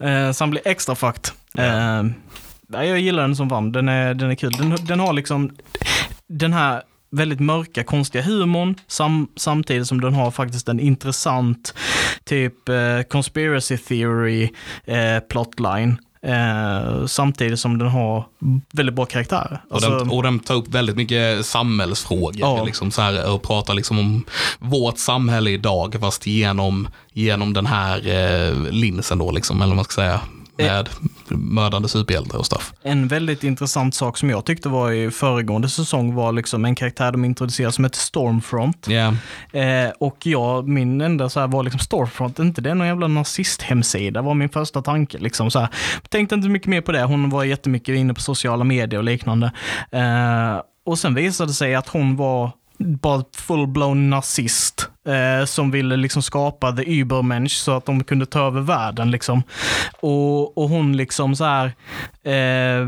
[0.00, 1.30] Eh, så han blir extra fucked.
[1.58, 2.04] Eh,
[2.68, 3.72] jag gillar den som vann.
[3.72, 4.52] Den är, den är kul.
[4.52, 5.50] Den, den har liksom
[6.28, 11.74] den här väldigt mörka, konstiga humorn sam, samtidigt som den har faktiskt en intressant
[12.24, 14.50] typ eh, conspiracy theory
[14.84, 15.98] eh, plotline.
[16.22, 18.24] Eh, samtidigt som den har
[18.72, 19.62] väldigt bra karaktärer.
[19.68, 22.40] Och, Alltså, den, och den tar upp väldigt mycket samhällsfrågor.
[22.40, 22.64] Ja.
[22.64, 24.24] Liksom så här, och pratar liksom om
[24.58, 29.84] vårt samhälle idag, fast genom, genom den här eh, linsen då, liksom, eller vad man
[29.84, 30.20] ska säga.
[30.58, 30.88] Med
[31.28, 32.72] mördande superhjältar och stuff.
[32.82, 37.12] En väldigt intressant sak som jag tyckte var i föregående säsong var liksom en karaktär
[37.12, 38.88] de introducerade som heter Stormfront.
[38.88, 39.14] Yeah.
[39.52, 44.22] Eh, och jag, min enda så här var liksom Stormfront, inte det någon jävla nazisthemsida
[44.22, 45.18] var min första tanke.
[45.18, 45.68] Liksom så här.
[46.08, 49.52] Tänkte inte mycket mer på det, hon var jättemycket inne på sociala medier och liknande.
[49.92, 55.96] Eh, och sen visade det sig att hon var bara full-blown nazist eh, som ville
[55.96, 59.10] liksom skapa the Übermensch så att de kunde ta över världen.
[59.10, 59.42] Liksom.
[60.00, 61.66] Och, och hon liksom så här,
[62.22, 62.86] eh,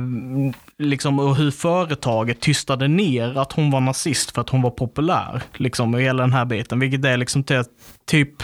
[0.78, 5.42] liksom och hur företaget tystade ner att hon var nazist för att hon var populär.
[5.56, 7.64] Liksom, och hela den här biten, vilket är liksom till,
[8.06, 8.42] typ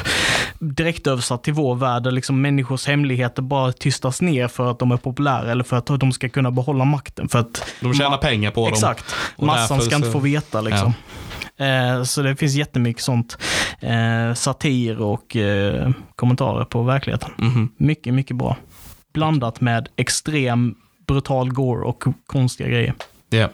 [0.60, 4.92] direkt översatt till vår värld, där liksom människors hemligheter bara tystas ner för att de
[4.92, 7.28] är populära eller för att de ska kunna behålla makten.
[7.28, 8.72] För att De tjänar pengar på dem.
[8.72, 9.14] Exakt.
[9.38, 10.94] Massan ska inte så- få veta liksom.
[11.58, 13.38] Eh, så det finns jättemycket sånt.
[13.80, 17.30] Eh, satir och eh, kommentarer på verkligheten.
[17.38, 17.68] Mhm.
[17.76, 18.56] Mycket, mycket bra.
[19.14, 20.74] Blandat med extrem
[21.06, 22.94] brutal gore och konstiga grejer.
[23.30, 23.50] Yeah.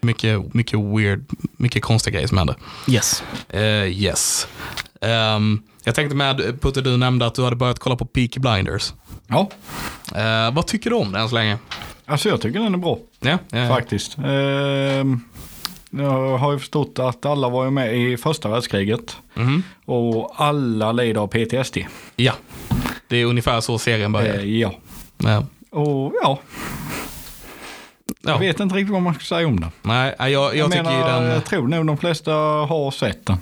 [0.00, 1.24] Mycket, mycket weird,
[1.56, 2.56] mycket konstiga grejer som händer.
[2.88, 3.22] Yes.
[3.48, 4.48] Eh, yes.
[5.00, 8.92] Ehm, jag tänkte med, Putte, du nämnde att du hade börjat kolla på Peaky Blinders.
[9.26, 9.48] Ja,
[10.14, 11.58] Eh, vad tycker du om den så länge?
[12.06, 13.68] alltså jag tycker den är bra Ja, ja.
[13.68, 14.18] faktiskt.
[14.18, 15.20] Ehm,
[15.90, 19.62] jag har ju förstått att alla var ju med i första världskriget Mhm.
[19.84, 21.76] och alla lider av PTSD.
[22.16, 22.32] ja.
[23.08, 24.34] Det är ungefär så serien börjar.
[24.38, 24.72] Eh, ja,
[25.18, 25.44] Ja.
[25.70, 26.38] och ja,
[28.22, 28.38] jag Ja.
[28.38, 29.70] vet inte riktigt vad man ska säga om den.
[29.82, 31.30] Nej, jag, jag, Jag, tycker menar, den...
[31.30, 33.36] jag tror nog de flesta har sett den.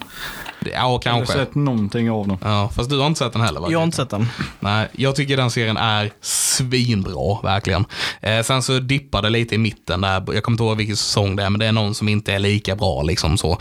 [0.74, 1.32] Ja, kanske.
[1.32, 2.38] sett någonting av den.
[2.44, 3.66] Ja, fast du har inte sett den heller va?
[3.70, 4.26] Jag har inte sett den.
[4.60, 7.84] Nej, jag tycker den serien är svinbra, verkligen.
[8.20, 11.36] Eh, sen så dippar det lite i mitten där, jag kommer inte ihåg vilken säsong
[11.36, 13.58] det är, men det är någon som inte är lika bra liksom så.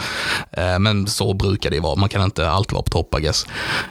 [0.52, 3.46] Eh, men så brukar det vara, man kan inte alltid vara på topp I guess.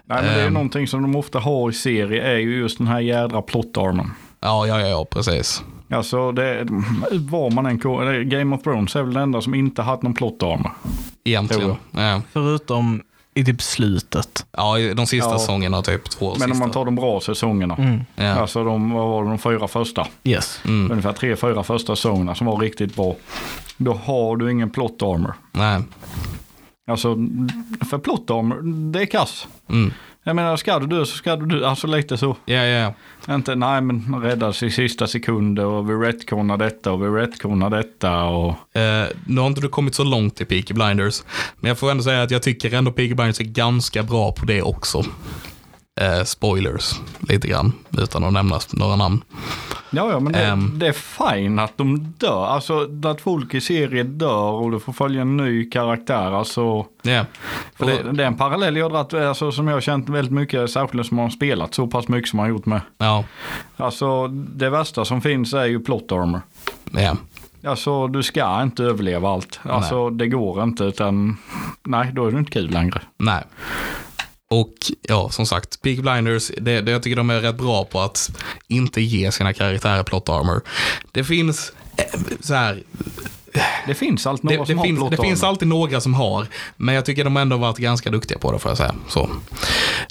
[0.04, 0.52] Nej, men det är Ehm.
[0.52, 4.10] någonting som de ofta har i serie är ju just den här jädra plottarmen.
[4.40, 5.62] Ja, ja, ja, ja, precis.
[5.94, 6.66] Alltså det,
[7.10, 7.78] var man än
[8.28, 10.64] Game of Thrones är väl den enda som inte haft någon plottarm.
[11.24, 11.74] Egentligen.
[11.90, 13.02] Ja, Förutom
[13.34, 14.46] i typ slutet.
[14.52, 15.38] ja de sista Ja.
[15.38, 16.52] säsongerna typ två Men sista.
[16.52, 17.74] om man tar de bra säsongerna.
[17.74, 18.00] Mm.
[18.16, 18.24] ja.
[18.34, 20.06] Alltså de, vad var det, de fyra första.
[20.24, 20.60] Yes.
[20.64, 20.90] Mm.
[20.90, 23.16] Ungefär tre, fyra första säsongerna som var riktigt bra.
[23.76, 25.34] Då har du ingen plot armor.
[25.52, 25.82] Nej.
[26.90, 27.16] Alltså
[27.90, 28.60] för plot armor,
[28.92, 29.46] det är kass.
[29.68, 29.92] Mm.
[30.26, 31.66] Jag menar ska du dö så ska du dö.
[31.66, 32.36] Alltså lite så.
[32.44, 32.94] Ja, ja.
[33.28, 37.70] Inte nej men man räddas i sista sekunder och vi retconar detta och vi retconar
[37.70, 38.76] detta och.
[38.76, 41.22] Eh, nu har inte du kommit så långt i Peaky Blinders,
[41.60, 44.46] men jag får ändå säga att jag tycker ändå Peaky Blinders är ganska bra på
[44.46, 45.04] det också.
[46.00, 49.24] Eh, spoilers, lite grann, utan att nämna några namn.
[49.90, 50.78] Ja, ja, men det, Ehm.
[50.78, 52.46] det är fine att de dör.
[52.46, 56.32] Alltså att folk i serier dör och du får följa en ny karaktär.
[56.32, 57.24] Alltså, Ja,
[57.76, 60.70] för det, det är en parallell jag dragit, alltså, som jag har känt väldigt mycket,
[60.70, 62.80] särskilt som har spelat så pass mycket som man har gjort med.
[62.98, 63.24] ja,
[63.76, 66.40] Alltså det värsta som finns är ju plot armor.
[66.92, 67.16] ja.
[67.66, 69.60] Alltså du ska inte överleva allt.
[69.62, 71.36] Alltså det går inte utan
[71.84, 73.00] nej då är det inte kul längre.
[73.18, 73.44] Nej.
[74.54, 78.00] Och ja, som sagt, Peaky Blinders, det, det, jag tycker de är rätt bra på
[78.00, 78.30] att
[78.68, 80.62] inte ge sina karaktärer plot armor.
[81.12, 82.82] Det finns eh, så här,
[83.86, 86.46] Det finns alltid några det, som det, har finns, det finns alltid några som har,
[86.76, 88.94] men jag tycker de ändå varit ganska duktiga på det får jag säga.
[89.08, 89.30] Så.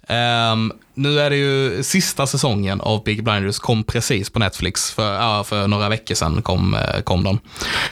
[0.08, 4.92] Ehm, nu är det ju sista säsongen av Big Blinders kom precis på Netflix.
[4.92, 7.40] För, ja, för några veckor sedan kom, eh, kom den.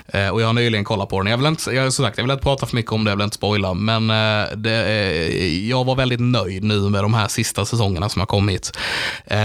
[0.07, 1.31] Eh, och jag har nyligen kollat på den.
[1.31, 3.15] Jag vill inte, jag, som sagt, jag vill inte prata för mycket om det, jag
[3.15, 3.73] vill inte spoila.
[3.73, 5.27] Men eh, det,
[5.67, 8.77] jag var väldigt nöjd nu med de här sista säsongerna som har kommit.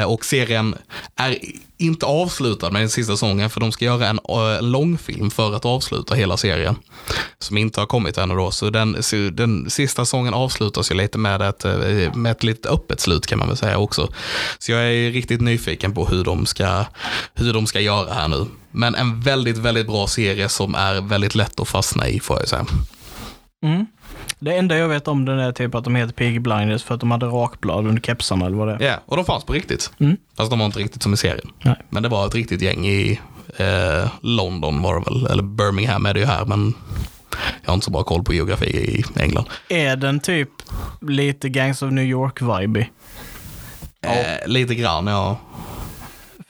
[0.06, 0.74] Och serien
[1.16, 1.38] är
[1.78, 4.20] inte avslutad med den sista säsongen, för de ska göra en
[4.60, 6.76] långfilm för att avsluta hela serien.
[7.38, 8.50] Som inte har kommit ännu då.
[8.50, 12.68] Så den, så den sista säsongen avslutas ju lite med ett, eh, med ett lite
[12.68, 14.08] öppet slut kan man väl säga också.
[14.58, 16.84] Så jag är riktigt nyfiken på hur de ska,
[17.34, 18.46] hur de ska göra här nu.
[18.70, 22.48] Men en väldigt, väldigt bra serie som är väldigt lätt att fastna i får jag
[22.48, 22.66] säga.
[23.64, 23.86] Mm.
[24.38, 27.00] Det enda jag vet om den är typ att de heter Piggy Blinders för att
[27.00, 28.88] de hade rakblad under kepsarna eller vad det är.
[28.88, 29.90] Ja, och de fanns på riktigt.
[30.00, 30.16] Mm.
[30.36, 31.48] Fast de var inte riktigt som i serien.
[31.62, 31.76] Nej.
[31.90, 33.20] Men det var ett riktigt gäng i
[33.56, 36.74] eh, London var det väl, eller Birmingham är det ju här, men
[37.62, 39.46] jag har inte så bra koll på geografi i England.
[39.68, 40.50] Är den typ
[41.00, 42.86] lite Gangs of New York-vibe?
[44.02, 45.38] Eh, lite grann, ja.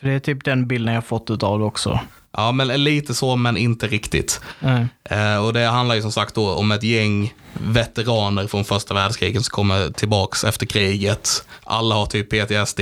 [0.00, 2.00] För det är typ den bilden jag fått utav det också.
[2.36, 4.40] Ja, men lite så, men inte riktigt.
[4.60, 4.86] Nej.
[5.04, 9.44] Eh, och det handlar ju som sagt då om ett gäng veteraner från första världskriget
[9.44, 11.46] som kommer tillbaks efter kriget.
[11.64, 12.80] Alla har typ PTSD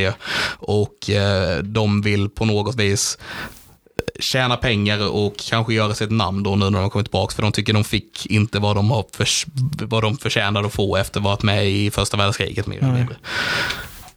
[0.58, 3.18] och eh, de vill på något vis
[4.20, 7.42] tjäna pengar och kanske göra sig ett namn då nu när de kommer tillbaka för
[7.42, 9.46] de tycker de fick inte vad de, har förs-
[9.88, 12.88] vad de förtjänade att få efter att ha varit med i första världskriget mer eller
[12.88, 12.96] Nej.
[12.98, 13.16] mindre.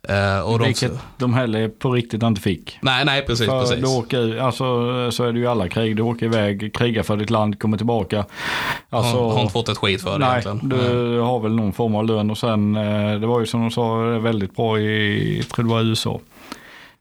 [0.09, 2.77] Eh, och de, Vilket de heller på riktigt inte fick.
[2.81, 3.45] nej, nej, precis.
[3.45, 3.77] För precis.
[3.77, 4.65] du åker, alltså,
[5.11, 5.95] så är det ju i alla krig.
[5.95, 8.25] Du åker iväg, krigar för ditt land, kommer tillbaka.
[8.89, 10.69] Alltså, har, har inte fått ett skit för det nej, egentligen.
[10.69, 13.71] du har väl någon form av lön och sen, eh, det var ju som de
[13.71, 16.19] sa, väldigt bra i, jag tror det var USA.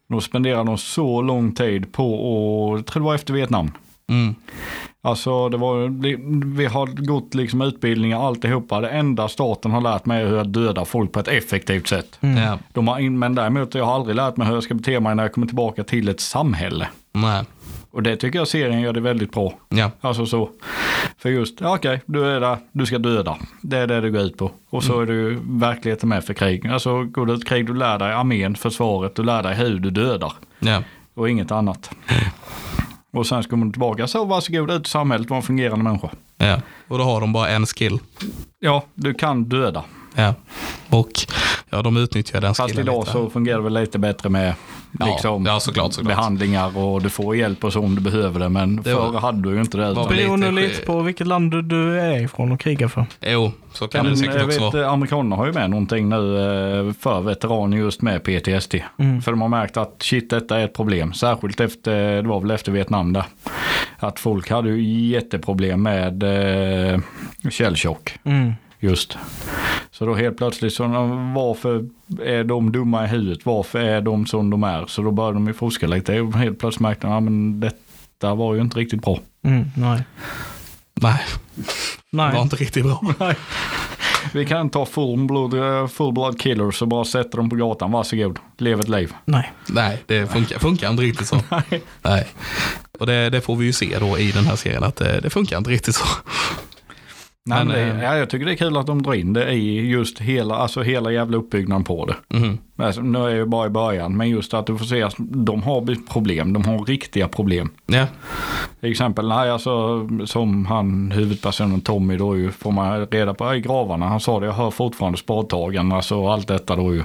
[0.09, 3.71] Då spenderar de så lång tid på, och, jag tror det var efter Vietnam.
[4.09, 4.35] Mm.
[5.03, 5.89] Alltså det var,
[6.57, 8.81] vi har gått liksom utbildningar alltihopa.
[8.81, 12.19] Det enda staten har lärt mig är hur jag dödar folk på ett effektivt sätt.
[12.21, 12.43] Mm.
[12.43, 15.15] Ja, De har, men däremot jag har aldrig lärt mig hur jag ska bete mig
[15.15, 16.89] när jag kommer tillbaka till ett samhälle.
[17.13, 17.45] nej.
[17.97, 19.53] Och det tycker jag serien gör det väldigt bra.
[19.69, 19.91] Ja.
[20.01, 20.51] Alltså så.
[21.19, 23.37] För just, ja, okej, du är där, du ska döda.
[23.63, 24.51] Det är det det går ut på.
[24.71, 26.67] Och så är det ju verkligheten med för krig.
[26.67, 29.91] Alltså går du ett krig, du lär dig armén, försvaret, du lär dig hur du
[29.91, 30.33] dödar.
[30.59, 30.83] Ja.
[31.15, 31.91] Och inget annat.
[33.13, 36.11] Och sen så kommer du tillbaka, så varsågod ut i samhället, var en fungerande människa.
[36.37, 36.61] ja.
[36.89, 37.99] Och då har de bara en skill.
[38.59, 39.85] Ja, du kan döda.
[40.17, 40.35] Ja.
[40.91, 41.09] Och
[41.71, 43.13] ja, de utnyttjar den Fast skillen idag lite.
[43.13, 44.55] så fungerar det väl lite bättre med
[45.01, 46.17] Ja, liksom, ja, såklart, såklart.
[46.17, 48.49] behandlingar och du får hjälp och så om du behöver det.
[48.49, 49.85] Men Det var- förr hade du ju inte det.
[49.95, 53.07] väl Beroende lite- på vilket land du, du är ifrån och krigar för.
[53.21, 54.85] Jo, så kan det Men säkert jag också vet, vara.
[54.85, 56.17] eh, amerikanerna har ju med någonting nu
[56.89, 58.75] eh, för veteraner just med PTSD.
[58.99, 59.23] Mm.
[59.23, 61.13] För de har märkt att shit detta är ett problem.
[61.13, 63.25] Särskilt efter, det var väl efter Vietnam där.
[63.99, 66.23] Att folk hade ju jätteproblem med
[66.93, 67.01] eh,
[67.51, 68.13] källchock.
[68.25, 68.53] Mm.
[68.81, 69.19] Just.
[69.91, 70.89] Så då helt plötsligt så
[71.35, 71.89] varför
[72.23, 73.47] är de dumma i huvudet?
[73.47, 74.87] Varför är de som de är?
[74.87, 78.35] Så då började de ju forska lite och helt plötsligt märkte de att men detta
[78.35, 79.21] var ju inte riktigt bra.
[79.43, 79.65] Mm.
[79.77, 80.03] Nej.
[80.95, 81.25] Nej,
[82.11, 82.43] det var Nej.
[82.43, 83.01] inte riktigt bra.
[84.33, 87.93] Vi kan ta full blood, eh, full blood killers och bara sätta dem på gatan.
[87.93, 89.13] Varsågod, lev ett liv.
[89.25, 89.53] Nej.
[89.67, 91.41] Nej, det funkar, funkar inte riktigt så.
[92.03, 92.27] Nej.
[92.99, 95.31] Och det, det får vi ju se då i den här serien att det, det
[95.31, 96.05] funkar inte riktigt så.
[97.47, 99.33] Nej, Men, men det, eh, ja, jag tycker det är kul att de drar in
[99.33, 102.39] det i just hela, alltså hela jävla uppbyggnaden på det.
[102.39, 102.59] Mhm.
[102.79, 105.63] Alltså, nu är jag bara i början, men just att du får se att de
[105.63, 107.71] har problem, de har riktiga problem.
[107.87, 108.07] Ja,
[108.81, 113.61] Till exempel, nej, alltså, som han huvudpersonen Tommy då ju, får man reda på i
[113.61, 117.03] gravarna, han sa det, jag hör fortfarande spadtagen, alltså allt detta då ju.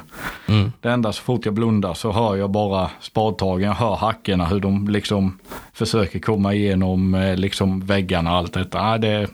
[0.47, 0.72] mm.
[0.82, 4.59] Det enda så fort jag blundar så hör jag bara spadtagen, jag hör hackorna, hur
[4.59, 5.39] de liksom
[5.74, 8.84] försöker komma igenom eh, liksom väggarna och allt detta.
[8.84, 9.28] Nej, det,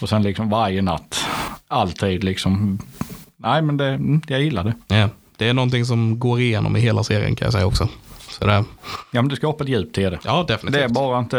[0.00, 1.24] och sen liksom varje natt,
[1.68, 2.78] alltid liksom.
[3.36, 4.96] Nej men det, mm, jag gillar det.
[4.96, 5.08] ja.
[5.36, 7.88] Det är någonting som går igenom i hela serien kan jag säga också.
[8.28, 8.52] Så det,
[9.12, 10.18] Ja men det skapar ett djup till det.
[10.24, 10.80] ja, definitivt.
[10.80, 11.36] Det är bara inte,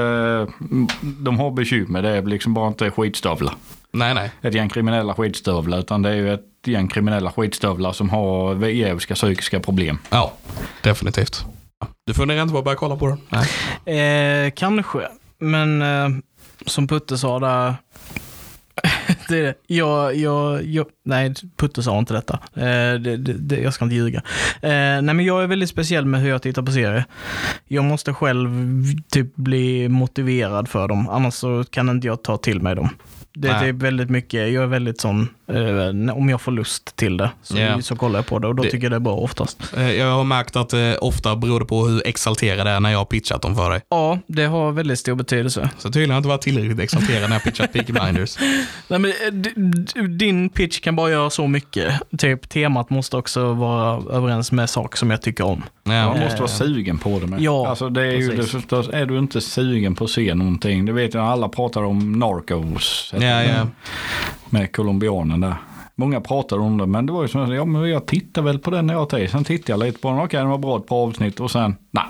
[1.01, 3.53] de har bekymmer, det är liksom bara inte skitstövlar.
[3.91, 4.31] Nej, nej.
[4.41, 9.15] Ett gäng kriminella skitstövlar, utan det är ju ett gäng kriminella skitstövlar som har djävulska
[9.15, 9.97] psykiska problem.
[10.09, 10.33] Ja,
[10.83, 11.45] definitivt.
[12.05, 13.19] Du funderar inte på att börja kolla på den?
[13.85, 14.45] Nej.
[14.45, 14.99] Eh, kanske,
[15.39, 16.09] men eh,
[16.65, 17.75] som Putte sa där.
[19.27, 19.53] Det är det.
[19.67, 22.39] Jag, jag, jag, nej, Putte sa inte detta.
[22.53, 24.21] Eh, det, det, det, jag ska inte ljuga.
[24.61, 27.05] Eh, nej, men jag är väldigt speciell med hur jag tittar på serier.
[27.67, 28.49] Jag måste själv
[29.11, 32.89] typ bli motiverad för dem, annars så kan inte jag ta till mig dem.
[33.33, 33.71] Det är Nej.
[33.71, 35.29] typ väldigt mycket, jag är väldigt sån
[36.13, 37.81] om jag får lust till det så, Ja.
[37.81, 39.57] så kollar jag på det och då Det- tycker jag det är bra oftast.
[39.77, 42.91] Eh, Jag har märkt att eh, ofta beror det på hur exalterad jag är när
[42.91, 43.81] jag har pitchat dem för dig.
[43.89, 45.69] Ja, det har väldigt stor betydelse.
[45.77, 48.37] Så tydligen har jag inte varit tillräckligt exalterad när jag pitchat Peaky Blinders.
[48.87, 49.05] Nej, men,
[49.95, 51.93] eh, din pitch kan bara göra så mycket.
[52.17, 55.63] Typ temat måste också vara överens med saker som jag tycker om.
[55.83, 56.15] Man Ja.
[56.17, 57.41] måste vara sugen på det med.
[57.41, 60.85] Ja, alltså det är ju det förstås, är du inte sugen på att se någonting,
[60.85, 63.13] det vet jag alla pratar om Narcos.
[63.19, 63.67] Ja, ja.
[64.49, 65.55] Med colombianen där.
[65.95, 68.59] Många pratar om det, men det var ju som att ja men jag tittar väl
[68.59, 69.29] på den när jag har tid.
[69.29, 71.75] Sen tittar jag lite på den, okej den var bra ett par avsnitt och sen,
[71.91, 72.03] nej.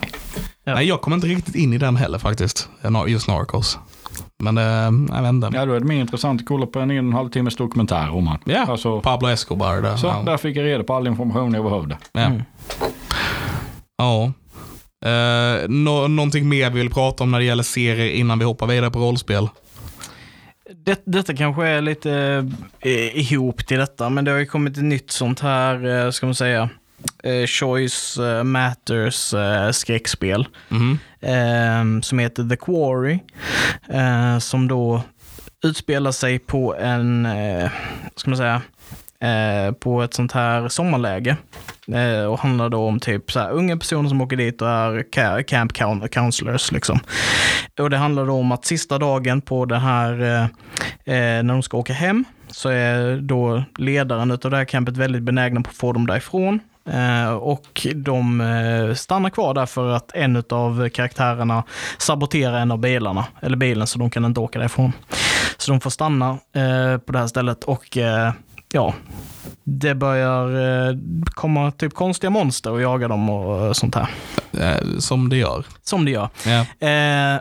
[0.63, 0.73] Ja.
[0.75, 2.69] Nej, jag kommer inte riktigt in i den heller faktiskt.
[3.07, 3.79] Just Narcos.
[4.43, 4.63] Men eh,
[5.15, 5.49] jag vet inte.
[5.53, 7.55] Ja då är det mer intressant att kolla på en en och en halv timmes
[7.55, 8.37] dokumentär om han.
[8.45, 9.81] Ja, Alltså, Pablo Escobar.
[9.81, 9.97] Där.
[9.97, 10.23] så ja.
[10.25, 11.97] där fick jag reda på all information jag behövde.
[12.11, 12.19] Ja.
[12.21, 12.41] Mm.
[13.97, 14.31] ja.
[15.05, 18.67] Eh, nå- någonting mer vi vill prata om när det gäller serier innan vi hoppar
[18.67, 19.47] vidare på rollspel?
[20.75, 22.11] Det, detta kanske är lite
[22.79, 26.25] eh, ihop till detta, men det har ju kommit ett nytt sånt här, eh, ska
[26.25, 26.69] man säga,
[27.23, 30.47] eh, Choice eh, Matters eh, skräckspel.
[31.21, 33.19] Eh, som heter The Quarry.
[33.89, 35.01] Eh, som då
[35.63, 37.69] utspelar sig på en, eh,
[38.15, 38.61] ska man säga,
[39.23, 41.37] eh, på ett sånt här sommarläge.
[41.91, 45.43] Eh, och handlar då om typ så här, unga personer som åker dit och är
[45.43, 45.73] camp
[46.11, 46.71] counselors.
[46.71, 46.99] Liksom.
[47.79, 50.43] Och det handlar då om att sista dagen på det här, eh,
[51.15, 55.23] eh när de ska åka hem, så är då ledaren av det här campet väldigt
[55.23, 56.59] benägna på att få dem därifrån.
[56.89, 61.63] Eh, och de eh, stannar kvar där för att en av karaktärerna
[61.97, 64.91] saboterar en av bilarna, eller bilen, så de kan inte åka därifrån.
[65.57, 66.37] Så de får stanna
[67.05, 67.97] på det här stället och
[68.73, 68.93] ja,
[69.63, 70.95] det börjar eh,
[71.25, 74.09] komma typ konstiga monster och jaga dem och eh, sånt här.
[74.59, 75.65] Eh, som det gör.
[75.83, 76.29] Som det gör.
[76.45, 76.87] Ja.
[76.87, 77.35] Eh,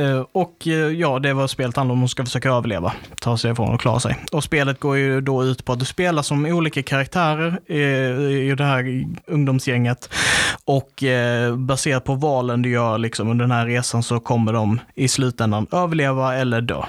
[0.00, 2.00] eh, och eh, ja, det var spelet handlar om.
[2.00, 4.16] De ska försöka överleva, ta sig ifrån och klara sig.
[4.32, 7.76] Och spelet går ju då ut på att du spelar som olika karaktärer eh,
[8.50, 10.10] i det här ungdomsgänget.
[10.64, 14.80] Och eh, baserat på valen du gör liksom, under den här resan så kommer de
[14.94, 16.82] i slutändan överleva eller dö.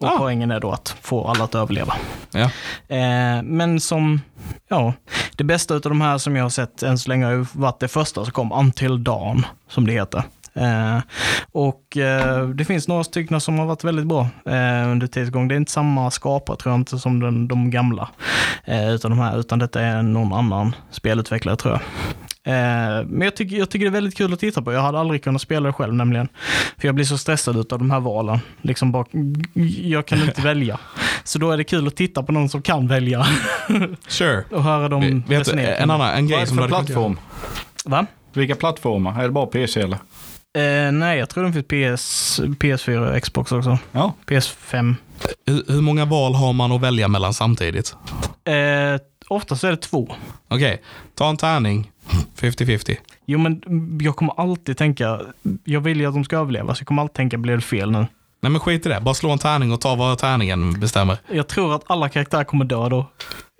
[0.00, 0.16] Och Ah.
[0.18, 1.94] poängen är då att få alla att överleva.
[2.30, 2.50] Ja.
[2.96, 4.20] Eh, men som,
[4.68, 4.92] ja,
[5.36, 7.80] det bästa av de här som jag har sett än så länge har ju varit
[7.80, 10.22] det första som kom, Until Dawn, som det heter.
[10.58, 10.98] Eh,
[11.52, 15.48] och eh, det finns några stycken som har varit väldigt bra eh, under tidens gång.
[15.48, 18.08] Det är inte samma skapare tror jag inte som den, de gamla,
[18.66, 21.80] utan de här, utan detta är någon annan spelutvecklare tror jag.
[23.06, 24.72] Men jag tycker, jag tycker det är väldigt kul att titta på.
[24.72, 26.28] Jag hade aldrig kunnat spela det själv nämligen.
[26.78, 28.38] För jag blir så stressad av de här valen.
[28.62, 29.04] Liksom bara,
[29.82, 30.78] jag kan inte välja.
[31.24, 33.26] Så då är det kul att titta på någon som kan välja
[34.08, 34.44] Sure.
[34.50, 35.74] och höra dem Vet resonera.
[35.76, 37.18] en annan en grej som du hade plattform?
[37.84, 38.06] Va?
[38.32, 39.20] Vilka plattformar?
[39.20, 39.98] Är det bara PC eller?
[40.58, 41.66] Eh, nej, jag tror den finns
[42.00, 43.78] PS, PS4 och Xbox också.
[43.92, 44.14] Ja.
[44.26, 44.94] PS5.
[45.46, 47.96] Hur, hur många val har man att välja mellan samtidigt?
[48.44, 50.14] Eh, oftast är det två.
[50.48, 50.82] Okej,
[51.14, 51.90] ta en tärning.
[52.38, 52.96] 50-50.
[53.26, 53.62] Jo, men
[54.02, 55.20] jag kommer alltid tänka,
[55.64, 57.90] jag vill ju att de ska överleva, så jag kommer alltid tänka, blir det fel
[57.90, 58.06] nu?
[58.40, 61.18] Nej men skit i det, bara slå en tärning och ta vad tärningen bestämmer.
[61.28, 63.06] Jag tror att alla karaktärer kommer dö då.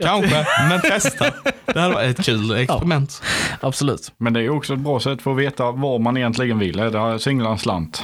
[0.03, 1.25] Kanske, men testa.
[1.67, 3.23] Det hade varit ett kul experiment.
[3.61, 4.13] Absolut.
[4.17, 6.79] Men det är också ett bra sätt för att veta vad man egentligen vill.
[6.79, 8.03] Är det singla en slant?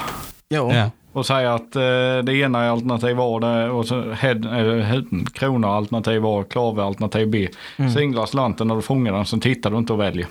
[0.49, 0.73] Jo.
[0.73, 0.91] Ja.
[1.13, 1.83] Och säga att eh,
[2.25, 7.31] det ena är alternativ A det, och så head, eh, krona alternativ A, klave alternativ
[7.31, 7.49] B.
[7.95, 10.27] Singla slanten när du fångar den, sen tittar du inte och väljer.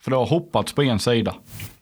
[0.00, 1.34] För du har hoppats på en sida.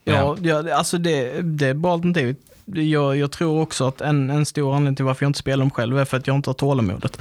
[0.05, 2.37] Ja, ja, alltså det, det är bra alternativ.
[2.65, 5.71] Jag, jag tror också att en, en stor anledning till varför jag inte spelar dem
[5.71, 7.21] själv är för att jag inte har tålamodet.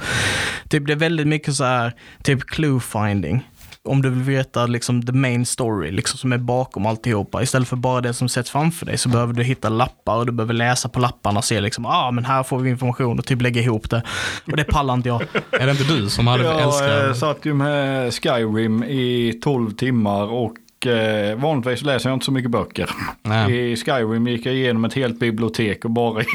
[0.68, 3.48] Typ det är väldigt mycket så här, typ clue finding.
[3.84, 7.42] Om du vill veta liksom the main story, liksom som är bakom alltihopa.
[7.42, 10.32] Istället för bara det som sätts framför dig så behöver du hitta lappar och du
[10.32, 13.42] behöver läsa på lapparna och se liksom, ah men här får vi information och typ
[13.42, 14.02] lägga ihop det.
[14.44, 15.22] Och det pallar inte jag.
[15.50, 17.16] Är det inte du som hade Jag eh, älskat...
[17.16, 20.52] satt ju med Skyrim i 12 timmar och
[20.86, 22.90] eh, vanligtvis läser jag inte så mycket böcker.
[23.22, 23.72] Nej.
[23.72, 26.22] I Skyrim gick jag igenom ett helt bibliotek och bara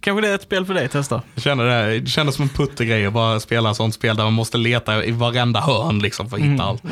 [0.00, 1.22] Kanske det är ett spel för dig, testa.
[1.34, 4.24] Jag känner det, det kändes som en puttegrej att bara spela en sånt spel där
[4.24, 6.82] man måste leta i varenda hörn liksom för att hitta allt.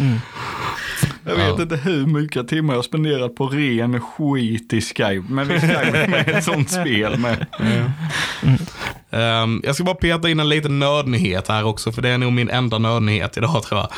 [1.24, 1.62] Jag vet Ja.
[1.62, 5.24] inte hur mycket timmar jag spenderat på ren skit i Skyrim.
[5.28, 7.46] Men vi Skyrim är ett sånt spel med.
[9.10, 12.32] Ehm, jag ska bara peta in en liten nördnyhet här också, för det är nog
[12.32, 13.90] min enda nördnyhet idag tror jag.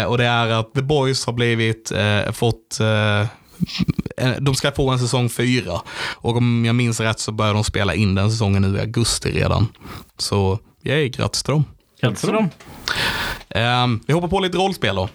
[0.00, 2.78] Eh, och det är att The Boys har blivit, eh, fått,
[4.16, 5.80] en- de ska få en säsong fyra.
[6.14, 9.30] Och om jag minns rätt så börjar de spela in den säsongen nu i augusti
[9.30, 9.68] redan.
[10.18, 11.64] Så, yay, grattis till dem.
[12.00, 12.48] Grattis till dem.
[13.50, 15.08] Ehm, vi hoppar på lite rollspel då.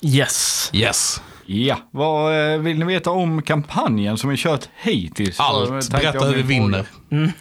[0.00, 0.70] Yes.
[0.72, 1.22] Yes.
[1.46, 5.40] Ja, vad eh, vill ni veta om kampanjen som vi kört hittills?
[5.40, 5.90] Allt.
[5.90, 6.86] Berätta hur vi vinner.
[7.08, 7.32] fråga.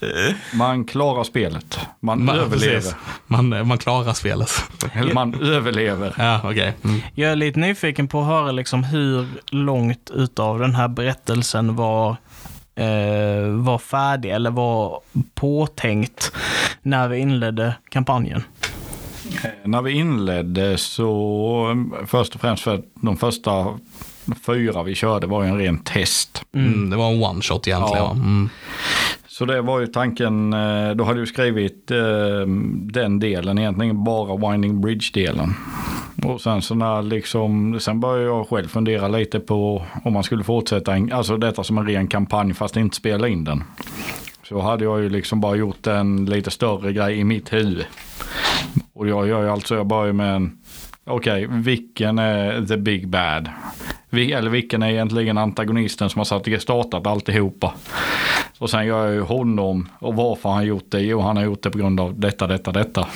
[0.54, 1.78] Man klarar spelet.
[2.00, 2.92] Man, Man, överlever.
[3.26, 4.50] man, man klarar spelet.
[4.92, 6.14] Eller man överlever.
[6.18, 6.72] Ja, okej.
[6.84, 7.00] Mm.
[7.14, 12.10] Jag är lite nyfiken på att höra liksom hur långt utav den här berättelsen var,
[12.74, 15.00] eh, var färdig eller var
[15.34, 16.32] påtänkt
[16.82, 18.44] när vi inledde kampanjen.
[19.64, 21.70] När vi inledde så
[22.00, 23.78] eh, först och främst för de första
[24.46, 26.42] fyra vi körde var ju en ren test.
[26.52, 28.04] Mm, det var en one shot egentligen.
[28.04, 28.12] Ja.
[28.12, 28.48] Mm.
[29.26, 34.50] Så det var ju tanken, eh, då hade vi skrivit eh, den delen egentligen, bara
[34.50, 35.54] Winding Bridge-delen.
[36.24, 40.44] Och sen så när liksom, sen började jag själv fundera lite på om man skulle
[40.44, 43.64] fortsätta, en, alltså detta som en ren kampanj fast inte spela in den.
[44.48, 47.86] Så hade jag ju liksom bara gjort en lite större grej i mitt huvud.
[48.98, 50.58] Och jag gör ju alltså, jag börjar med en,
[51.04, 53.48] okej, vilken är the big bad?
[54.10, 57.74] Eller vilken är egentligen antagonisten som har satt, startat alltihopa?
[58.58, 61.00] Och sen gör jag ju honom och varför har han gjort det?
[61.00, 63.06] Jo, han har gjort det på grund av detta, detta, detta.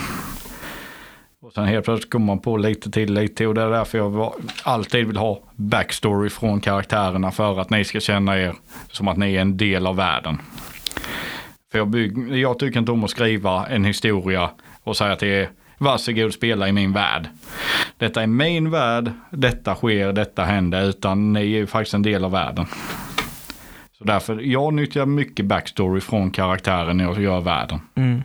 [1.40, 3.98] Och sen helt plötsligt kommer man på lite till, lite till och det är därför
[3.98, 8.54] jag alltid vill ha backstory från karaktärerna för att ni ska känna er
[8.90, 10.38] som att ni är en del av världen.
[11.72, 14.50] För jag, bygg, jag tycker inte om att skriva en historia
[14.82, 15.48] och säga att det är
[15.82, 17.28] varsågod spela i min värld.
[17.98, 22.24] Detta är min värld, detta sker, detta händer, utan ni är ju faktiskt en del
[22.24, 22.66] av världen.
[23.98, 27.80] Så därför, jag nyttjar mycket backstory från karaktären när jag gör världen.
[27.94, 28.22] Mm.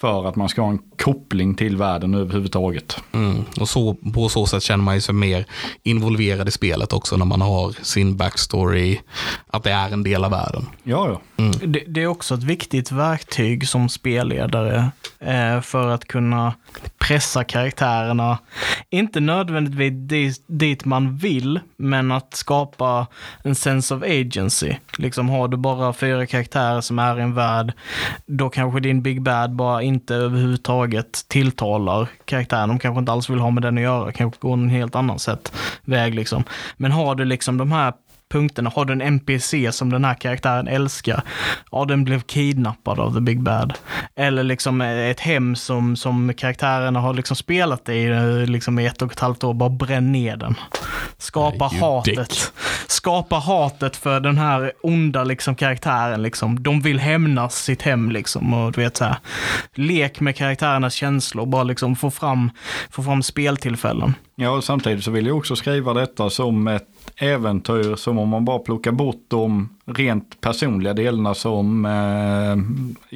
[0.00, 2.96] För att man ska ha en koppling till världen överhuvudtaget.
[3.12, 3.44] Mm.
[3.60, 5.46] Och så, på så sätt känner man sig mer
[5.82, 8.98] involverad i spelet också när man har sin backstory,
[9.46, 10.66] att det är en del av världen.
[10.82, 11.20] Ja, ja.
[11.66, 16.54] Det, det är också ett viktigt verktyg som spelledare eh, för att kunna
[16.98, 18.38] pressa karaktärerna.
[18.90, 23.06] Inte nödvändigtvis dit, dit man vill, men att skapa
[23.42, 24.74] en sense of agency.
[24.98, 27.72] Liksom har du bara fyra karaktärer som är i en värld,
[28.26, 32.68] då kanske din Big Bad bara inte överhuvudtaget tilltalar karaktären.
[32.68, 35.18] De kanske inte alls vill ha med den att göra, kanske går en helt annan
[35.18, 35.52] sätt
[35.84, 36.44] väg liksom.
[36.76, 37.92] Men har du liksom de här
[38.30, 38.70] punkterna.
[38.74, 41.22] Har du en NPC som den här karaktären älskar?
[41.72, 43.74] Ja, den blev kidnappad av the big bad.
[44.16, 49.02] Eller liksom ett hem som, som karaktärerna har liksom spelat i eh, liksom i ett
[49.02, 49.54] och ett halvt år.
[49.54, 50.54] Bara bränn ner den.
[51.18, 52.16] Skapa You hatet.
[52.16, 52.40] dick.
[52.86, 56.22] Skapa hatet för den här onda liksom karaktären.
[56.22, 56.62] Liksom.
[56.62, 58.54] De vill hämnas sitt hem liksom.
[58.54, 59.16] Och du vet så här.
[59.74, 61.46] Lek med karaktärernas känslor.
[61.46, 62.50] Bara liksom få fram,
[62.90, 64.14] få fram speltillfällen.
[64.42, 68.44] Ja, och samtidigt så vill jag också skriva detta som ett äventyr som om man
[68.44, 72.56] bara plockar bort de rent personliga delarna som eh,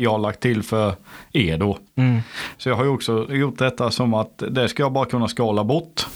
[0.03, 0.95] jag lagt till för
[1.33, 1.79] er då.
[1.95, 2.21] Mm.
[2.59, 5.65] Så jag har ju också gjort detta som att det ska jag bara kunna skala
[5.65, 6.07] bort.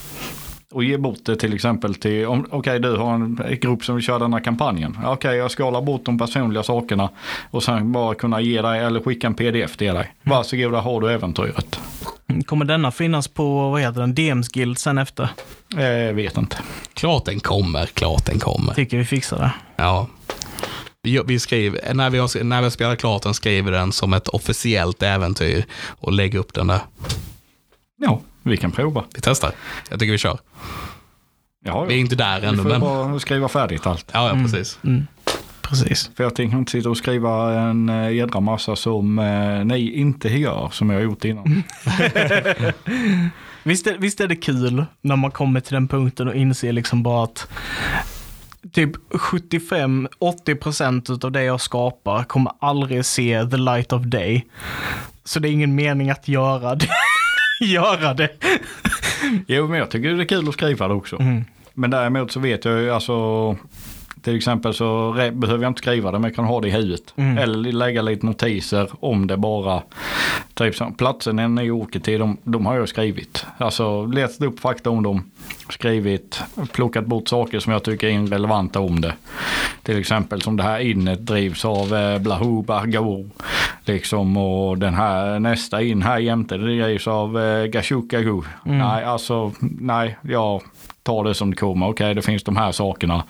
[0.72, 4.04] Och ge bort det till exempel till, om- okej du har en grupp som vill
[4.04, 4.98] köra den här kampanjen.
[5.04, 7.10] Okej jag skalar bort de personliga sakerna
[7.50, 10.14] och sen bara kunna ge dig eller skicka en pdf till dig.
[10.22, 11.80] Varsågod, där har du äventyret.
[12.46, 15.28] Kommer denna finnas på, vad heter den, DMs Guild sen efter?
[15.76, 16.56] Eh, vet inte.
[16.94, 18.74] Klart den kommer, klart den kommer.
[18.74, 19.52] Tycker vi fixar det.
[19.76, 20.06] Ja.
[21.02, 24.12] Vi, vi skrev, när, vi har, när vi har spelat klart den skriver den som
[24.14, 25.64] ett officiellt äventyr
[26.00, 26.80] och lägger upp den där.
[28.00, 29.04] Ja, vi kan prova.
[29.14, 29.52] Vi testar.
[29.90, 30.38] Jag tycker vi kör.
[31.64, 34.10] Ja, Vi är inte där vi ännu, får men bara skriva färdigt allt.
[34.12, 34.78] ja, ja precis.
[34.84, 35.06] Mm.
[35.60, 36.10] Precis.
[36.16, 40.28] För jag tänker inte sitta och skriva en eh, jädra massa som eh, ni inte
[40.28, 41.62] gör som jag har gjort innan.
[43.62, 47.02] Visst är, visst är det kul när man kommer till den punkten och inser liksom
[47.02, 47.48] bara att
[48.72, 54.46] typ 75-80% av det jag skapar kommer aldrig se the light of day.
[55.24, 56.88] Så det är ingen mening att göra det.
[57.72, 58.30] göra det.
[59.46, 61.16] jo, men jag tycker det är kul att skriva det också.
[61.20, 61.44] Mm.
[61.74, 63.56] Men däremot så vet jag ju alltså
[64.22, 67.14] till exempel så behöver jag inte skriva det men jag kan ha det i huvudet.
[67.16, 67.38] Mm.
[67.38, 69.82] Eller lägga lite notiser om det bara.
[70.54, 73.46] Typ som platsen ni åker till, de, de har jag skrivit.
[73.58, 75.30] Alltså letat upp fakta om dem,
[75.68, 76.42] skrivit,
[76.72, 79.14] plockat bort saker som jag tycker är irrelevanta om det.
[79.82, 83.30] Till exempel som det här innet drivs av eh, Blahu Bargao.
[83.84, 88.42] Liksom och den här nästa in här jämte det drivs av eh, Gashukagu.
[88.64, 90.62] Nej, alltså nej, jag
[91.08, 91.88] tar det som det kommer.
[91.88, 93.24] Okej, det finns de här sakerna.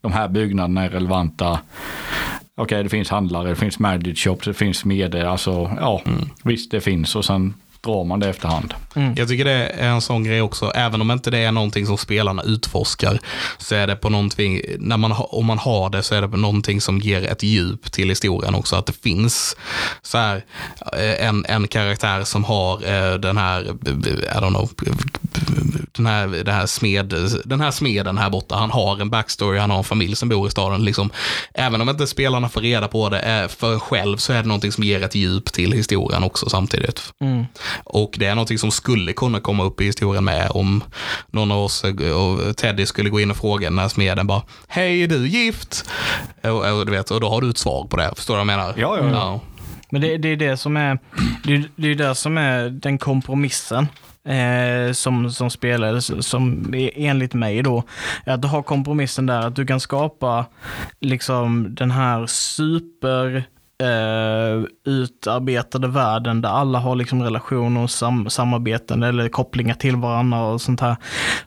[0.00, 1.58] De här byggnaderna är relevanta.
[2.56, 5.24] Okej, det finns handlare, det finns magic shops, det finns smeder.
[5.24, 6.02] Alltså, ja,
[6.44, 8.74] visst det finns och sen drar man det efterhand.
[9.16, 11.98] Jag tycker det är en sån grej också, även om inte det är någonting som
[11.98, 13.18] spelarna utforskar,
[13.58, 16.36] så är det på någonting, när man, om man har det så är det på
[16.36, 19.56] någonting som ger ett djup till historien också, att det finns
[20.02, 20.44] så här,
[20.92, 23.92] eh, en, en karaktär som har eh, den här, eh,
[24.36, 24.70] I don't know,
[25.92, 29.70] den här, den, här smed, den här smeden här borta, han har en backstory, han
[29.70, 30.84] har en familj som bor i staden.
[30.84, 31.10] Liksom,
[31.54, 34.48] även om inte spelarna får reda på det är för en själv så är det
[34.48, 37.12] någonting som ger ett djup till historien också samtidigt.
[37.20, 37.44] Mm.
[37.84, 40.84] Och det är någonting som skulle kunna komma upp i historien med om
[41.30, 41.84] någon av oss
[42.14, 45.90] och Teddy skulle gå in och fråga den här smeden bara, hej är du gift?
[46.42, 48.52] Och, och, du vet, och då har du ett svar på det, förstår du vad
[48.52, 48.74] jag menar?
[48.76, 49.10] Ja, ja, ja.
[49.12, 49.40] ja.
[49.92, 50.98] Men det, det är det som är,
[51.44, 53.86] det, är- det är det som är den kompromissen.
[54.24, 57.82] Eh, som, som spelare, som e-, enligt mig då,
[58.24, 60.46] är att du har kompromissen där att du kan skapa
[61.00, 63.44] liksom den här super
[63.82, 70.42] Uh, utarbetade världen där alla har liksom relationer och sam samarbeten eller kopplingar till varandra
[70.42, 70.96] och sånt här.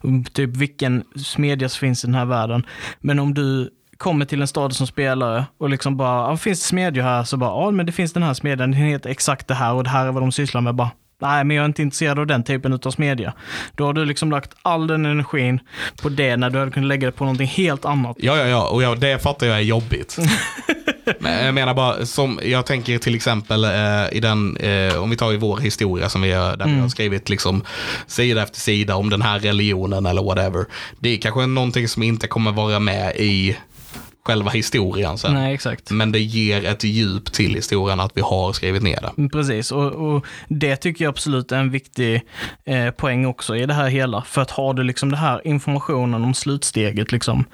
[0.03, 2.65] Mm, typ vilken smedja som finns i den här världen.
[2.99, 6.65] Men om du kommer till en stad som spelare och liksom bara, ah, finns det
[6.65, 7.23] smedjor här?
[7.23, 9.83] Så bara, ja men det finns den här smedjan, den heter exakt det här och
[9.83, 10.75] det här är vad de sysslar med.
[10.75, 10.91] Bara,
[11.23, 13.33] Nej, men jag är inte intresserad av den typen av smedja.
[13.75, 15.59] Då har du liksom lagt all den energin
[16.01, 18.17] på det när du hade kunnat lägga det på någonting helt annat.
[18.19, 20.17] Ja, ja, ja, och ja, det fattar jag är jobbigt.
[21.19, 23.71] Men jag menar bara, som jag tänker till exempel eh,
[24.11, 26.89] i den, eh, om vi tar i vår historia som vi har, där vi har
[26.89, 27.63] skrivit liksom
[28.07, 30.65] sida efter sida om den här religionen eller whatever.
[30.99, 33.57] Det är kanske någonting som inte kommer vara med i
[34.25, 35.33] själva historien sen.
[35.33, 35.91] Nej, exakt.
[35.91, 39.29] Men det ger ett djup till historien att vi har skrivit ner det.
[39.29, 42.21] Precis, och, och det tycker jag absolut är en viktig
[42.65, 44.21] eh, poäng också i det här hela.
[44.21, 47.45] För att har du liksom det här informationen om slutsteget, liksom,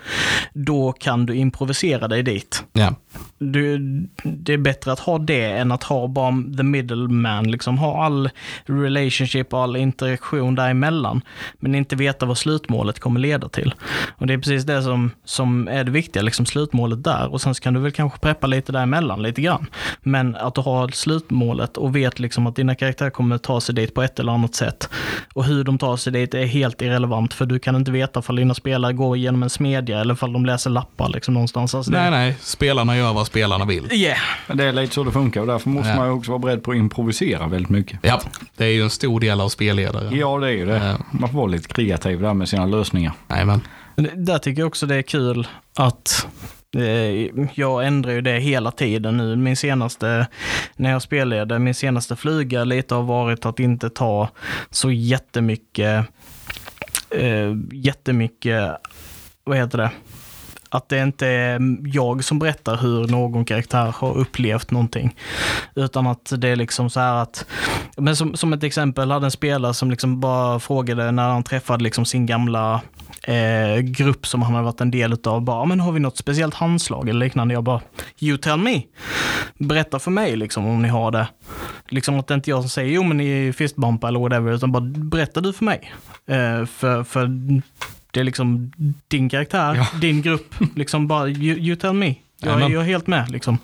[0.53, 2.63] då kan du improvisera dig dit.
[2.73, 2.95] Ja.
[3.37, 3.77] Du,
[4.23, 8.29] det är bättre att ha det än att ha bara the middleman, liksom ha all
[8.65, 11.21] relationship och all interaktion däremellan,
[11.59, 13.73] men inte veta vad slutmålet kommer leda till.
[14.17, 17.31] Och det är precis det som, som är det viktiga, liksom slutmålet där.
[17.33, 19.65] Och sen så kan du väl kanske preppa lite däremellan, lite grann.
[20.03, 23.93] Men att du har slutmålet och vet liksom att dina karaktärer kommer ta sig dit
[23.93, 24.89] på ett eller annat sätt.
[25.33, 28.35] Och hur de tar sig dit är helt irrelevant, för du kan inte veta om
[28.35, 31.75] dina spelare går genom en smedja eller om de läser lappar liksom någonstans.
[31.75, 33.93] Alltså det- Nej, nej, spelarna gör vad spelarna vill.
[33.93, 34.17] Yeah.
[34.47, 35.95] Men Det är lite så det funkar och därför måste Ja.
[35.95, 37.99] man ju också vara beredd på att improvisera väldigt mycket.
[38.01, 38.21] Ja,
[38.57, 40.15] det är ju en stor del av spelledaren.
[40.17, 40.75] Ja, det är ju det.
[40.77, 40.97] Ja.
[41.19, 43.13] Man får vara lite kreativ där med sina lösningar.
[43.95, 46.27] Det- Där tycker jag också det är kul att
[46.77, 49.35] eh, jag ändrar ju det hela tiden nu.
[49.35, 50.27] Min senaste,
[50.75, 54.29] när jag spelleder, min senaste flyga lite har varit att inte ta
[54.71, 56.05] så jättemycket,
[57.09, 58.71] eh, jättemycket,
[59.43, 59.89] vad heter det?
[60.69, 65.15] Att det inte är jag som berättar hur någon karaktär har upplevt någonting.
[65.75, 67.45] Utan att det är liksom så här att,
[67.97, 71.83] men som, som ett exempel hade en spelare som liksom bara frågade när han träffade
[71.83, 72.81] liksom sin gamla
[73.23, 75.41] eh, grupp som han hade varit en del utav.
[75.41, 77.53] Bara, ah, men har vi något speciellt handslag eller liknande?
[77.53, 77.81] Jag bara,
[78.19, 78.83] you tell me.
[79.57, 81.27] Berätta för mig liksom om ni har det.
[81.89, 84.51] Liksom att det inte är jag som säger, jo men ni är fistbumpa eller whatever,
[84.51, 85.93] utan bara berätta du för mig.
[86.27, 87.29] Eh, för, för
[88.11, 88.71] det är liksom
[89.07, 92.15] din karaktär, din grupp, liksom bara you, you tell me.
[92.41, 93.31] Jag, jag är helt med.
[93.31, 93.57] Liksom.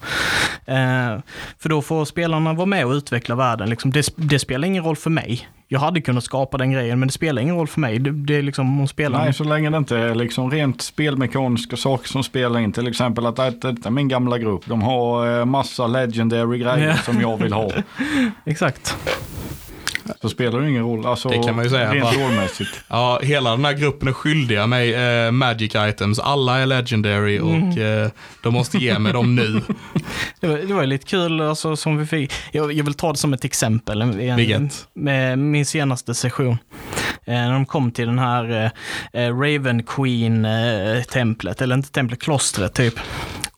[0.65, 1.19] Eh,
[1.59, 3.69] för då får spelarna vara med och utveckla världen.
[3.69, 3.91] Liksom.
[3.91, 5.47] Det, det spelar ingen roll för mig.
[5.67, 7.99] Jag hade kunnat skapa den grejen, men det spelar ingen roll för mig.
[7.99, 9.23] Det, det är liksom om spelarna...
[9.23, 12.71] Nej, så länge det inte är liksom rent spelmekaniska saker som spelar in.
[12.71, 14.61] Till exempel att detta detta är min gamla grupp.
[14.65, 16.97] De har eh, massa legendary grejer Ja.
[16.97, 17.71] som jag vill ha.
[18.45, 18.97] Exakt.
[20.21, 21.05] Så spelar det ingen roll.
[21.05, 22.69] Alltså, Det kan man ju säga, Rent rollmässigt.
[22.87, 26.19] Ja, hela den här gruppen är skyldiga mig eh, magic items.
[26.19, 28.09] Alla är legendary och eh,
[28.43, 29.61] de måste ge mig dem nu.
[30.39, 32.33] Det var, det var lite kul alltså, som vi fick.
[32.51, 34.01] Jag, jag vill ta det som ett exempel.
[34.01, 34.87] En, Vilket?
[34.93, 36.57] Med min senaste session.
[37.27, 38.71] Eh, när de kom till den här
[39.13, 42.93] eh, eh, Raven Queen-templet, eller inte templet, klostret typ.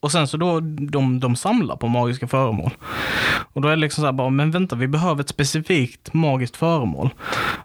[0.07, 2.71] Och sen så då, de, de samlar på magiska föremål.
[3.53, 6.57] Och då är det liksom så här bara, men vänta, vi behöver ett specifikt magiskt
[6.57, 7.09] föremål.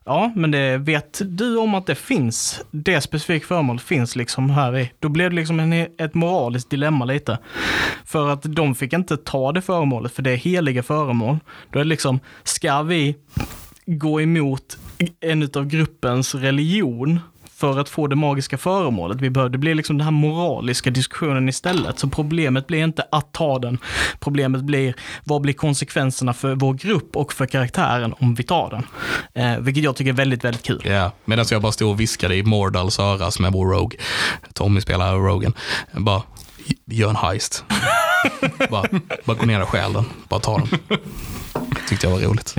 [0.05, 4.78] Ja, men det vet du om att det finns, det specifika föremålet finns liksom här
[4.78, 4.93] i.
[4.98, 7.39] Då blev det liksom en, ett moraliskt dilemma lite.
[8.05, 11.39] För att de fick inte ta det föremålet, för det är heliga föremål.
[11.70, 13.16] Då är det liksom, ska vi
[13.86, 14.78] gå emot
[15.20, 17.20] en av gruppens religion
[17.62, 19.51] för att få det magiska föremålet vi behöver.
[19.51, 21.98] Det blir liksom den här moraliska diskussionen istället.
[21.98, 23.78] Så problemet blir inte att ta den.
[24.20, 24.94] Problemet blir,
[25.24, 28.86] vad blir konsekvenserna för vår grupp och för karaktären om vi tar den?
[29.44, 30.82] Eh, vilket jag tycker är väldigt, väldigt kul.
[30.84, 33.98] Ja, medan jag bara stod och viskade i Mordals öra som är vår Rogue.
[34.52, 35.52] Tommy spelar Rogen.
[35.93, 36.22] Bara,
[36.86, 37.64] gör en heist.
[38.70, 38.89] bara,
[39.24, 40.05] bara gå ner och stjäl den.
[40.28, 40.98] Bara ta den.
[41.89, 42.55] Tyckte jag var roligt.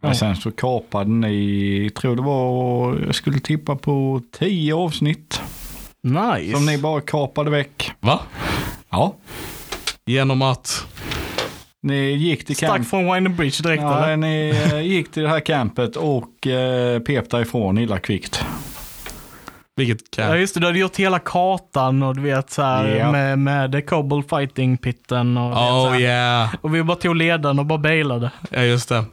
[0.00, 0.08] Ja.
[0.08, 5.40] Men sen så kapade ni, tror det var, jag skulle tippa på tio avsnitt.
[6.02, 6.52] Nice.
[6.52, 7.92] Som ni bara kapade väck.
[8.00, 8.20] Va?
[8.90, 9.14] Ja.
[10.06, 10.86] Genom att...
[11.82, 12.88] Ni gick till Stack camp.
[12.88, 14.16] från Wine Bridge direkt Ja, eller?
[14.16, 18.44] ni eh, gick till det här campet och eh, pep därifrån illa kvickt.
[19.76, 20.40] Vilket Ja kan...
[20.40, 23.12] just det, du hade gjort hela kartan och du vet så här Ja.
[23.12, 25.58] med, med The Cobble Fighting Pitten och, vet,
[25.94, 26.54] Oh yeah.
[26.60, 28.30] och vi bara tog ledaren och bara bailade.
[28.50, 29.04] Ja, just det.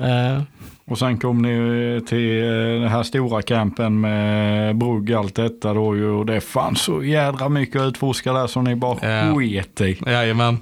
[0.00, 0.42] Eh,
[0.84, 5.96] Och sen kom ni till eh, den här stora campen med brugg allt detta då
[5.96, 6.06] ju.
[6.10, 9.34] Och det fanns så jädra mycket att utforska där som ni bara Ja.
[9.34, 9.98] sket i.
[10.06, 10.58] Jajamän.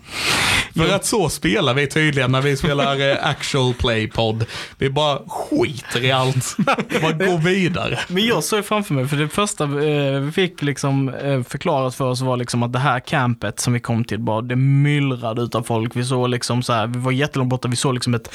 [0.78, 4.44] För att så spelar vi tydligen när vi spelar eh, actual play-podd.
[4.78, 6.56] Vi bara skiter i allt.
[7.02, 7.98] bara går vidare.
[8.08, 12.04] Men jag såg framför mig, för det första eh, vi fick liksom eh, förklarat för
[12.04, 15.62] oss var liksom att det här campet som vi kom till, bara det myllrade utav
[15.62, 15.96] folk.
[15.96, 18.30] Vi såg liksom så här, vi var jättelångt borta, vi såg liksom ett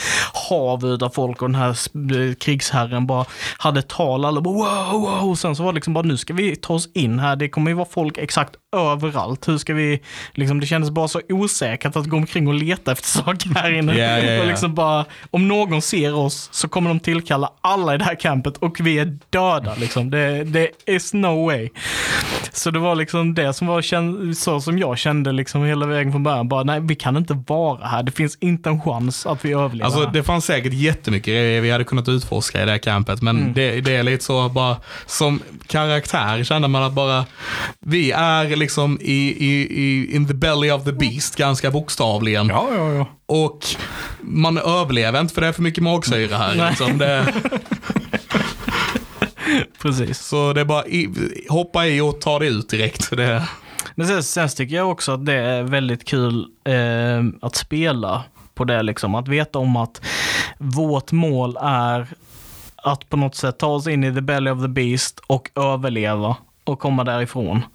[0.49, 3.25] hav utav folk och den här krigsherren bara
[3.57, 5.29] hade tal, alla bara wow, wow.
[5.29, 7.49] Och sen så var det liksom bara nu ska vi ta oss in här, det
[7.49, 9.47] kommer ju vara folk exakt överallt.
[9.47, 10.01] Hur ska vi,
[10.33, 13.97] liksom det kändes bara så osäkert att gå omkring och leta efter saker här inne.
[13.97, 14.41] Ja, ja, ja.
[14.41, 18.15] Och liksom bara, om någon ser oss så kommer de tillkalla alla i det här
[18.15, 20.09] campet och vi är döda liksom.
[20.09, 21.69] Det, det is no way.
[22.51, 26.23] Så det var liksom det som var så som jag kände liksom hela vägen från
[26.23, 26.47] början.
[26.47, 28.03] Bara, nej, vi kan inte vara här.
[28.03, 29.85] Det finns inte en chans att vi överlever.
[29.85, 30.13] Alltså här.
[30.13, 33.21] det fanns säkert jättemycket vi hade kunnat utforska i det här campet.
[33.21, 37.25] Men det, det är lite så bara, som karaktär kände man att bara,
[37.79, 41.69] vi är liksom i, i, i in the belly of the beast ganska
[42.23, 42.47] bokstavligen.
[42.47, 43.07] Ja, ja, ja.
[43.25, 43.65] Och
[44.21, 46.69] man överlever inte för det är för mycket magsyra här.
[46.69, 46.97] Liksom.
[46.97, 47.33] Det,
[49.81, 50.19] Precis.
[50.19, 51.09] så det är bara i,
[51.49, 53.09] hoppa i och ta det ut direkt.
[53.17, 53.47] Det,
[53.95, 58.23] Men sen, sen tycker jag också att det är väldigt kul eh, att spela
[58.55, 59.15] på det liksom.
[59.15, 60.01] Att veta om att
[60.57, 62.07] vårt mål är
[62.75, 66.35] att på något sätt ta oss in i the belly of the beast och överleva
[66.63, 67.65] och komma därifrån.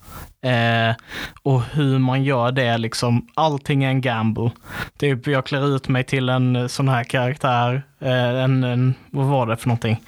[0.43, 0.97] Eh,
[1.43, 4.51] och hur man gör det liksom, allting är en gamble.
[4.99, 9.47] Typ jag klär ut mig till en sån här karaktär, eh, en, en, vad var
[9.47, 10.01] det för någonting?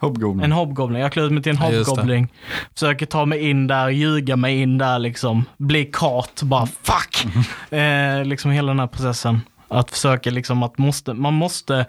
[0.00, 0.44] Hobgoblin.
[0.44, 1.00] En hobgoblin.
[1.02, 2.28] Jag klär ut mig till en Ja, hobgoblin.
[2.74, 5.44] Försöker ta mig in där, ljuga mig in där liksom.
[5.56, 7.26] Bli kart, bara fuck.
[7.72, 9.40] eh, liksom hela den här processen.
[9.70, 11.86] Att försöka liksom att måste, man måste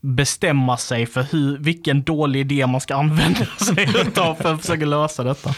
[0.00, 4.86] bestämma sig för hur, vilken dålig idé man ska använda sig utav för att försöka
[4.86, 5.48] lösa detta.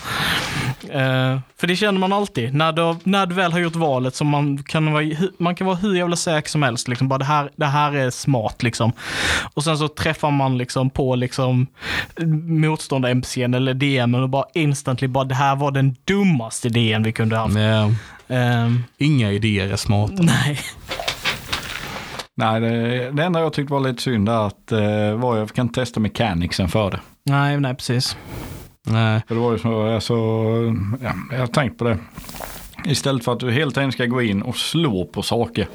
[0.90, 2.54] Eh, för det känner man alltid.
[2.54, 5.04] När du, när du väl har gjort valet som man kan vara,
[5.38, 6.88] man kan vara hur jävla säker som helst.
[6.88, 8.92] Liksom, bara det, här, det här är smart liksom.
[9.54, 11.66] Och sen så träffar man liksom på liksom
[12.46, 17.36] motståndar-MCn eller DM och bara instantly bara det här var den dummaste idén vi kunde
[17.36, 17.54] haft.
[17.58, 17.90] ja,
[18.28, 20.14] Ehm, inga idéer är smarta.
[20.22, 20.58] nej.
[22.36, 25.69] Nej, det, det enda jag tyckte var lite synd är att eh, var jag kan
[25.69, 27.01] testa mechanicsen för det.
[27.24, 28.16] nej, nej precis.
[28.86, 29.23] Nej.
[29.28, 30.15] För det var ju så, alltså,
[31.02, 31.98] ja, jag har tänkt på det.
[32.85, 35.69] Istället för att du hela tiden ska gå in och slå på saker.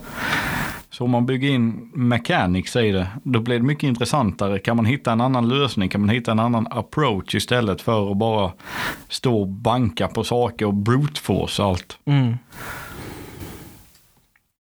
[0.90, 4.60] Så om man bygger in mechanics i det, då blir det mycket intressantare.
[4.60, 8.18] Kan man hitta en annan lösning, kan man hitta en annan approach istället för att
[8.18, 8.52] bara
[9.10, 11.98] stå och banka på saker och brute force allt.
[12.06, 12.38] Mm.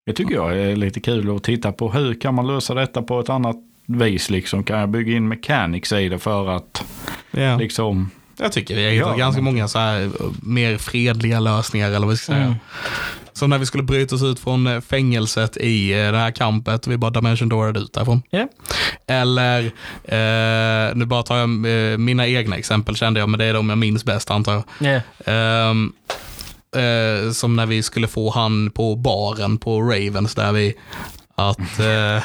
[0.06, 1.90] Det tycker jag är lite kul att titta på.
[1.92, 3.56] Hur kan man lösa detta på ett annat
[3.86, 4.64] vis liksom?
[4.64, 6.84] Kan jag bygga in mechanics i det för att
[7.30, 7.56] Ja.
[7.56, 10.10] liksom Jag tycker vi har hittat Ja, ganska många så här
[10.42, 12.44] mer fredliga lösningar eller vad vi ska säga.
[12.44, 12.54] Mm.
[13.32, 16.86] Som när vi skulle bryta oss ut från eh, fängelset i eh, det här campet
[16.86, 18.22] och vi bara dimension doorade ut därifrån.
[18.30, 18.48] Ja.
[19.06, 19.64] Eller,
[20.04, 21.48] eh, nu bara tar jag
[21.92, 24.64] eh, mina egna exempel kände jag, men det är de jag minns bäst antar jag.
[25.26, 25.32] Ja.
[25.32, 25.92] Ehm,
[26.74, 30.74] eh, som när vi skulle få han på baren på Ravens där vi
[31.36, 32.22] att eh,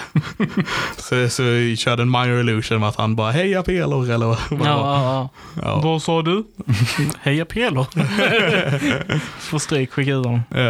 [0.98, 4.38] så, så vi körde en minor illusion med att han bara heja pelor eller vad
[4.68, 5.80] Ja, vad ja.
[5.84, 6.44] Vad sa du?
[7.22, 7.84] Heja Pelo.
[9.40, 10.42] Får stryk, honom.
[10.50, 10.70] Ja.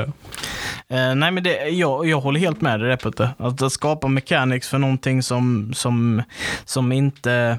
[0.90, 3.30] Eh, nej men det, jag, jag håller helt med dig där Putte.
[3.38, 6.24] Att, att skapa mechanics för någonting som, som,
[6.66, 7.58] som inte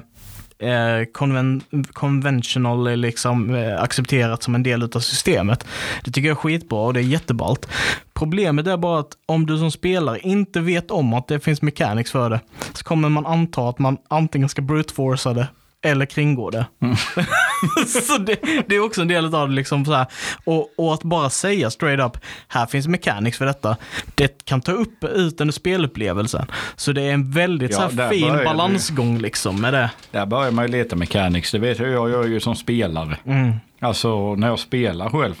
[0.61, 1.61] är konven,
[1.93, 5.65] conventional eh, liksom eh, accepterat som en del av systemet.
[6.03, 7.67] Det tycker jag är skitbra och det är jätteballt.
[8.13, 12.11] Problemet är bara att om du som spelare inte vet om att det finns mechanics
[12.11, 12.39] för det,
[12.73, 15.47] så kommer man anta att man antingen ska brute forca det
[15.81, 16.65] eller kringgå det.
[17.87, 19.55] så det, det är också en del av det.
[19.55, 20.05] Liksom så här.
[20.43, 22.17] Och, och att bara säga straight up,
[22.47, 23.77] här finns mechanics för detta.
[24.15, 26.45] Det kan ta upp ut den spelupplevelsen.
[26.75, 29.91] Så det är en väldigt Ja, så fin balansgång liksom med det.
[30.11, 31.51] Där börjar man ju leta mechanics.
[31.51, 33.17] Det vet jag, jag gör ju som spelare.
[33.25, 33.53] Mm.
[33.83, 35.35] Alltså när jag spelar själv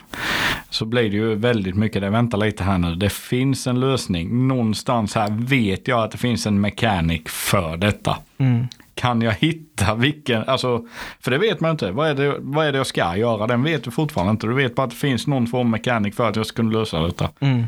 [0.69, 2.09] så blir det ju väldigt mycket det.
[2.09, 2.95] Vänta lite här nu.
[2.95, 4.47] Det finns en lösning.
[4.47, 8.17] Någonstans här vet jag att det finns en mechanic för detta.
[8.37, 8.67] Mm.
[9.01, 10.85] Kan jag hitta vilken, alltså,
[11.19, 11.91] för det vet man inte.
[11.91, 13.47] Vad är, det, vad är det jag ska göra?
[13.47, 14.47] Den vet du fortfarande inte.
[14.47, 16.71] Du vet bara att det finns någon form av mekanik för att jag ska kunna
[16.79, 17.29] lösa detta.
[17.39, 17.63] Mm.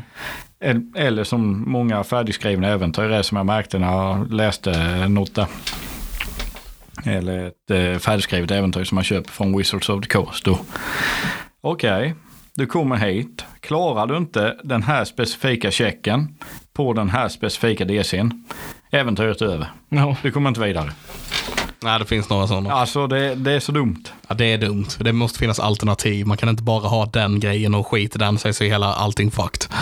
[0.60, 5.46] El- Eller som många färdigskrivna äventyr är som jag märkte när jag läste något där.
[7.06, 10.46] Eller ett eh, färdigskrivet äventyr som man köper från Wizards of the Coast.
[11.60, 12.14] Okej,
[12.54, 13.44] du kommer hit.
[13.60, 16.36] Klarar du inte den här specifika checken
[16.72, 18.44] på den här specifika DCn.
[18.94, 19.70] Äventyret är över.
[19.88, 20.16] Ja.
[20.22, 20.92] Du kommer inte vidare.
[21.82, 22.72] Nej, det finns några sådana.
[22.72, 24.04] Alltså det, det är så dumt.
[24.28, 24.86] Ja, det är dumt.
[24.98, 26.26] Det måste finnas alternativ.
[26.26, 29.30] Man kan inte bara ha den grejen och skit i den så är hela allting
[29.30, 29.74] fucked.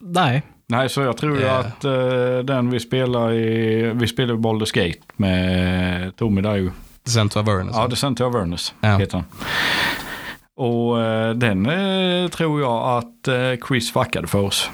[0.00, 0.42] Nej.
[0.66, 1.58] Nej, så jag tror ju Ja.
[1.58, 6.70] att eh, den vi spelar i, vi spelar i Baldur's Gate med Tommy där ju.
[7.04, 7.76] Center of Awareness.
[7.76, 8.96] Ja, The Center of Awareness Ja.
[8.96, 9.24] heter den.
[10.56, 13.28] Och eh, den eh, tror jag att
[13.68, 14.70] Chris fuckade för oss.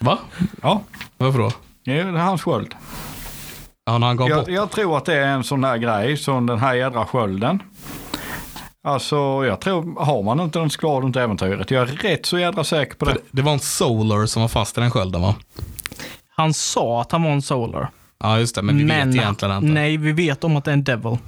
[0.00, 0.18] Va?
[0.62, 0.82] Ja,
[1.18, 1.52] Varför då?
[1.84, 2.74] Det är hans sköld.
[3.84, 4.28] Ja, han gav bort.
[4.28, 7.62] Jag, jag tror att det är en sån där grej som den här jädra skölden.
[8.84, 11.70] Alltså jag tror, har man inte den så klarar du inte äventyret.
[11.70, 13.12] Jag är rätt så jädra säker på det.
[13.12, 15.34] Det- Det var en Solar som var fast i den skölden va?
[16.36, 17.90] Han sa att han var en Solar.
[18.20, 18.62] Ja, just det.
[18.62, 19.66] Men vi vet egentligen inte.
[19.72, 21.18] Nej, vi vet om att det är en Devil.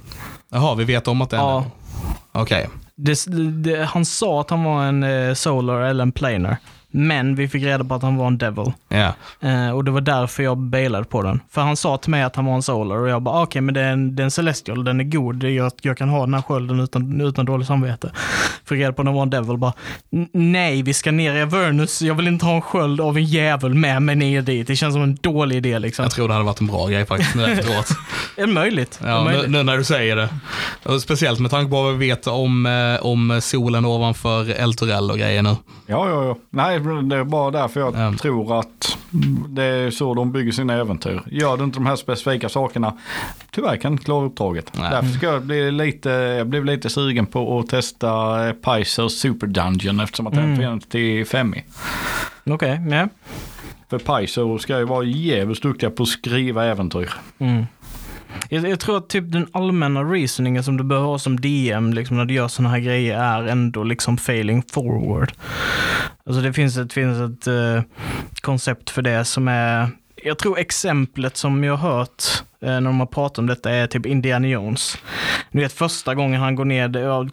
[0.51, 1.57] Jaha, vi vet om att det är Ja.
[1.63, 2.69] en Okej.
[2.95, 6.57] Det, han sa att han var en eh, Solar eller en Planer.
[6.97, 8.71] Men vi fick reda på att han var en Devil.
[8.89, 9.13] Ja.
[9.49, 11.39] Eh, och det var därför jag bailade på den.
[11.51, 13.61] För han sa till mig att han var en Solar och jag bara, ah, okej
[13.61, 15.43] men det är, en, det är en Celestial, den är god.
[15.43, 18.11] Jag, jag kan ha den här skölden utan, utan dåligt samvete.
[18.65, 19.73] Fick reda på att den var en Devil bara,
[20.13, 23.23] "N- nej vi ska ner i Avernus, jag vill inte ha en sköld av en
[23.25, 24.67] jävel med mig ner dit.
[24.67, 26.03] Det känns som en dålig idé liksom.
[26.03, 27.89] Jag tror det hade varit en bra grej faktiskt nu efteråt.
[28.37, 28.99] Är möjligt?
[29.03, 29.49] Ja, nu, möjligt?
[29.51, 30.29] nu när du säger det.
[30.83, 35.17] Och speciellt med tanke på vad vi vet om, eh, om solen ovanför Elturell och
[35.17, 35.49] grejer nu.
[35.87, 36.37] Ja, ja, ja.
[36.49, 38.13] Nej, det är bara därför jag Ja.
[38.21, 38.97] tror att
[39.47, 41.21] det är så de bygger sina äventyr.
[41.31, 42.93] Gör du inte de här specifika sakerna,
[43.51, 44.71] tyvärr kan du inte klara uppdraget.
[44.79, 44.89] Nej.
[44.91, 49.99] Därför ska jag bli lite, jag blev lite sugen på att testa Picers Super Dungeon
[49.99, 50.57] eftersom att den Mm.
[50.71, 51.55] finns till 5
[52.45, 53.07] Okej, ja.
[53.89, 57.09] För Picer ska ju vara jävligt duktiga på att skriva äventyr.
[57.39, 57.65] Mm.
[58.49, 62.17] Jag, jag tror att typ den allmänna reasoningen som du behöver ha som DM liksom,
[62.17, 65.33] när du gör sådana här grejer är ändå liksom failing forward.
[66.25, 67.81] Alltså det finns ett, finns ett eh,
[68.41, 69.89] koncept för det som är,
[70.23, 72.23] jag tror exemplet som jag har hört
[72.71, 74.97] när de har pratat om detta är typ Indiana Jones.
[75.51, 76.87] Du vet första gången han går ner,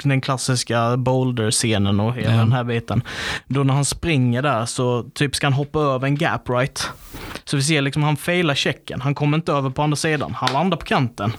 [0.09, 2.37] den klassiska boulder-scenen och hela Ja.
[2.39, 3.03] den här biten.
[3.47, 6.89] Då när han springer där så typ ska han hoppa över en gap right.
[7.45, 9.01] Så vi ser liksom han failar checken.
[9.01, 10.35] Han kommer inte över på andra sidan.
[10.35, 11.33] Han landar på kanten.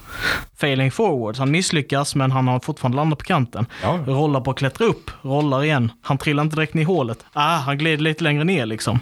[0.57, 1.37] Failing forward.
[1.37, 3.65] Han misslyckas men han har fortfarande landat på kanten.
[3.83, 3.99] Ja.
[4.07, 5.11] Rollar på att klättra upp.
[5.21, 5.91] Rollar igen.
[6.01, 7.25] Han trillar inte direkt ner i hålet.
[7.33, 8.99] Ah, han glider lite längre ner liksom.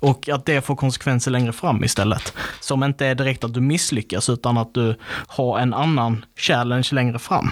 [0.00, 2.32] Och att det får konsekvenser längre fram istället.
[2.60, 4.96] Som inte är direkt att du misslyckas utan att du
[5.26, 7.50] har en annan challenge längre fram.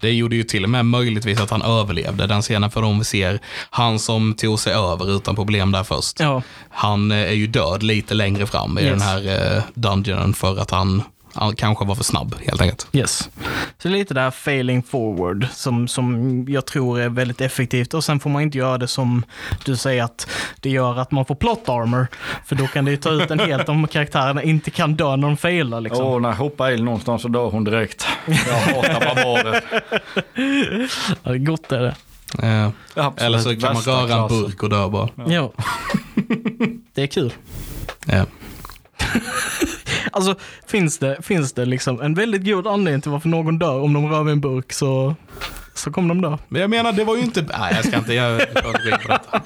[0.00, 3.04] Det gjorde ju till och med möjligtvis att han överlevde den scenen för de vi
[3.04, 3.38] ser.
[3.70, 6.20] Han som tog sig över utan problem där först.
[6.20, 8.90] Ja, Han eh, är ju död lite längre fram i Yes.
[8.90, 11.02] den här eh, dungeonen för att han
[11.56, 12.86] kanske var för snabb helt enkelt.
[12.92, 13.30] Yes.
[13.78, 18.30] Så lite där failing forward som, som jag tror är väldigt effektivt och sen får
[18.30, 19.24] man inte göra det som
[19.64, 20.28] du säger att
[20.60, 22.06] det gör att man får plot armor.
[22.44, 25.28] För då kan det ju ta ut en helt om karaktärerna inte kan dö när
[25.28, 26.06] de failar liksom.
[26.06, 28.06] Och när jag hoppar il någonstans så dör hon direkt.
[28.26, 28.34] Jag
[28.74, 29.64] hatar barbarer.
[31.22, 31.94] Ja, det är gott är det.
[32.42, 35.08] Eh, Absolut eller så kan man röra en burk och dö bara.
[35.26, 35.52] Ja.
[36.94, 37.32] Det är kul.
[38.06, 38.26] Ja.
[40.12, 40.34] Alltså
[40.66, 44.10] finns det, finns det liksom en väldigt god anledning till varför någon dör om de
[44.10, 45.14] rör vid en burk så,
[45.74, 46.38] så kommer de dö.
[46.48, 47.42] Men jag menar, det var ju inte...
[47.42, 48.14] Nej, jag ska inte...
[48.14, 49.42] Jag, jag ska inte gå in på detta.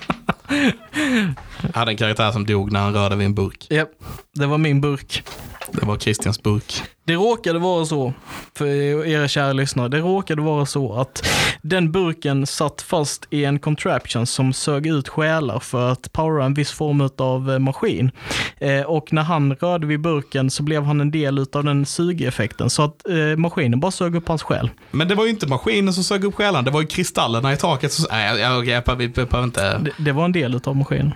[1.62, 3.66] Jag hade en karaktär som dog när han rörde vid en burk.
[3.70, 3.90] Japp,
[4.34, 5.24] det var min burk.
[5.72, 6.82] Det var Christians burk.
[7.04, 8.12] Det råkade vara så,
[8.54, 8.66] för
[9.06, 11.28] era kära lyssnare, det råkade vara så att
[11.62, 16.54] den burken satt fast i en contraption som sög ut själar för att powera en
[16.54, 18.10] viss form av eh, maskin.
[18.58, 22.70] Eh, och när han rörde vid burken så blev han en del av den sugeffekten
[22.70, 24.70] så att eh, maskinen bara sög upp hans själ.
[24.90, 27.56] Men det var ju inte maskinen som sög upp själen, det var ju kristallerna i
[27.56, 28.06] taket som...
[28.10, 29.78] Nej, jag, jag, jag, jag, jag behöver inte...
[29.78, 31.12] Det, det var en del av maskinen.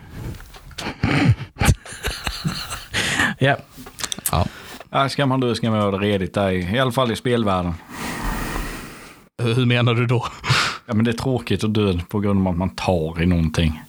[3.39, 3.57] Ja,
[4.31, 4.47] Ja.
[4.91, 7.75] Ja, ska man dö ska man göra det redigt där, i alla fall i spelvärlden.
[9.43, 10.27] Hur menar du då?
[10.87, 13.83] Ja men det är tråkigt att dö på grund av att man tar i någonting.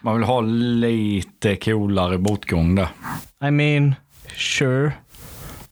[0.00, 2.88] Man vill ha lite coolare bortgång där.
[3.44, 3.94] I mean,
[4.36, 4.92] sure.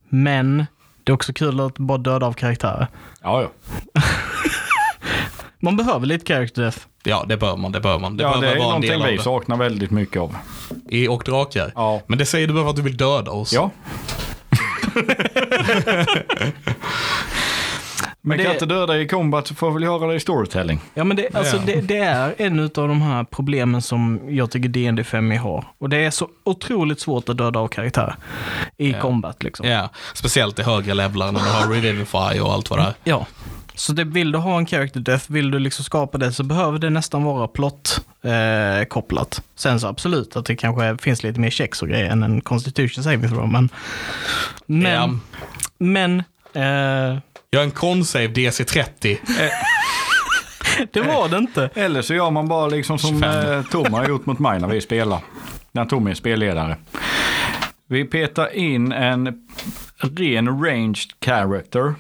[0.09, 0.67] Men
[1.05, 2.87] det är också kul att bara döda av karaktärer.
[3.23, 4.03] Ja, ja.
[5.61, 6.79] Man behöver lite character death.
[7.09, 7.73] Ja, det bör man.
[7.73, 8.17] Det bör man.
[8.17, 10.37] Det ja, behöver det är vara någonting vi saknar väldigt mycket av.
[10.89, 11.73] I Och drakar.
[11.75, 12.03] Ja.
[12.07, 13.53] Men det säger du bara för att du vill döda oss.
[13.53, 13.71] Ja.
[18.21, 20.81] Men det- kan inte döda i combat så får väl göra det i storytelling.
[20.95, 21.63] Ja, men det, alltså, Ja.
[21.67, 25.65] det, det är en av de här problemen som jag tycker D&D 5 har.
[25.79, 28.15] Och det är så otroligt svårt att döda av karaktär
[28.77, 29.01] i Ja.
[29.01, 29.43] combat.
[29.43, 29.69] Liksom.
[29.69, 32.95] Ja, speciellt i högre levlar när du har Revivify och allt vad det är.
[33.05, 33.27] Ja.
[33.79, 36.79] Så det, vill du ha en character death, vill du liksom skapa det så behöver
[36.79, 39.43] det nästan vara plott eh, kopplat.
[39.57, 43.05] Sen så absolut att det kanske finns lite mer checks och grejer än en constitution
[43.05, 43.49] saving throw.
[43.49, 43.69] Men,
[44.67, 45.11] men, Ja.
[45.79, 46.19] men
[46.53, 47.19] eh,
[47.51, 49.17] Jag har en con-save DC30.
[50.93, 51.71] det var det inte.
[51.75, 53.53] Eller så gör man bara liksom som 25.
[53.53, 55.21] eh, Tom har gjort mot mig när vi spelar.
[55.73, 56.77] När Tom är spelledare.
[57.87, 59.35] Vi petar in en
[60.17, 61.95] ren ranged character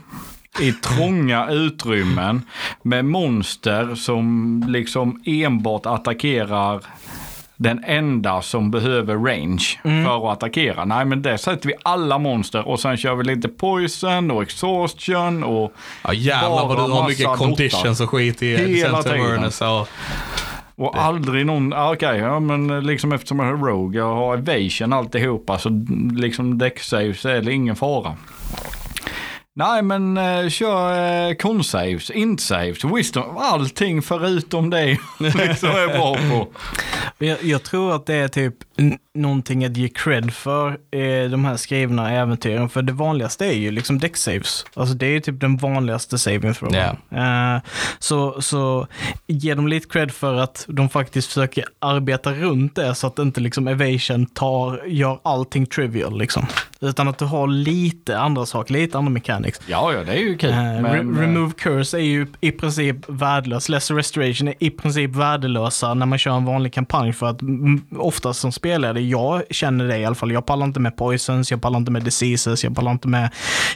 [0.60, 2.42] i trånga utrymmen
[2.82, 6.80] med monster som liksom enbart attackerar
[7.56, 9.64] den enda som behöver range
[10.04, 10.84] för att attackera.
[10.84, 15.44] Nej men där sätter vi alla monster och sen kör vi lite poison och exhaustion
[15.44, 15.72] och
[16.04, 19.44] Ja jävlar vad du har mycket conditions och skit i Hela tiden.
[19.80, 19.88] Och,
[20.74, 24.92] Och aldrig någon, ah, okej, ja men liksom eftersom jag har Rogue och har Evasion
[24.92, 25.68] alltihopa så
[26.16, 28.14] liksom däcksaves är det ingen fara.
[29.58, 34.86] Nej men eh, kör eh, consaves, intsaves, wisdom, allting förutom det
[35.18, 36.48] liksom är bra på.
[37.24, 38.54] Jag, jag tror att det är typ
[39.18, 42.68] någonting att ge cred för eh, de här skrivna äventyren.
[42.68, 44.64] För det vanligaste är ju liksom deck saves.
[44.74, 46.74] Alltså det är ju typ den vanligaste saving throw.
[46.74, 47.58] Eh,
[47.98, 48.86] så, så
[49.26, 53.40] ge dem lite cred för att de faktiskt försöker arbeta runt det så att inte
[53.40, 56.46] liksom evasion tar, gör allting trivial liksom.
[56.80, 59.60] Utan att du har lite andra saker, lite andra mechanics.
[59.66, 60.50] Ja, ja det är ju kul.
[60.50, 63.68] Eh, men, re- eh, remove curse är ju i princip värdelös.
[63.68, 67.40] Lesser restoration är i princip värdelösa när man kör en vanlig kampanj för att
[67.98, 71.62] oftast som spelare, jag känner det i alla fall, jag pallar inte med poisons, jag
[71.62, 73.30] pallar inte med diseases, jag pallar inte med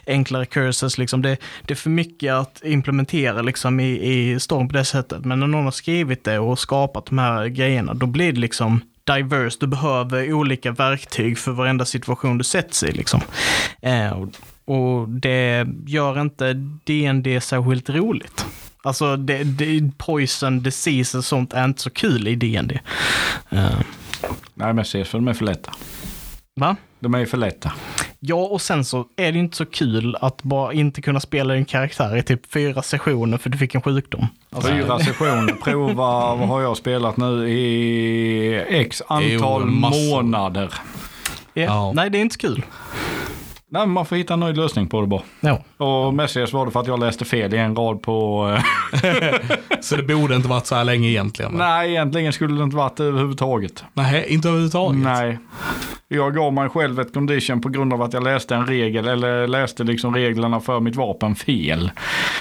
[0.06, 0.98] enklare curses.
[0.98, 1.22] Liksom.
[1.22, 1.36] Det,
[1.66, 5.24] det är för mycket att implementera liksom, i, i storm på det sättet.
[5.24, 8.80] Men när någon har skrivit det och skapat de här grejerna, då blir det liksom
[9.04, 9.56] diverse.
[9.60, 12.92] Du behöver olika verktyg för varenda situation du sätts i.
[12.92, 13.20] Liksom.
[13.82, 14.26] Eh,
[14.64, 16.52] och, det gör inte
[16.84, 18.46] D&D särskilt roligt.
[18.82, 22.80] Alltså, det, det, poison, disease och sånt är inte så kul i D&D.
[23.52, 23.80] Uh.
[24.54, 25.72] Nej men ses för de är för lätta.
[26.56, 26.76] va?
[27.00, 27.72] De är ju för lätta.
[28.24, 31.64] Ja, och sen så är det inte så kul att bara inte kunna spela din
[31.64, 34.26] karaktär i typ fyra sessioner för du fick en sjukdom.
[34.50, 40.74] Alltså, Fyra sessioner, prova, vad har jag spelat nu i x antal Jo, månader.
[41.54, 41.62] ja.
[41.62, 41.92] Ja.
[41.94, 42.64] Nej, det är inte så kul.
[43.72, 45.22] Nej, men man får hitta en nöjd lösning på det bara.
[45.40, 45.84] Ja.
[45.86, 48.48] Och mestadels var det för att jag läste fel i en rad på...
[49.02, 49.34] eh,
[49.80, 51.58] så det borde inte varit så här länge egentligen.
[51.58, 51.68] va?
[51.68, 53.84] Nej, egentligen skulle det inte varit det överhuvudtaget.
[53.94, 55.02] Nej, inte överhuvudtaget.
[55.02, 55.38] Nej.
[56.08, 59.46] Jag gav mig själv ett condition på grund av att jag läste en regel, eller
[59.46, 61.90] läste liksom reglerna för mitt vapen fel.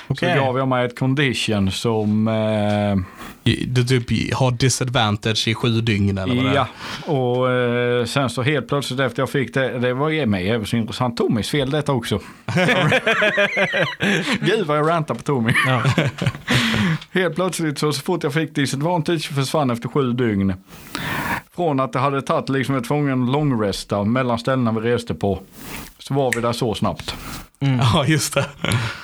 [0.08, 0.36] Okej.
[0.36, 2.28] Så gav jag mig ett condition som...
[2.28, 2.96] Eh,
[3.44, 6.56] Du typ har disadvantage i sju dygn eller vad det är.
[6.56, 6.68] ja,
[7.14, 10.66] och eh, sen så helt plötsligt efter jag fick det, det var ju mig även
[10.66, 11.18] så intressant.
[11.18, 12.20] Tommys fel detta också.
[14.42, 15.54] Gud vad jag rantar på Tommy.
[15.68, 15.84] Ja.
[17.14, 20.54] Helt plötsligt så, så fort jag fick disadvantage försvann efter sju dygn.
[21.56, 25.42] Från att det hade tagit liksom ett tvungen långresta mellan ställena vi reste på.
[26.00, 27.16] Så var vi där så snabbt.
[27.60, 28.46] Ja, just det.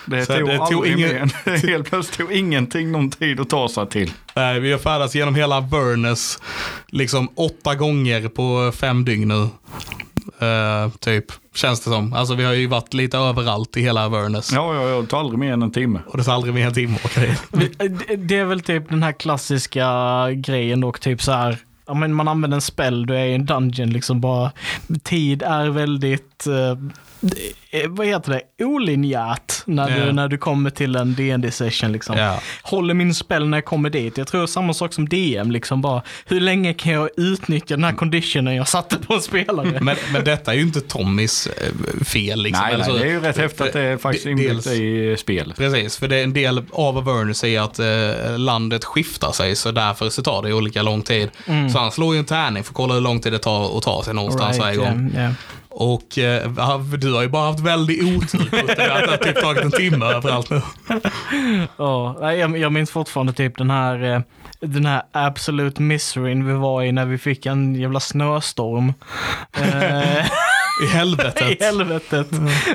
[0.05, 1.29] Det Så tog, det tog ingen-.
[1.45, 4.11] Helt plötsligt tog ingenting någon tid att ta sig till.
[4.35, 6.39] Nej, vi har färdats genom hela Vernus
[6.87, 9.47] liksom åtta gånger på fem dygn nu.
[10.39, 12.13] Eh, typ, känns det som.
[12.13, 14.51] Alltså vi har ju varit lite överallt i hela Vernus.
[14.53, 15.99] Ja, ja, ja, det tar aldrig mer än en timme.
[16.07, 17.43] Och det tar aldrig mer en timme att åka dit.
[17.77, 19.87] Det- Det är väl typ den här klassiska
[20.31, 21.57] grejen dock, typ så här.
[21.87, 24.51] Ja, men man använder en spell, du är i en dungeon, liksom bara.
[25.03, 26.77] Tid är väldigt, eh, eh,
[27.89, 30.05] vad heter det, olinjärt när, Ja.
[30.05, 32.17] du, när du kommer till en dd session liksom.
[32.17, 32.39] Ja.
[32.63, 34.17] Håller min spell när jag kommer dit.
[34.17, 37.93] Jag tror samma sak som DM, liksom bara, hur länge kan jag utnyttja den här
[37.93, 39.77] conditionen jag satte på en spelare?
[39.81, 42.41] Men, men detta är ju inte Tommys eh, fel.
[42.41, 42.65] Liksom.
[42.65, 45.57] nej, Eller nej, det är ju rätt häftigt att det är faktiskt inbyggt i spelet.
[45.57, 49.71] Precis, för det är en del av Avernus är att eh, landet skiftar sig så
[49.71, 51.29] därför så tar det olika lång tid.
[51.73, 53.83] Så han slår ju en tärning för att kolla hur lång tid det tar att
[53.83, 55.11] ta sig någonstans varje gång.
[55.15, 55.29] ja.
[55.79, 56.51] Och eh,
[56.97, 60.49] du har ju bara haft väldigt otur Putte, det har typ tagit en timme överallt
[60.49, 60.61] nu.
[61.77, 64.21] Ja, jag, jag minns fortfarande typ den här, eh,
[64.59, 68.93] den här absolute miseryn vi var i när vi fick en jävla snöstorm.
[69.53, 70.25] Eh, I
[70.83, 71.63] I helvetet.
[71.63, 72.27] helvetet.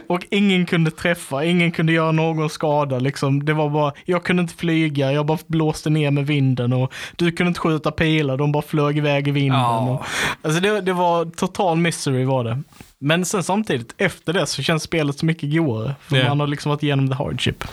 [0.08, 2.98] Och ingen kunde träffa, ingen kunde göra någon skada.
[2.98, 3.44] Liksom.
[3.44, 7.32] Det var bara, jag kunde inte flyga, jag bara blåste ner med vinden och du
[7.32, 9.60] kunde inte skjuta pilar, de bara flög iväg i vinden.
[9.60, 9.78] Ja.
[9.90, 10.04] Och,
[10.42, 12.62] alltså det, det var total misery var det.
[13.02, 15.94] Men sen samtidigt, efter det så känns spelet så mycket godare.
[16.00, 16.28] För Ja.
[16.28, 17.64] man har liksom varit igenom the hardship.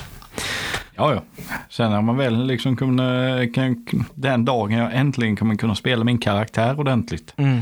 [0.96, 1.24] Ja, ja.
[1.70, 3.86] Sen när man väl liksom kunde, kan,
[4.16, 7.34] den dagen jag äntligen kommer kunna spela min karaktär ordentligt.
[7.38, 7.62] Mm.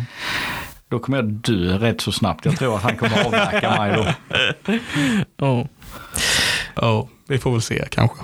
[0.90, 2.46] Då kommer jag dö rätt så snabbt.
[2.46, 4.14] Jag tror att han kommer avverka mig då.
[5.46, 5.66] Oh.
[6.76, 8.18] Ja, vi får väl se kanske.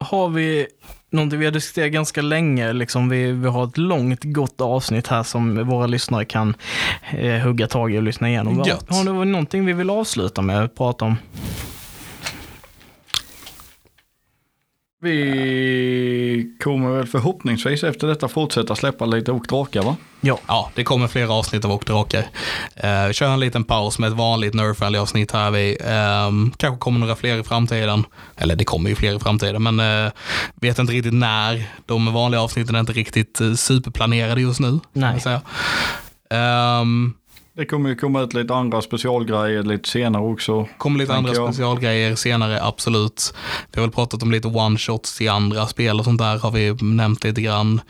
[0.00, 0.66] Har vi
[1.10, 5.22] någonting vi har diskuterat ganska länge, liksom vi, vi har ett långt gott avsnitt här
[5.22, 6.54] som våra lyssnare kan
[7.10, 8.62] eh, hugga tag i och lyssna igenom.
[8.66, 8.86] Gött.
[8.88, 11.16] Har det någonting vi vill avsluta med att prata om?
[15.02, 19.96] Vi kommer väl förhoppningsvis efter detta fortsätta släppa lite och drakar va?
[20.20, 20.38] Ja.
[20.46, 22.20] Ja, det kommer flera avsnitt av Åkdrakar.
[22.84, 25.50] Uh, vi kör en liten paus med ett vanligt Nerf avsnitt här.
[25.50, 28.04] Vi, ehm, kanske kommer några fler i framtiden.
[28.36, 30.12] Eller det kommer ju fler i framtiden, men eh,
[30.54, 31.64] vet inte riktigt när.
[31.86, 34.80] De vanliga avsnitten är inte riktigt uh, superplanerade just nu.
[34.92, 35.20] Nej.
[36.30, 37.14] Ehm,
[37.60, 40.68] Det kommer ju komma ut lite andra specialgrejer lite senare också.
[40.78, 41.54] kommer lite andra jag.
[41.54, 43.34] specialgrejer senare, absolut.
[43.72, 46.76] Vi har väl pratat om lite one-shots i andra spel och sånt där har vi
[46.80, 47.80] nämnt lite grann.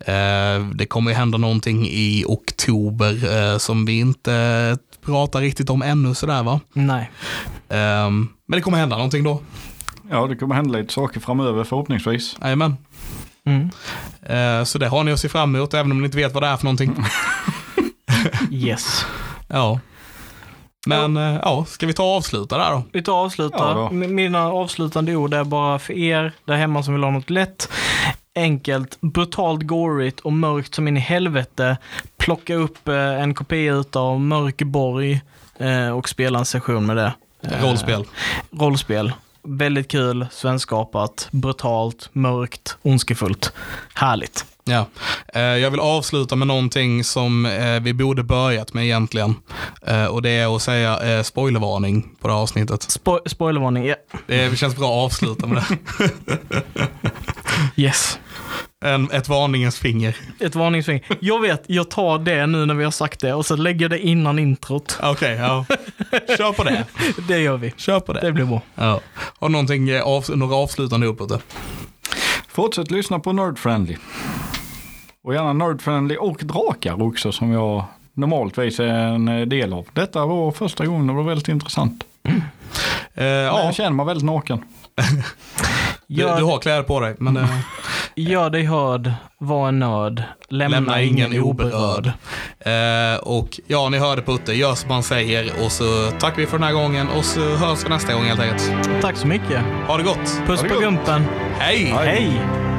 [0.00, 5.82] Eh, det kommer ju hända någonting i oktober eh, som vi inte pratar riktigt om
[5.82, 6.60] ännu sådär va.
[6.72, 7.10] Nej.
[7.68, 9.40] Ehm, men det kommer hända någonting då.
[10.10, 12.36] Ja, det kommer hända lite saker framöver förhoppningsvis.
[12.42, 12.76] Jajamän.
[13.46, 13.70] Mm.
[14.22, 16.42] Eh, så det har ni att se fram emot även om ni inte vet vad
[16.42, 16.96] det är för någonting.
[18.50, 19.06] Yes.
[19.48, 19.80] ja.
[20.86, 22.82] Men eh, ja, ska vi ta och avsluta där då?
[22.92, 23.76] Vi tar och avslutar.
[23.76, 27.68] Ja Mina avslutande ord är bara för er där hemma som vill ha något lätt,
[28.34, 31.76] enkelt, brutalt gorigt och mörkt som in i helvete.
[32.16, 35.20] Plocka upp eh, en kopia utav Mörkborg
[35.58, 37.12] eh, och spela en session med det.
[37.62, 38.04] Rollspel.
[38.50, 39.12] rollspel.
[39.42, 43.52] Väldigt kul, svenskapat, brutalt, mörkt, ondskefullt.
[43.94, 44.46] Härligt.
[44.68, 44.86] Ja.
[45.34, 49.34] Eh, jag vill avsluta med någonting som eh, vi borde börjat med egentligen.
[49.86, 52.80] Eh, och det är att säga spoilervarning på det här avsnittet.
[52.80, 53.94] Spo- spoilervarning, ja.
[54.26, 56.10] Det känns bra att avsluta med det.
[57.76, 58.18] Yes.
[58.84, 60.16] En, ett varningens finger.
[60.40, 61.04] Ett varningsfinger.
[61.20, 63.90] Jag vet, jag tar det nu när vi har sagt det och så lägger jag
[63.90, 64.98] det innan introt.
[65.02, 65.66] Okej, ja.
[66.36, 66.84] Kör på det.
[67.28, 67.72] Det gör vi.
[67.76, 68.32] Kör på Det det.
[68.32, 68.60] blir bra.
[68.74, 69.00] Ja.
[69.14, 71.40] Har någonting, av, några avslutande ord på det?
[72.48, 73.96] Fortsätt lyssna på Nerd Friendly.
[75.26, 77.84] Och gärna Friendly och Drakar också som jag
[78.14, 79.86] normaltvis är en eh, del av.
[79.92, 82.04] Detta var första gången och det var väldigt intressant.
[83.14, 83.42] Eh, Ja.
[83.42, 84.64] ja, Jag känner mig väldigt naken.
[86.06, 87.58] du, du har kläder på dig, men eh,
[88.16, 92.12] gör dig hörd, var en nörd, lämna, lämna ingen oberörd.
[92.60, 93.14] oberörd.
[93.14, 96.58] Eh, och ja, ni hörde Putte, gör som man säger och så tackar vi för
[96.58, 98.70] den här gången och så hörs vi nästa gång helt enkelt.
[99.02, 99.60] Tack så mycket.
[99.86, 100.40] Ha det gott.
[100.46, 100.82] Puss det på gott.
[100.82, 101.24] gumpen.
[101.58, 101.84] Hej!
[101.84, 102.06] Hej.
[102.06, 102.75] Hej.